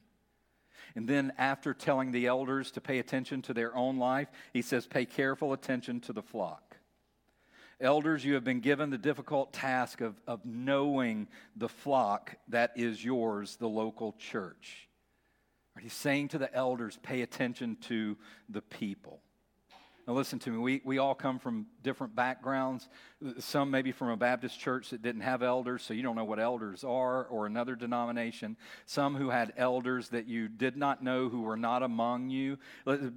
And 0.95 1.07
then, 1.07 1.33
after 1.39 1.75
telling 1.75 2.11
the 2.11 2.27
elders 2.27 2.73
to 2.73 2.81
pay 2.81 2.99
attention 2.99 3.43
to 3.43 3.55
their 3.55 3.75
own 3.77 3.99
life, 3.99 4.29
he 4.53 4.63
says, 4.63 4.87
Pay 4.87 5.05
careful 5.05 5.53
attention 5.53 6.01
to 6.01 6.13
the 6.13 6.23
flock. 6.23 6.68
Elders, 7.81 8.25
you 8.25 8.35
have 8.35 8.45
been 8.45 8.61
given 8.61 8.91
the 8.91 8.99
difficult 8.99 9.53
task 9.53 10.01
of, 10.01 10.21
of 10.27 10.45
knowing 10.45 11.29
the 11.57 11.69
flock 11.69 12.35
that 12.49 12.73
is 12.75 13.05
yours, 13.05 13.57
the 13.57 13.69
local 13.69 14.15
church. 14.19 14.89
He's 15.79 15.93
saying 15.93 16.29
to 16.29 16.39
the 16.39 16.53
elders, 16.53 16.99
Pay 17.03 17.23
attention 17.23 17.77
to 17.83 18.17
the 18.49 18.63
people. 18.63 19.21
Now, 20.09 20.15
listen 20.15 20.39
to 20.41 20.51
me. 20.51 20.59
We, 20.59 20.81
we 20.85 20.99
all 20.99 21.15
come 21.15 21.39
from 21.39 21.67
different 21.83 22.17
backgrounds. 22.17 22.89
Some 23.41 23.71
maybe 23.71 23.93
from 23.93 24.09
a 24.09 24.17
Baptist 24.17 24.59
church 24.59 24.89
that 24.91 25.03
didn't 25.03 25.21
have 25.21 25.43
elders, 25.43 25.83
so 25.83 25.93
you 25.93 26.03
don't 26.03 26.17
know 26.17 26.25
what 26.25 26.41
elders 26.41 26.83
are, 26.83 27.27
or 27.27 27.45
another 27.45 27.77
denomination. 27.77 28.57
Some 28.87 29.15
who 29.15 29.29
had 29.29 29.53
elders 29.59 30.09
that 30.09 30.27
you 30.27 30.49
did 30.49 30.79
not 30.79 31.05
know 31.05 31.29
who 31.29 31.43
were 31.43 31.59
not 31.59 31.83
among 31.83 32.31
you. 32.31 32.59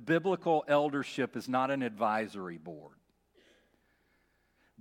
Biblical 0.05 0.65
eldership 0.67 1.37
is 1.37 1.47
not 1.47 1.71
an 1.71 1.81
advisory 1.81 2.57
board. 2.57 2.95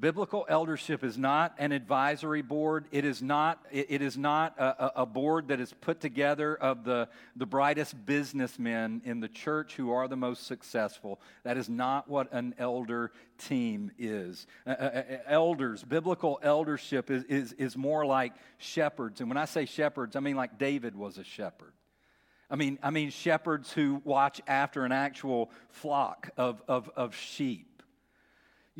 Biblical 0.01 0.47
eldership 0.49 1.05
is 1.05 1.19
not 1.19 1.55
an 1.59 1.73
advisory 1.73 2.41
board. 2.41 2.87
It 2.91 3.05
is 3.05 3.21
not, 3.21 3.63
it 3.71 4.01
is 4.01 4.17
not 4.17 4.59
a, 4.59 5.03
a, 5.03 5.07
board 5.07 5.49
that 5.49 5.61
is 5.61 5.75
put 5.75 6.01
together 6.01 6.55
of 6.55 6.85
the, 6.85 7.11
the 7.37 7.45
brightest 7.45 8.07
businessmen 8.07 9.03
in 9.05 9.21
the 9.21 9.29
church 9.29 9.77
who 9.77 9.91
are 9.91 10.09
the 10.09 10.17
most 10.17 10.47
successful. 10.47 11.21
That 11.45 11.59
is 11.59 11.69
not 11.69 12.09
what 12.09 12.33
an 12.33 12.55
elder 12.57 13.13
team 13.37 13.91
is. 13.99 14.47
Uh, 14.67 15.03
elders, 15.27 15.85
biblical 15.85 16.41
eldership 16.43 17.11
is, 17.11 17.25
is, 17.25 17.53
is 17.53 17.77
more 17.77 18.07
like 18.07 18.33
shepherds. 18.57 19.21
And 19.21 19.29
when 19.29 19.37
I 19.37 19.45
say 19.45 19.67
shepherds, 19.67 20.17
I 20.17 20.21
mean 20.21 20.37
like 20.37 20.59
David 20.59 20.97
was 20.97 21.19
a 21.19 21.25
shepherd. 21.25 21.75
I 22.51 22.57
mean, 22.57 22.79
I 22.83 22.89
mean 22.89 23.11
shepherds 23.11 23.71
who 23.71 24.01
watch 24.03 24.41
after 24.47 24.87
an 24.87 24.93
actual 24.93 25.51
flock 25.69 26.31
of, 26.39 26.63
of, 26.67 26.91
of 26.97 27.15
sheep 27.15 27.70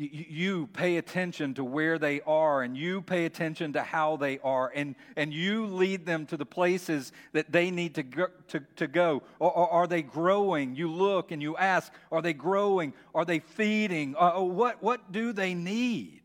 you 0.01 0.67
pay 0.67 0.97
attention 0.97 1.53
to 1.55 1.63
where 1.63 1.99
they 1.99 2.21
are 2.21 2.63
and 2.63 2.75
you 2.75 3.01
pay 3.01 3.25
attention 3.25 3.73
to 3.73 3.83
how 3.83 4.17
they 4.17 4.39
are 4.39 4.71
and, 4.73 4.95
and 5.15 5.33
you 5.33 5.65
lead 5.67 6.05
them 6.05 6.25
to 6.27 6.37
the 6.37 6.45
places 6.45 7.11
that 7.33 7.51
they 7.51 7.71
need 7.71 7.95
to 7.95 8.03
go. 8.03 8.27
To, 8.49 8.59
to 8.77 8.87
go. 8.87 9.23
Or, 9.39 9.51
or 9.51 9.69
are 9.69 9.87
they 9.87 10.01
growing? 10.01 10.75
You 10.75 10.91
look 10.91 11.31
and 11.31 11.41
you 11.41 11.55
ask, 11.57 11.91
are 12.11 12.21
they 12.21 12.33
growing? 12.33 12.93
Are 13.13 13.25
they 13.25 13.39
feeding? 13.39 14.15
Uh, 14.17 14.41
what, 14.41 14.81
what 14.81 15.11
do 15.11 15.33
they 15.33 15.53
need? 15.53 16.21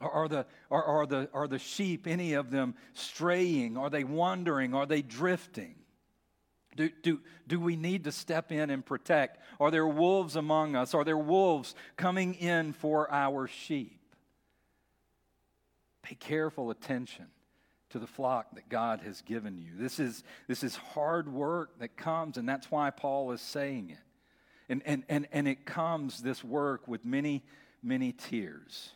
Are, 0.00 0.10
are, 0.10 0.28
the, 0.28 0.46
are, 0.70 0.84
are, 0.84 1.06
the, 1.06 1.28
are 1.32 1.48
the 1.48 1.58
sheep, 1.58 2.06
any 2.06 2.34
of 2.34 2.50
them, 2.50 2.74
straying? 2.94 3.76
Are 3.76 3.90
they 3.90 4.04
wandering? 4.04 4.74
Are 4.74 4.86
they 4.86 5.02
drifting? 5.02 5.77
Do, 6.78 6.90
do, 7.02 7.20
do 7.48 7.58
we 7.58 7.74
need 7.74 8.04
to 8.04 8.12
step 8.12 8.52
in 8.52 8.70
and 8.70 8.86
protect? 8.86 9.42
Are 9.58 9.72
there 9.72 9.86
wolves 9.86 10.36
among 10.36 10.76
us? 10.76 10.94
Are 10.94 11.02
there 11.02 11.18
wolves 11.18 11.74
coming 11.96 12.34
in 12.34 12.72
for 12.72 13.12
our 13.12 13.48
sheep? 13.48 14.00
Pay 16.04 16.14
careful 16.14 16.70
attention 16.70 17.26
to 17.90 17.98
the 17.98 18.06
flock 18.06 18.54
that 18.54 18.68
God 18.68 19.00
has 19.00 19.22
given 19.22 19.58
you. 19.58 19.72
This 19.76 19.98
is, 19.98 20.22
this 20.46 20.62
is 20.62 20.76
hard 20.76 21.28
work 21.28 21.80
that 21.80 21.96
comes, 21.96 22.36
and 22.36 22.48
that's 22.48 22.70
why 22.70 22.90
Paul 22.90 23.32
is 23.32 23.40
saying 23.40 23.90
it. 23.90 23.98
And, 24.68 24.80
and, 24.86 25.02
and, 25.08 25.26
and 25.32 25.48
it 25.48 25.66
comes, 25.66 26.22
this 26.22 26.44
work, 26.44 26.86
with 26.86 27.04
many, 27.04 27.42
many 27.82 28.12
tears. 28.12 28.92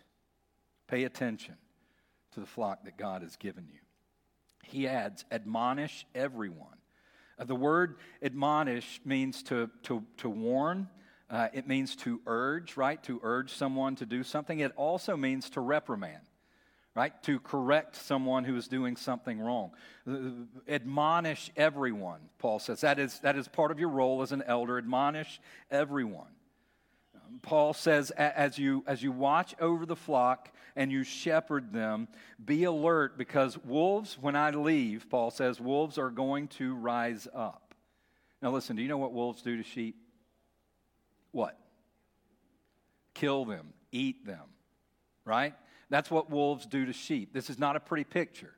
Pay 0.87 1.03
attention 1.03 1.57
to 2.35 2.41
the 2.41 2.47
flock 2.47 2.85
that 2.85 2.97
God 2.97 3.23
has 3.23 3.35
given 3.35 3.67
you. 3.67 3.81
He 4.63 4.87
adds, 4.87 5.25
admonish 5.33 6.07
everyone 6.15 6.79
the 7.39 7.55
word 7.55 7.97
admonish 8.23 9.01
means 9.05 9.43
to, 9.45 9.71
to, 9.85 10.05
to 10.19 10.29
warn. 10.29 10.89
Uh, 11.31 11.49
it 11.55 11.67
means 11.67 11.97
to 11.97 12.21
urge, 12.27 12.77
right? 12.77 13.03
To 13.05 13.19
urge 13.23 13.53
someone 13.53 13.97
to 13.97 14.07
do 14.07 14.23
something. 14.23 14.61
It 14.61 14.73
also 14.77 15.17
means 15.17 15.49
to 15.51 15.61
reprimand, 15.61 16.23
right? 16.95 17.13
To 17.23 17.41
correct 17.41 17.97
someone 17.97 18.45
who 18.45 18.55
is 18.57 18.69
doing 18.69 18.97
something 18.97 19.41
wrong. 19.41 19.71
Uh, 20.07 20.19
admonish 20.69 21.51
everyone, 21.57 22.21
Paul 22.39 22.59
says. 22.59 22.83
That 22.83 22.99
is, 22.99 23.19
that 23.21 23.37
is 23.37 23.49
part 23.49 23.71
of 23.71 23.81
your 23.81 23.89
role 23.89 24.21
as 24.21 24.33
an 24.33 24.43
elder. 24.47 24.77
Admonish 24.77 25.41
everyone. 25.71 26.29
Paul 27.41 27.73
says, 27.73 28.11
as 28.11 28.59
you, 28.59 28.85
as 28.87 29.03
you 29.03 29.11
watch 29.11 29.55
over 29.59 29.87
the 29.87 29.97
flock 29.97 30.52
and 30.77 30.91
you 30.91 31.05
shepherd 31.05 31.73
them, 31.73 32.09
be 32.45 32.65
alert 32.65 33.19
because 33.19 33.59
wolves, 33.59 34.17
when 34.21 34.37
I 34.37 34.51
leave, 34.51 35.09
Paul 35.11 35.31
says, 35.31 35.61
wolves 35.61 35.99
are 35.99 36.11
going 36.11 36.49
to 36.49 36.75
rise 36.75 37.29
up. 37.35 37.75
Now, 38.41 38.51
listen, 38.51 38.77
do 38.77 38.83
you 38.83 38.89
know 38.89 38.99
what 38.99 39.13
wolves 39.13 39.43
do 39.43 39.57
to 39.57 39.63
sheep? 39.63 39.97
What? 41.31 41.59
Kill 43.15 43.45
them, 43.45 43.73
eat 43.93 44.27
them, 44.27 44.45
right? 45.25 45.55
That's 45.91 46.11
what 46.11 46.31
wolves 46.31 46.67
do 46.67 46.87
to 46.87 46.93
sheep. 46.93 47.33
This 47.33 47.51
is 47.51 47.59
not 47.59 47.77
a 47.77 47.81
pretty 47.81 48.05
picture. 48.05 48.55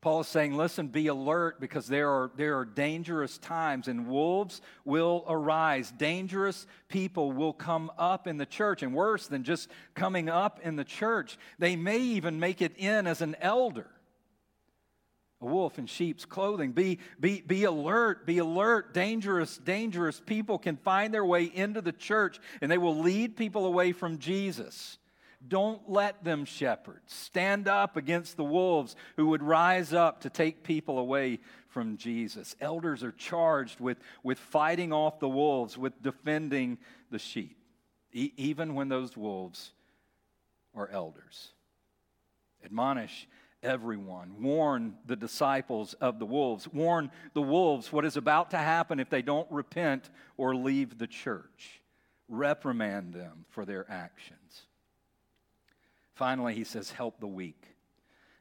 Paul 0.00 0.20
is 0.20 0.28
saying, 0.28 0.56
listen, 0.56 0.88
be 0.88 1.08
alert 1.08 1.60
because 1.60 1.86
there 1.86 2.08
are, 2.08 2.30
there 2.34 2.58
are 2.58 2.64
dangerous 2.64 3.36
times 3.36 3.86
and 3.86 4.06
wolves 4.06 4.62
will 4.86 5.26
arise. 5.28 5.90
Dangerous 5.90 6.66
people 6.88 7.32
will 7.32 7.52
come 7.52 7.92
up 7.98 8.26
in 8.26 8.38
the 8.38 8.46
church. 8.46 8.82
And 8.82 8.94
worse 8.94 9.26
than 9.26 9.44
just 9.44 9.68
coming 9.94 10.30
up 10.30 10.58
in 10.62 10.76
the 10.76 10.84
church, 10.84 11.36
they 11.58 11.76
may 11.76 11.98
even 11.98 12.40
make 12.40 12.62
it 12.62 12.78
in 12.78 13.06
as 13.06 13.20
an 13.20 13.36
elder. 13.42 13.90
A 15.42 15.46
wolf 15.46 15.78
in 15.78 15.84
sheep's 15.84 16.24
clothing. 16.24 16.72
Be, 16.72 16.98
be, 17.18 17.42
be 17.42 17.64
alert, 17.64 18.26
be 18.26 18.38
alert. 18.38 18.94
Dangerous, 18.94 19.58
dangerous 19.58 20.18
people 20.18 20.58
can 20.58 20.78
find 20.78 21.12
their 21.12 21.24
way 21.26 21.44
into 21.44 21.82
the 21.82 21.92
church 21.92 22.40
and 22.62 22.70
they 22.70 22.78
will 22.78 22.98
lead 22.98 23.36
people 23.36 23.66
away 23.66 23.92
from 23.92 24.18
Jesus. 24.18 24.98
Don't 25.46 25.88
let 25.88 26.22
them 26.22 26.44
shepherd. 26.44 27.00
Stand 27.06 27.66
up 27.66 27.96
against 27.96 28.36
the 28.36 28.44
wolves 28.44 28.94
who 29.16 29.28
would 29.28 29.42
rise 29.42 29.94
up 29.94 30.20
to 30.20 30.30
take 30.30 30.62
people 30.62 30.98
away 30.98 31.40
from 31.68 31.96
Jesus. 31.96 32.54
Elders 32.60 33.02
are 33.02 33.12
charged 33.12 33.80
with, 33.80 33.98
with 34.22 34.38
fighting 34.38 34.92
off 34.92 35.18
the 35.18 35.28
wolves, 35.28 35.78
with 35.78 36.02
defending 36.02 36.76
the 37.10 37.18
sheep, 37.18 37.56
e- 38.12 38.32
even 38.36 38.74
when 38.74 38.88
those 38.88 39.16
wolves 39.16 39.72
are 40.74 40.88
elders. 40.90 41.52
Admonish 42.62 43.26
everyone. 43.62 44.42
Warn 44.42 44.94
the 45.06 45.16
disciples 45.16 45.94
of 45.94 46.18
the 46.18 46.26
wolves. 46.26 46.68
Warn 46.68 47.10
the 47.34 47.42
wolves 47.42 47.92
what 47.92 48.04
is 48.04 48.16
about 48.16 48.50
to 48.50 48.58
happen 48.58 49.00
if 49.00 49.08
they 49.08 49.22
don't 49.22 49.50
repent 49.50 50.10
or 50.36 50.54
leave 50.54 50.98
the 50.98 51.06
church. 51.06 51.82
Reprimand 52.28 53.14
them 53.14 53.44
for 53.48 53.64
their 53.64 53.90
actions. 53.90 54.66
Finally, 56.20 56.54
he 56.54 56.64
says, 56.64 56.90
help 56.90 57.18
the 57.18 57.26
weak. 57.26 57.64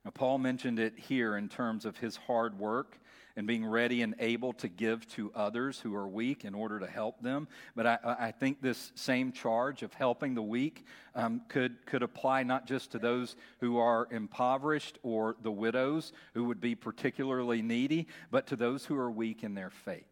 Now, 0.04 0.12
Paul 0.12 0.38
mentioned 0.38 0.80
it 0.80 1.00
here 1.00 1.38
in 1.38 1.48
terms 1.48 1.86
of 1.86 1.98
his 1.98 2.18
hard 2.18 2.60
work 2.60 3.00
and 3.38 3.48
being 3.48 3.66
ready 3.66 4.02
and 4.02 4.16
able 4.20 4.52
to 4.56 4.68
give 4.68 5.08
to 5.12 5.32
others 5.34 5.80
who 5.80 5.96
are 5.96 6.06
weak 6.06 6.44
in 6.44 6.54
order 6.54 6.78
to 6.82 6.88
help 6.88 7.24
them. 7.24 7.48
But 7.78 7.88
I, 7.88 7.98
I 8.04 8.32
think 8.32 8.62
this 8.62 8.92
same 8.96 9.32
charge 9.32 9.82
of 9.82 9.94
helping 9.94 10.36
the 10.36 10.42
weak 10.42 10.86
um, 11.16 11.42
could, 11.48 11.86
could 11.86 12.04
apply 12.04 12.44
not 12.44 12.68
just 12.68 12.92
to 12.92 13.00
those 13.00 13.38
who 13.62 13.78
are 13.78 14.10
impoverished 14.12 15.00
or 15.02 15.38
the 15.42 15.50
widows 15.50 16.12
who 16.34 16.44
would 16.44 16.60
be 16.60 16.76
particularly 16.76 17.62
needy, 17.62 18.08
but 18.30 18.48
to 18.48 18.58
those 18.58 18.84
who 18.84 18.98
are 18.98 19.10
weak 19.10 19.42
in 19.42 19.54
their 19.54 19.70
faith. 19.70 20.04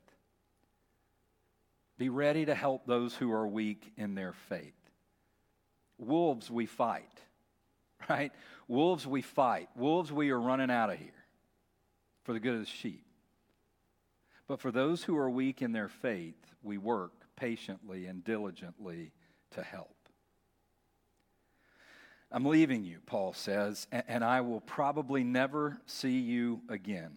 Be 1.97 2.07
ready 2.07 2.45
to 2.45 2.55
help 2.55 2.85
those 2.85 3.13
who 3.13 3.29
are 3.33 3.45
weak 3.45 3.91
in 3.97 4.15
their 4.15 4.31
faith. 4.47 4.71
Wolves 5.97 6.49
we 6.49 6.65
fight 6.65 7.11
right? 8.09 8.31
Wolves 8.67 9.07
we 9.07 9.21
fight. 9.21 9.69
Wolves 9.75 10.11
we 10.11 10.29
are 10.31 10.39
running 10.39 10.71
out 10.71 10.89
of 10.91 10.99
here 10.99 11.11
for 12.23 12.33
the 12.33 12.39
good 12.39 12.55
of 12.55 12.59
the 12.59 12.65
sheep. 12.65 13.05
But 14.47 14.59
for 14.59 14.71
those 14.71 15.03
who 15.03 15.17
are 15.17 15.29
weak 15.29 15.61
in 15.61 15.71
their 15.71 15.89
faith, 15.89 16.35
we 16.63 16.77
work 16.77 17.11
patiently 17.35 18.05
and 18.05 18.23
diligently 18.23 19.11
to 19.51 19.61
help. 19.61 19.93
I'm 22.31 22.45
leaving 22.45 22.83
you, 22.83 22.99
Paul 23.05 23.33
says, 23.33 23.87
and 23.91 24.23
I 24.23 24.41
will 24.41 24.59
probably 24.59 25.23
never 25.23 25.77
see 25.85 26.19
you 26.19 26.61
again. 26.67 27.11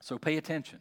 So 0.00 0.18
pay 0.18 0.36
attention. 0.36 0.80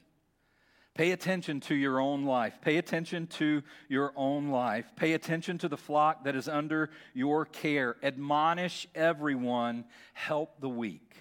Pay 0.95 1.11
attention 1.11 1.59
to 1.61 1.75
your 1.75 1.99
own 1.99 2.25
life. 2.25 2.59
Pay 2.61 2.77
attention 2.77 3.25
to 3.25 3.63
your 3.89 4.13
own 4.15 4.49
life. 4.49 4.85
Pay 4.95 5.13
attention 5.13 5.57
to 5.59 5.67
the 5.67 5.77
flock 5.77 6.23
that 6.25 6.35
is 6.35 6.47
under 6.47 6.91
your 7.15 7.45
care. 7.45 7.95
Admonish 8.03 8.87
everyone. 8.93 9.85
Help 10.13 10.59
the 10.59 10.69
weak. 10.69 11.15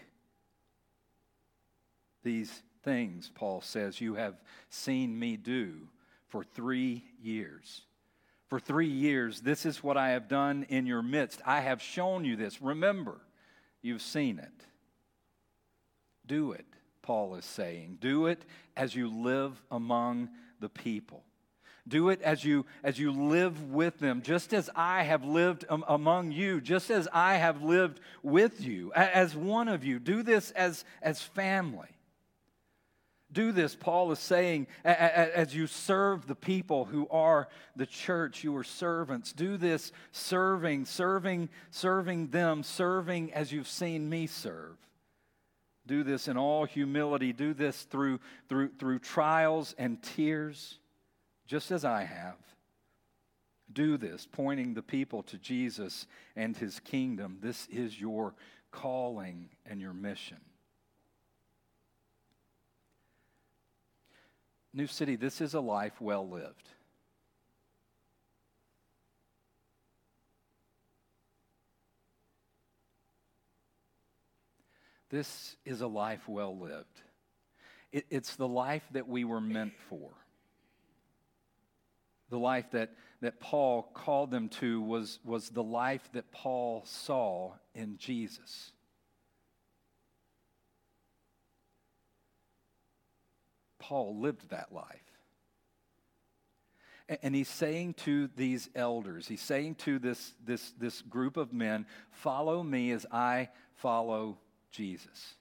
These 2.23 2.63
things, 2.85 3.31
Paul 3.35 3.63
says, 3.63 4.01
you 4.01 4.15
have 4.15 4.35
seen 4.69 5.19
me 5.19 5.37
do 5.39 5.89
for 6.29 6.45
three 6.45 7.05
years. 7.23 7.83
For 8.49 8.61
three 8.61 8.91
years, 8.91 9.41
this 9.41 9.65
is 9.65 9.83
what 9.83 9.97
I 9.97 10.11
have 10.11 10.29
done 10.29 10.67
in 10.69 10.85
your 10.85 11.03
midst. 11.03 11.41
I 11.47 11.61
have 11.61 11.81
shown 11.81 12.27
you 12.27 12.37
this. 12.37 12.61
Remember, 12.61 13.19
you've 13.81 14.03
seen 14.03 14.39
it. 14.39 14.67
Do 16.27 16.53
it 16.53 16.67
Paul 17.03 17.35
is 17.35 17.45
saying. 17.45 17.99
Do 18.01 18.27
it 18.27 18.45
as 18.77 18.95
you 18.95 19.09
live 19.09 19.61
among 19.71 20.31
the 20.61 20.69
people. 20.69 21.25
Do 21.87 22.11
it 22.11 22.23
as 22.23 22.45
you, 22.45 22.65
as 22.85 22.99
you 22.99 23.11
live 23.11 23.71
with 23.73 23.99
them, 23.99 24.23
just 24.23 24.55
as 24.55 24.71
I 24.77 25.03
have 25.03 25.25
lived 25.25 25.65
am- 25.69 25.85
among 25.89 26.31
you, 26.31 26.61
just 26.61 26.91
as 26.91 27.09
I 27.13 27.35
have 27.35 27.63
lived 27.63 27.99
with 28.23 28.61
you, 28.61 28.93
as 28.95 29.35
one 29.35 29.67
of 29.67 29.85
you. 29.85 29.99
Do 29.99 30.23
this 30.23 30.53
as, 30.53 30.85
as 31.03 31.21
family. 31.21 31.89
Do 33.33 33.51
this, 33.51 33.75
Paul 33.75 34.13
is 34.13 34.19
saying, 34.19 34.67
as 34.85 35.57
you 35.57 35.67
serve 35.67 36.27
the 36.27 36.35
people 36.37 36.85
who 36.85 37.09
are 37.09 37.49
the 37.75 37.87
church, 37.87 38.45
you 38.45 38.55
are 38.57 38.65
servants. 38.65 39.33
Do 39.33 39.57
this 39.57 39.91
serving, 40.13 40.85
serving, 40.85 41.49
serving 41.71 42.29
them, 42.29 42.63
serving 42.63 43.33
as 43.33 43.51
you've 43.51 43.69
seen 43.69 44.09
me 44.09 44.27
serve. 44.27 44.77
Do 45.93 46.03
this 46.03 46.27
in 46.27 46.39
all 46.39 46.65
humility. 46.65 47.35
Do 47.35 47.53
this 47.53 47.83
through, 47.83 48.19
through, 48.49 48.71
through 48.79 49.01
trials 49.01 49.75
and 49.77 50.03
tears 50.03 50.79
just 51.47 51.71
as 51.71 51.85
I 51.85 52.05
have. 52.05 52.39
Do 53.71 53.99
this, 53.99 54.27
pointing 54.33 54.73
the 54.73 54.81
people 54.81 55.23
to 55.25 55.37
Jesus 55.37 56.07
and 56.35 56.57
his 56.57 56.81
kingdom. 56.81 57.41
This 57.43 57.67
is 57.67 58.01
your 58.01 58.35
calling 58.71 59.51
and 59.67 59.83
your 59.83 59.93
mission. 59.93 60.41
New 64.73 64.87
City, 64.87 65.15
this 65.15 65.43
is 65.43 65.53
a 65.53 65.61
life 65.61 66.01
well 66.01 66.27
lived. 66.27 66.71
This 75.13 75.57
is 75.65 75.81
a 75.81 75.87
life 75.87 76.27
well 76.27 76.59
lived. 76.59 77.01
It, 77.93 78.07
it's 78.11 78.35
the 78.35 78.49
life 78.49 78.83
that 78.91 79.09
we 79.09 79.23
were 79.23 79.41
meant 79.41 79.75
for 79.89 80.11
the 82.33 82.39
life 82.39 82.71
that, 82.71 82.89
that 83.21 83.39
Paul 83.41 83.83
called 83.93 84.31
them 84.31 84.49
to 84.49 84.81
was, 84.81 85.19
was 85.23 85.51
the 85.51 85.63
life 85.63 86.09
that 86.15 86.33
Paul 86.33 86.83
saw 86.87 87.53
in 87.75 87.99
Jesus. 87.99 88.73
Paul 93.79 94.19
lived 94.19 94.49
that 94.49 94.73
life. 94.73 94.87
And 97.23 97.35
he's 97.35 97.49
saying 97.49 97.95
to 98.05 98.31
these 98.35 98.71
elders, 98.75 99.29
he's 99.29 99.43
saying 99.43 99.75
to 99.75 99.99
this, 99.99 100.33
this, 100.43 100.73
this 100.79 101.03
group 101.03 101.37
of 101.37 101.53
men, 101.53 101.85
follow 102.13 102.63
me 102.63 102.93
as 102.93 103.05
I 103.13 103.51
follow 103.75 104.39
Jesus 104.73 105.35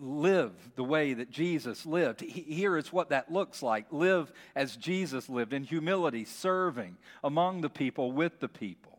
live 0.00 0.52
the 0.76 0.84
way 0.84 1.14
that 1.14 1.30
Jesus 1.30 1.84
lived. 1.84 2.20
Here 2.22 2.76
is 2.76 2.92
what 2.92 3.10
that 3.10 3.32
looks 3.32 3.62
like 3.62 3.86
live 3.90 4.32
as 4.54 4.76
Jesus 4.76 5.28
lived 5.28 5.52
in 5.52 5.64
humility, 5.64 6.24
serving 6.24 6.96
among 7.22 7.60
the 7.60 7.70
people, 7.70 8.12
with 8.12 8.40
the 8.40 8.48
people. 8.48 8.98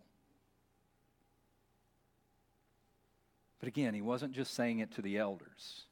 But 3.59 3.67
again, 3.67 3.93
he 3.93 4.01
wasn't 4.01 4.33
just 4.33 4.53
saying 4.53 4.79
it 4.79 4.91
to 4.95 5.01
the 5.01 5.17
elders. 5.17 5.83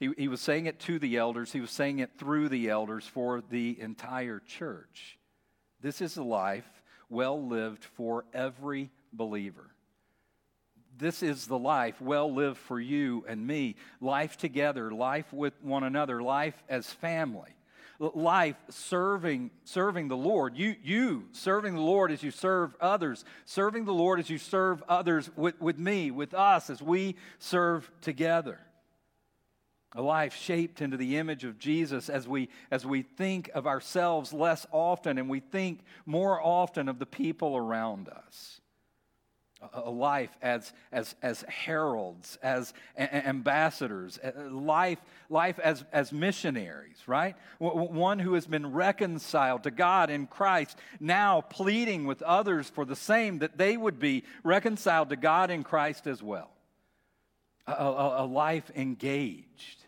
He, 0.00 0.10
he 0.18 0.28
was 0.28 0.40
saying 0.40 0.66
it 0.66 0.80
to 0.80 0.98
the 0.98 1.16
elders, 1.16 1.52
he 1.52 1.60
was 1.60 1.70
saying 1.70 2.00
it 2.00 2.18
through 2.18 2.48
the 2.48 2.68
elders 2.68 3.06
for 3.06 3.42
the 3.48 3.80
entire 3.80 4.40
church. 4.40 5.18
This 5.80 6.00
is 6.00 6.16
a 6.16 6.24
life 6.24 6.82
well 7.08 7.46
lived 7.46 7.84
for 7.84 8.24
every 8.34 8.90
believer. 9.12 9.70
This 10.98 11.22
is 11.22 11.46
the 11.46 11.58
life 11.58 12.00
well 12.00 12.32
lived 12.32 12.58
for 12.58 12.80
you 12.80 13.24
and 13.26 13.46
me. 13.46 13.76
Life 14.00 14.36
together, 14.36 14.90
life 14.90 15.32
with 15.32 15.54
one 15.62 15.84
another, 15.84 16.22
life 16.22 16.62
as 16.68 16.86
family. 16.90 17.50
Life 17.98 18.56
serving, 18.68 19.50
serving 19.64 20.08
the 20.08 20.16
Lord. 20.16 20.56
You, 20.56 20.74
you 20.82 21.28
serving 21.32 21.74
the 21.74 21.80
Lord 21.80 22.10
as 22.10 22.22
you 22.22 22.30
serve 22.30 22.74
others. 22.80 23.24
Serving 23.44 23.84
the 23.84 23.94
Lord 23.94 24.18
as 24.18 24.28
you 24.28 24.38
serve 24.38 24.82
others 24.88 25.30
with, 25.36 25.60
with 25.60 25.78
me, 25.78 26.10
with 26.10 26.34
us, 26.34 26.68
as 26.68 26.82
we 26.82 27.16
serve 27.38 27.90
together. 28.00 28.58
A 29.94 30.02
life 30.02 30.34
shaped 30.34 30.80
into 30.80 30.96
the 30.96 31.18
image 31.18 31.44
of 31.44 31.58
Jesus 31.58 32.08
as 32.08 32.26
we, 32.26 32.48
as 32.70 32.84
we 32.84 33.02
think 33.02 33.50
of 33.54 33.66
ourselves 33.66 34.32
less 34.32 34.66
often 34.72 35.18
and 35.18 35.28
we 35.28 35.40
think 35.40 35.80
more 36.06 36.42
often 36.42 36.88
of 36.88 36.98
the 36.98 37.06
people 37.06 37.56
around 37.56 38.08
us 38.08 38.61
a 39.72 39.90
life 39.90 40.36
as, 40.42 40.72
as, 40.90 41.14
as 41.22 41.42
heralds, 41.48 42.38
as 42.42 42.72
ambassadors, 42.98 44.18
life, 44.50 44.98
life 45.28 45.58
as, 45.58 45.84
as 45.92 46.12
missionaries, 46.12 46.96
right? 47.06 47.36
One 47.58 48.18
who 48.18 48.34
has 48.34 48.46
been 48.46 48.72
reconciled 48.72 49.62
to 49.64 49.70
God 49.70 50.10
in 50.10 50.26
Christ, 50.26 50.78
now 51.00 51.40
pleading 51.40 52.06
with 52.06 52.22
others 52.22 52.68
for 52.68 52.84
the 52.84 52.96
same, 52.96 53.38
that 53.38 53.58
they 53.58 53.76
would 53.76 53.98
be 53.98 54.24
reconciled 54.42 55.10
to 55.10 55.16
God 55.16 55.50
in 55.50 55.62
Christ 55.62 56.06
as 56.06 56.22
well. 56.22 56.50
A, 57.66 57.72
a, 57.72 58.24
a 58.24 58.26
life 58.26 58.70
engaged 58.74 59.82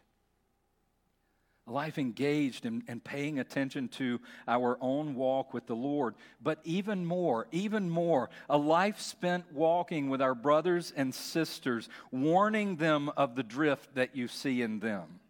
a 1.66 1.72
life 1.72 1.96
engaged 1.96 2.66
and, 2.66 2.82
and 2.88 3.02
paying 3.02 3.38
attention 3.38 3.88
to 3.88 4.20
our 4.46 4.76
own 4.82 5.14
walk 5.14 5.54
with 5.54 5.66
the 5.66 5.74
Lord. 5.74 6.14
But 6.42 6.58
even 6.64 7.06
more, 7.06 7.46
even 7.52 7.88
more, 7.88 8.28
a 8.50 8.58
life 8.58 9.00
spent 9.00 9.50
walking 9.50 10.10
with 10.10 10.20
our 10.20 10.34
brothers 10.34 10.92
and 10.94 11.14
sisters, 11.14 11.88
warning 12.10 12.76
them 12.76 13.08
of 13.16 13.34
the 13.34 13.42
drift 13.42 13.94
that 13.94 14.14
you 14.14 14.28
see 14.28 14.60
in 14.60 14.80
them. 14.80 15.20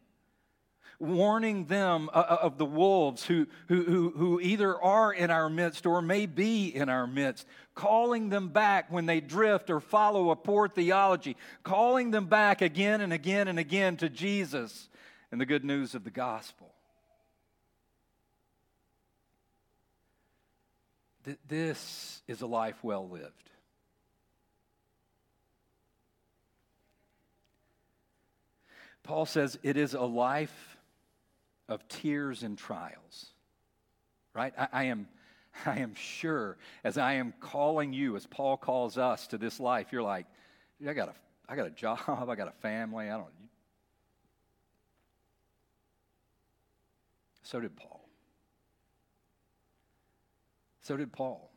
Warning 0.99 1.66
them 1.66 2.09
uh, 2.12 2.18
uh, 2.18 2.39
of 2.43 2.59
the 2.59 2.64
wolves 2.64 3.24
who, 3.24 3.47
who, 3.68 3.85
who, 3.85 4.11
who 4.11 4.41
either 4.41 4.80
are 4.80 5.12
in 5.12 5.30
our 5.30 5.49
midst 5.49 5.87
or 5.87 6.03
may 6.03 6.26
be 6.26 6.66
in 6.66 6.89
our 6.89 7.07
midst, 7.07 7.47
calling 7.76 8.28
them 8.28 8.49
back 8.49 8.91
when 8.91 9.07
they 9.07 9.20
drift 9.20 9.70
or 9.70 9.80
follow 9.80 10.30
a 10.30 10.37
poor 10.37 10.66
theology, 10.68 11.37
calling 11.62 12.11
them 12.11 12.26
back 12.26 12.61
again 12.61 13.01
and 13.01 13.12
again 13.12 13.47
and 13.47 13.59
again 13.59 13.97
to 13.99 14.09
Jesus 14.09 14.89
and 15.35 15.41
the 15.41 15.47
good 15.47 15.64
news 15.64 15.97
of 15.97 16.05
the 16.05 16.12
gospel. 16.12 16.72
This 21.49 22.22
is 22.28 22.41
a 22.41 22.47
life 22.47 22.76
well 22.85 23.09
lived. 23.09 23.51
Paul 29.03 29.26
says 29.26 29.59
it 29.64 29.76
is 29.76 29.95
a 29.95 30.03
life 30.03 30.76
of 31.68 31.89
tears 31.89 32.45
and 32.45 32.57
trials. 32.57 33.26
Right? 34.35 34.55
I, 34.57 34.68
I, 34.72 34.85
am, 34.85 35.09
I 35.66 35.80
am 35.80 35.97
sure 35.97 36.59
as 36.85 36.97
I 36.97 37.14
am 37.14 37.35
calling 37.41 37.93
you, 37.93 38.14
as 38.14 38.24
Paul 38.24 38.57
calls 38.57 38.99
us 38.99 39.26
to 39.26 39.39
this 39.39 39.59
life, 39.59 39.89
you're 39.91 40.01
like, 40.01 40.26
I 40.89 40.93
got 40.93 41.09
a, 41.09 41.14
I 41.49 41.57
got 41.57 41.66
a 41.66 41.70
job, 41.70 41.99
I 42.28 42.37
got 42.37 42.47
a 42.47 42.61
family, 42.62 43.11
I 43.11 43.16
don't, 43.16 43.26
So 47.45 47.61
did 47.61 47.76
Paul. 47.76 48.09
So 50.82 50.97
did 50.97 51.12
Paul. 51.12 51.51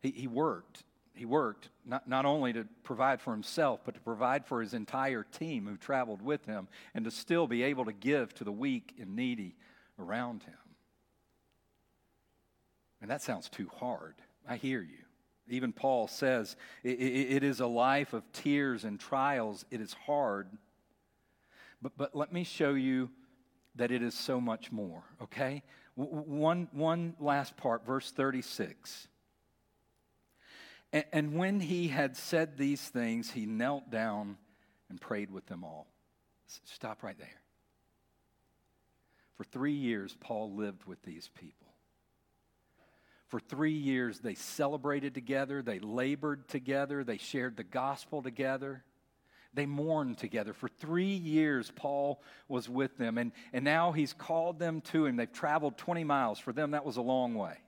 He, 0.00 0.10
he 0.10 0.26
worked. 0.26 0.84
He 1.14 1.26
worked 1.26 1.68
not, 1.84 2.08
not 2.08 2.24
only 2.24 2.52
to 2.52 2.66
provide 2.82 3.20
for 3.20 3.32
himself, 3.32 3.80
but 3.84 3.94
to 3.94 4.00
provide 4.00 4.46
for 4.46 4.62
his 4.62 4.72
entire 4.72 5.24
team 5.24 5.66
who 5.66 5.76
traveled 5.76 6.22
with 6.22 6.46
him 6.46 6.68
and 6.94 7.04
to 7.04 7.10
still 7.10 7.46
be 7.46 7.62
able 7.64 7.84
to 7.84 7.92
give 7.92 8.32
to 8.34 8.44
the 8.44 8.52
weak 8.52 8.94
and 8.98 9.14
needy 9.16 9.56
around 9.98 10.44
him. 10.44 10.54
And 13.02 13.10
that 13.10 13.22
sounds 13.22 13.48
too 13.48 13.68
hard. 13.78 14.14
I 14.48 14.56
hear 14.56 14.80
you. 14.80 15.04
Even 15.48 15.72
Paul 15.72 16.06
says 16.06 16.56
it, 16.84 17.00
it, 17.00 17.36
it 17.36 17.44
is 17.44 17.60
a 17.60 17.66
life 17.66 18.12
of 18.12 18.22
tears 18.32 18.84
and 18.84 19.00
trials. 19.00 19.64
It 19.70 19.80
is 19.80 19.94
hard. 20.06 20.48
But, 21.82 21.92
but 21.96 22.14
let 22.14 22.32
me 22.32 22.44
show 22.44 22.74
you 22.74 23.10
that 23.76 23.90
it 23.90 24.02
is 24.02 24.14
so 24.14 24.40
much 24.40 24.72
more, 24.72 25.02
okay? 25.22 25.62
One, 25.94 26.68
one 26.72 27.14
last 27.20 27.56
part, 27.56 27.86
verse 27.86 28.10
36. 28.10 29.08
And, 30.92 31.04
and 31.12 31.34
when 31.34 31.60
he 31.60 31.88
had 31.88 32.16
said 32.16 32.56
these 32.56 32.80
things, 32.80 33.30
he 33.30 33.46
knelt 33.46 33.90
down 33.90 34.36
and 34.88 35.00
prayed 35.00 35.30
with 35.30 35.46
them 35.46 35.64
all. 35.64 35.86
Stop 36.64 37.02
right 37.02 37.18
there. 37.18 37.28
For 39.36 39.44
three 39.44 39.72
years, 39.72 40.16
Paul 40.20 40.54
lived 40.54 40.84
with 40.84 41.02
these 41.02 41.30
people. 41.34 41.68
For 43.28 43.38
three 43.38 43.72
years, 43.72 44.18
they 44.18 44.34
celebrated 44.34 45.14
together, 45.14 45.62
they 45.62 45.78
labored 45.78 46.48
together, 46.48 47.04
they 47.04 47.18
shared 47.18 47.56
the 47.56 47.64
gospel 47.64 48.22
together. 48.22 48.82
They 49.52 49.66
mourned 49.66 50.18
together. 50.18 50.52
For 50.52 50.68
three 50.68 51.14
years, 51.14 51.72
Paul 51.74 52.22
was 52.48 52.68
with 52.68 52.96
them, 52.98 53.18
and, 53.18 53.32
and 53.52 53.64
now 53.64 53.90
he's 53.90 54.12
called 54.12 54.58
them 54.58 54.80
to 54.82 55.06
him. 55.06 55.16
They've 55.16 55.32
traveled 55.32 55.76
20 55.76 56.04
miles. 56.04 56.38
For 56.38 56.52
them, 56.52 56.70
that 56.70 56.84
was 56.84 56.96
a 56.96 57.02
long 57.02 57.34
way. 57.34 57.58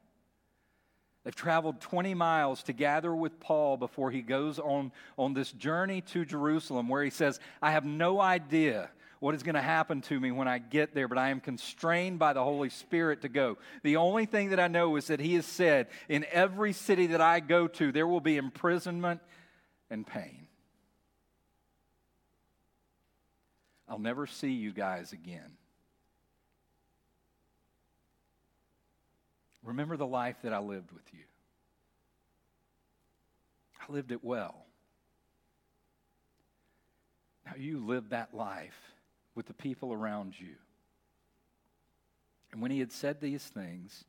They've 1.24 1.34
traveled 1.34 1.80
20 1.80 2.14
miles 2.14 2.62
to 2.64 2.72
gather 2.72 3.14
with 3.14 3.38
Paul 3.38 3.76
before 3.76 4.10
he 4.10 4.22
goes 4.22 4.58
on, 4.58 4.92
on 5.16 5.34
this 5.34 5.52
journey 5.52 6.00
to 6.12 6.24
Jerusalem, 6.24 6.88
where 6.88 7.02
he 7.02 7.10
says, 7.10 7.40
I 7.60 7.72
have 7.72 7.84
no 7.84 8.20
idea 8.20 8.90
what 9.20 9.36
is 9.36 9.44
going 9.44 9.54
to 9.54 9.62
happen 9.62 10.00
to 10.02 10.18
me 10.18 10.32
when 10.32 10.48
I 10.48 10.58
get 10.58 10.94
there, 10.94 11.06
but 11.06 11.18
I 11.18 11.28
am 11.28 11.38
constrained 11.38 12.18
by 12.18 12.32
the 12.32 12.42
Holy 12.42 12.70
Spirit 12.70 13.22
to 13.22 13.28
go. 13.28 13.56
The 13.84 13.96
only 13.96 14.26
thing 14.26 14.50
that 14.50 14.58
I 14.58 14.66
know 14.66 14.96
is 14.96 15.06
that 15.06 15.20
he 15.20 15.34
has 15.34 15.46
said, 15.46 15.86
In 16.08 16.26
every 16.32 16.72
city 16.72 17.08
that 17.08 17.20
I 17.20 17.38
go 17.38 17.68
to, 17.68 17.92
there 17.92 18.06
will 18.06 18.20
be 18.20 18.36
imprisonment 18.36 19.20
and 19.90 20.04
pain. 20.04 20.48
I'll 23.92 23.98
never 23.98 24.26
see 24.26 24.52
you 24.52 24.72
guys 24.72 25.12
again. 25.12 25.58
Remember 29.62 29.98
the 29.98 30.06
life 30.06 30.36
that 30.44 30.54
I 30.54 30.60
lived 30.60 30.92
with 30.92 31.04
you. 31.12 31.20
I 33.86 33.92
lived 33.92 34.10
it 34.10 34.24
well. 34.24 34.64
Now 37.44 37.52
you 37.58 37.84
live 37.84 38.08
that 38.08 38.32
life 38.32 38.80
with 39.34 39.44
the 39.44 39.52
people 39.52 39.92
around 39.92 40.40
you. 40.40 40.54
And 42.50 42.62
when 42.62 42.70
he 42.70 42.78
had 42.78 42.92
said 42.92 43.20
these 43.20 43.44
things, 43.44 44.04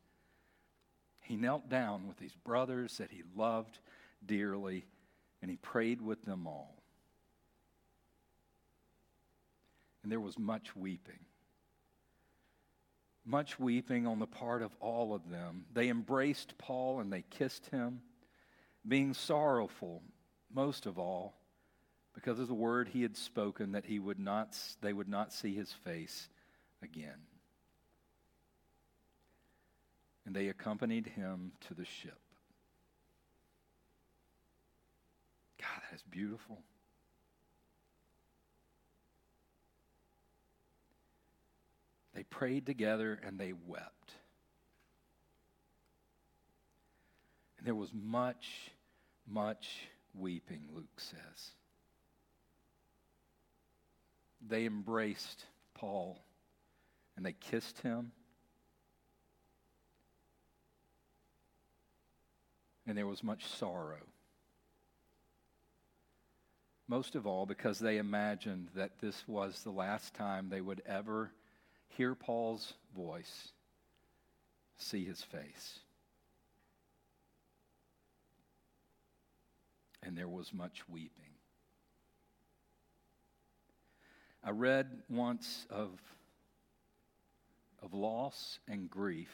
he 1.20 1.36
knelt 1.36 1.68
down 1.68 2.08
with 2.08 2.16
these 2.16 2.38
brothers 2.46 3.00
that 3.00 3.12
he 3.12 3.24
loved 3.36 3.80
dearly, 4.26 4.86
and 5.42 5.52
he 5.52 5.58
prayed 5.58 6.02
with 6.02 6.24
them 6.24 6.48
all. 6.48 6.83
And 10.04 10.12
there 10.12 10.20
was 10.20 10.38
much 10.38 10.76
weeping 10.76 11.20
much 13.26 13.60
weeping 13.60 14.06
on 14.06 14.20
the 14.20 14.28
part 14.28 14.62
of 14.62 14.76
all 14.80 15.14
of 15.14 15.30
them. 15.30 15.66
They 15.74 15.90
embraced 15.90 16.58
Paul 16.58 17.00
and 17.00 17.12
they 17.12 17.24
kissed 17.30 17.68
him, 17.68 18.02
being 18.88 19.14
sorrowful 19.14 20.02
most 20.54 20.86
of 20.86 21.00
all 21.00 21.34
because 22.14 22.40
of 22.40 22.48
the 22.48 22.54
word 22.54 22.90
he 22.90 23.02
had 23.02 23.18
spoken 23.18 23.72
that 23.72 23.86
he 23.86 23.98
would 23.98 24.20
not, 24.20 24.58
they 24.82 24.94
would 24.94 25.08
not 25.08 25.34
see 25.34 25.56
his 25.56 25.72
face 25.72 26.30
again. 26.82 27.28
And 30.26 30.36
they 30.36 30.48
accompanied 30.48 31.08
him 31.08 31.54
to 31.68 31.74
the 31.74 31.86
ship. 31.86 32.20
God, 35.60 35.82
that 35.90 35.96
is 35.96 36.04
beautiful. 36.04 36.60
They 42.14 42.24
prayed 42.24 42.66
together 42.66 43.20
and 43.26 43.40
they 43.40 43.54
wept. 43.68 44.14
And 47.58 47.68
there 47.68 47.76
was 47.76 47.90
much, 47.94 48.72
much 49.28 49.88
weeping, 50.14 50.68
Luke 50.76 51.00
says. 51.00 51.52
They 54.48 54.66
embraced 54.66 55.46
Paul 55.74 56.20
and 57.16 57.26
they 57.26 57.34
kissed 57.34 57.80
him. 57.80 58.12
And 62.86 62.98
there 62.98 63.08
was 63.08 63.24
much 63.24 63.46
sorrow. 63.46 63.96
Most 66.88 67.16
of 67.16 67.26
all, 67.26 67.46
because 67.46 67.80
they 67.80 67.98
imagined 67.98 68.68
that 68.76 69.00
this 69.00 69.24
was 69.26 69.64
the 69.64 69.72
last 69.72 70.14
time 70.14 70.50
they 70.50 70.60
would 70.60 70.82
ever 70.86 71.32
hear 71.98 72.16
Paul's 72.16 72.74
voice, 72.96 73.50
see 74.78 75.06
his 75.06 75.22
face. 75.22 75.80
And 80.02 80.18
there 80.18 80.28
was 80.28 80.54
much 80.54 80.88
weeping. 80.90 81.12
I 84.44 84.50
read 84.50 84.88
once 85.10 85.66
of, 85.70 85.92
of 87.82 87.94
loss 87.94 88.60
and 88.68 88.90
grief, 88.90 89.34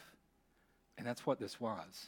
and 0.97 1.07
that's 1.07 1.25
what 1.25 1.39
this 1.39 1.59
was. 1.59 2.07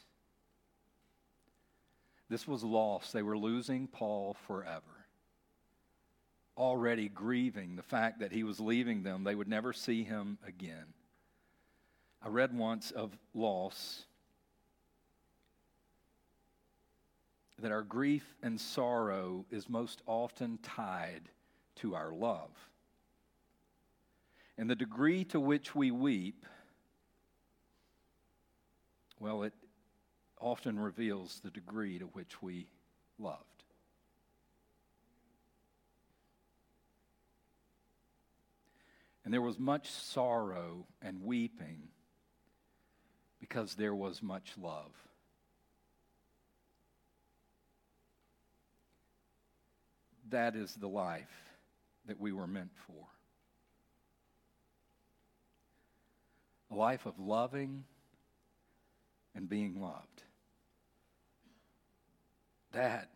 This 2.30 2.48
was 2.48 2.64
loss. 2.64 3.12
They 3.12 3.24
were 3.24 3.38
losing 3.38 3.88
Paul 3.88 4.36
forever 4.46 5.01
already 6.58 7.10
grieving 7.10 7.76
the 7.76 7.84
fact 7.84 8.20
that 8.20 8.32
he 8.32 8.44
was 8.44 8.60
leaving 8.60 9.04
them. 9.04 9.24
They 9.24 9.36
would 9.36 9.48
never 9.48 9.74
see 9.74 10.04
him 10.04 10.38
again. 10.46 10.94
I 12.24 12.28
read 12.28 12.56
once 12.56 12.92
of 12.92 13.18
loss 13.34 14.06
that 17.60 17.72
our 17.72 17.84
grief 17.84 18.36
and 18.42 18.60
sorrow 18.60 19.46
is 19.52 19.70
most 19.70 20.02
often 20.06 20.60
tied 20.62 21.30
to 21.76 21.96
our 21.96 22.12
love. 22.12 22.52
And 24.58 24.70
the 24.70 24.76
degree 24.76 25.24
to 25.26 25.40
which 25.40 25.74
we 25.74 25.92
weep, 25.92 26.46
well, 29.20 29.44
it 29.44 29.54
often 30.40 30.80
reveals 30.80 31.40
the 31.44 31.52
degree 31.52 32.00
to 32.00 32.06
which 32.06 32.42
we 32.42 32.68
love. 33.20 33.46
And 39.24 39.34
there 39.34 39.42
was 39.42 39.60
much 39.60 39.90
sorrow 39.90 40.86
and 41.02 41.24
weeping 41.24 41.90
because 43.40 43.76
there 43.76 43.94
was 43.94 44.22
much 44.22 44.54
love. 44.62 44.92
That 50.30 50.56
is 50.56 50.74
the 50.76 50.88
life 50.88 51.52
that 52.08 52.20
we 52.20 52.32
were 52.32 52.48
meant 52.48 52.72
for. 52.88 53.06
A 56.72 56.76
life 56.76 57.06
of 57.06 57.20
loving 57.20 57.84
and 59.36 59.50
being 59.50 59.82
loved. 59.82 60.24
That 62.72 63.10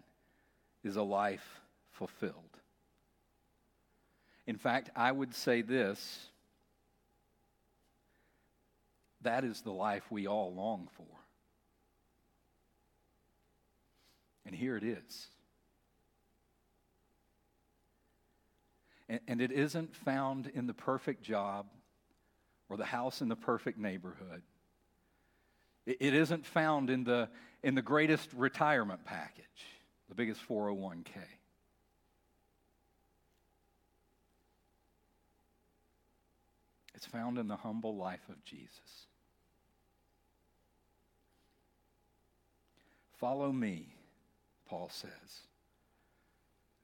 is 0.84 0.98
a 0.98 1.04
life 1.04 1.62
fulfilled. 1.92 2.55
In 4.48 4.58
fact, 4.58 4.90
I 4.96 5.12
would 5.12 5.34
say 5.34 5.62
this 5.62 6.30
that 9.22 9.44
is 9.44 9.62
the 9.62 9.72
life 9.72 10.04
we 10.12 10.28
all 10.28 10.54
long 10.54 10.88
for. 10.96 11.04
And 14.46 14.54
here 14.54 14.78
it 14.78 14.84
is. 14.84 15.28
And, 19.10 19.20
and, 19.28 19.42
it 19.42 19.52
isn't 19.52 19.96
found 19.96 20.52
in 20.54 20.68
the 20.68 20.74
perfect 20.74 21.24
job 21.24 21.66
or 22.70 22.78
the 22.78 22.86
house 22.86 23.22
in 23.22 23.30
the 23.30 23.36
perfect 23.36 23.80
neighborhood. 23.80 24.42
It, 25.86 25.98
it 26.00 26.14
isn't 26.14 26.46
found 26.46 26.90
in 26.90 27.04
the, 27.04 27.30
in 27.64 27.76
the 27.76 27.82
greatest 27.82 28.32
retirement 28.34 29.06
package, 29.06 29.46
the 30.10 30.16
biggest 30.16 30.48
401k. 30.48 31.18
It's 36.96 37.06
found 37.06 37.38
in 37.38 37.48
the 37.48 37.58
humble 37.58 37.96
life 37.96 38.30
of 38.30 38.44
Jesus. 38.46 39.08
Follow 43.20 43.52
me, 43.52 43.88
Paul 44.68 44.90
says, 44.92 45.42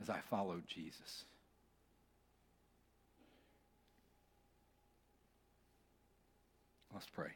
as 0.02 0.10
I 0.10 0.20
follow 0.30 0.62
Jesus. 0.68 1.26
Let's 6.94 7.08
pray. 7.08 7.30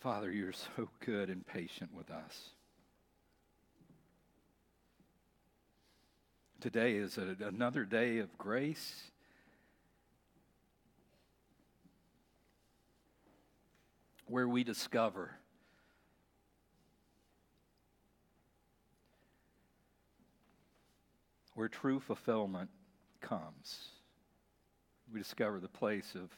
Father, 0.00 0.30
you're 0.30 0.52
so 0.52 0.88
good 1.04 1.28
and 1.28 1.46
patient 1.46 1.90
with 1.94 2.10
us. 2.10 2.50
Today 6.66 6.96
is 6.96 7.16
a, 7.16 7.36
another 7.46 7.84
day 7.84 8.18
of 8.18 8.36
grace. 8.36 9.04
Where 14.26 14.48
we 14.48 14.64
discover 14.64 15.30
where 21.54 21.68
true 21.68 22.00
fulfillment 22.00 22.70
comes. 23.20 23.90
We 25.14 25.20
discover 25.20 25.60
the 25.60 25.68
place 25.68 26.16
of 26.16 26.36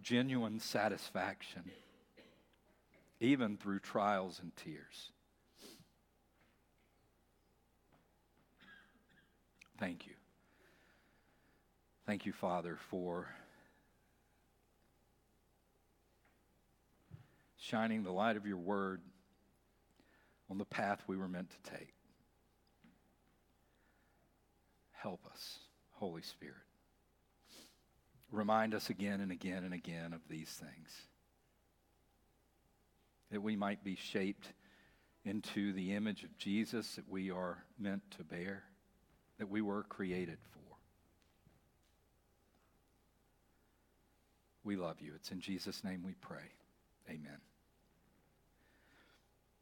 genuine 0.00 0.60
satisfaction, 0.60 1.72
even 3.18 3.56
through 3.56 3.80
trials 3.80 4.38
and 4.40 4.54
tears. 4.54 5.10
Thank 9.78 10.06
you. 10.06 10.12
Thank 12.06 12.24
you, 12.24 12.32
Father, 12.32 12.78
for 12.88 13.28
shining 17.58 18.04
the 18.04 18.12
light 18.12 18.36
of 18.36 18.46
your 18.46 18.58
word 18.58 19.02
on 20.48 20.58
the 20.58 20.64
path 20.64 21.02
we 21.06 21.16
were 21.16 21.28
meant 21.28 21.50
to 21.50 21.70
take. 21.70 21.92
Help 24.92 25.20
us, 25.32 25.58
Holy 25.92 26.22
Spirit. 26.22 26.54
Remind 28.30 28.74
us 28.74 28.88
again 28.88 29.20
and 29.20 29.30
again 29.30 29.64
and 29.64 29.74
again 29.74 30.12
of 30.12 30.20
these 30.28 30.48
things. 30.48 30.90
That 33.30 33.42
we 33.42 33.56
might 33.56 33.84
be 33.84 33.96
shaped 33.96 34.52
into 35.24 35.72
the 35.72 35.92
image 35.92 36.22
of 36.22 36.38
Jesus 36.38 36.94
that 36.94 37.08
we 37.08 37.30
are 37.30 37.64
meant 37.78 38.02
to 38.12 38.24
bear, 38.24 38.62
that 39.38 39.48
we 39.48 39.60
were 39.60 39.82
created 39.84 40.38
for. 40.52 40.76
We 44.64 44.76
love 44.76 45.00
you. 45.00 45.12
It's 45.14 45.30
in 45.30 45.40
Jesus' 45.40 45.84
name 45.84 46.02
we 46.04 46.14
pray. 46.20 46.50
Amen. 47.08 47.38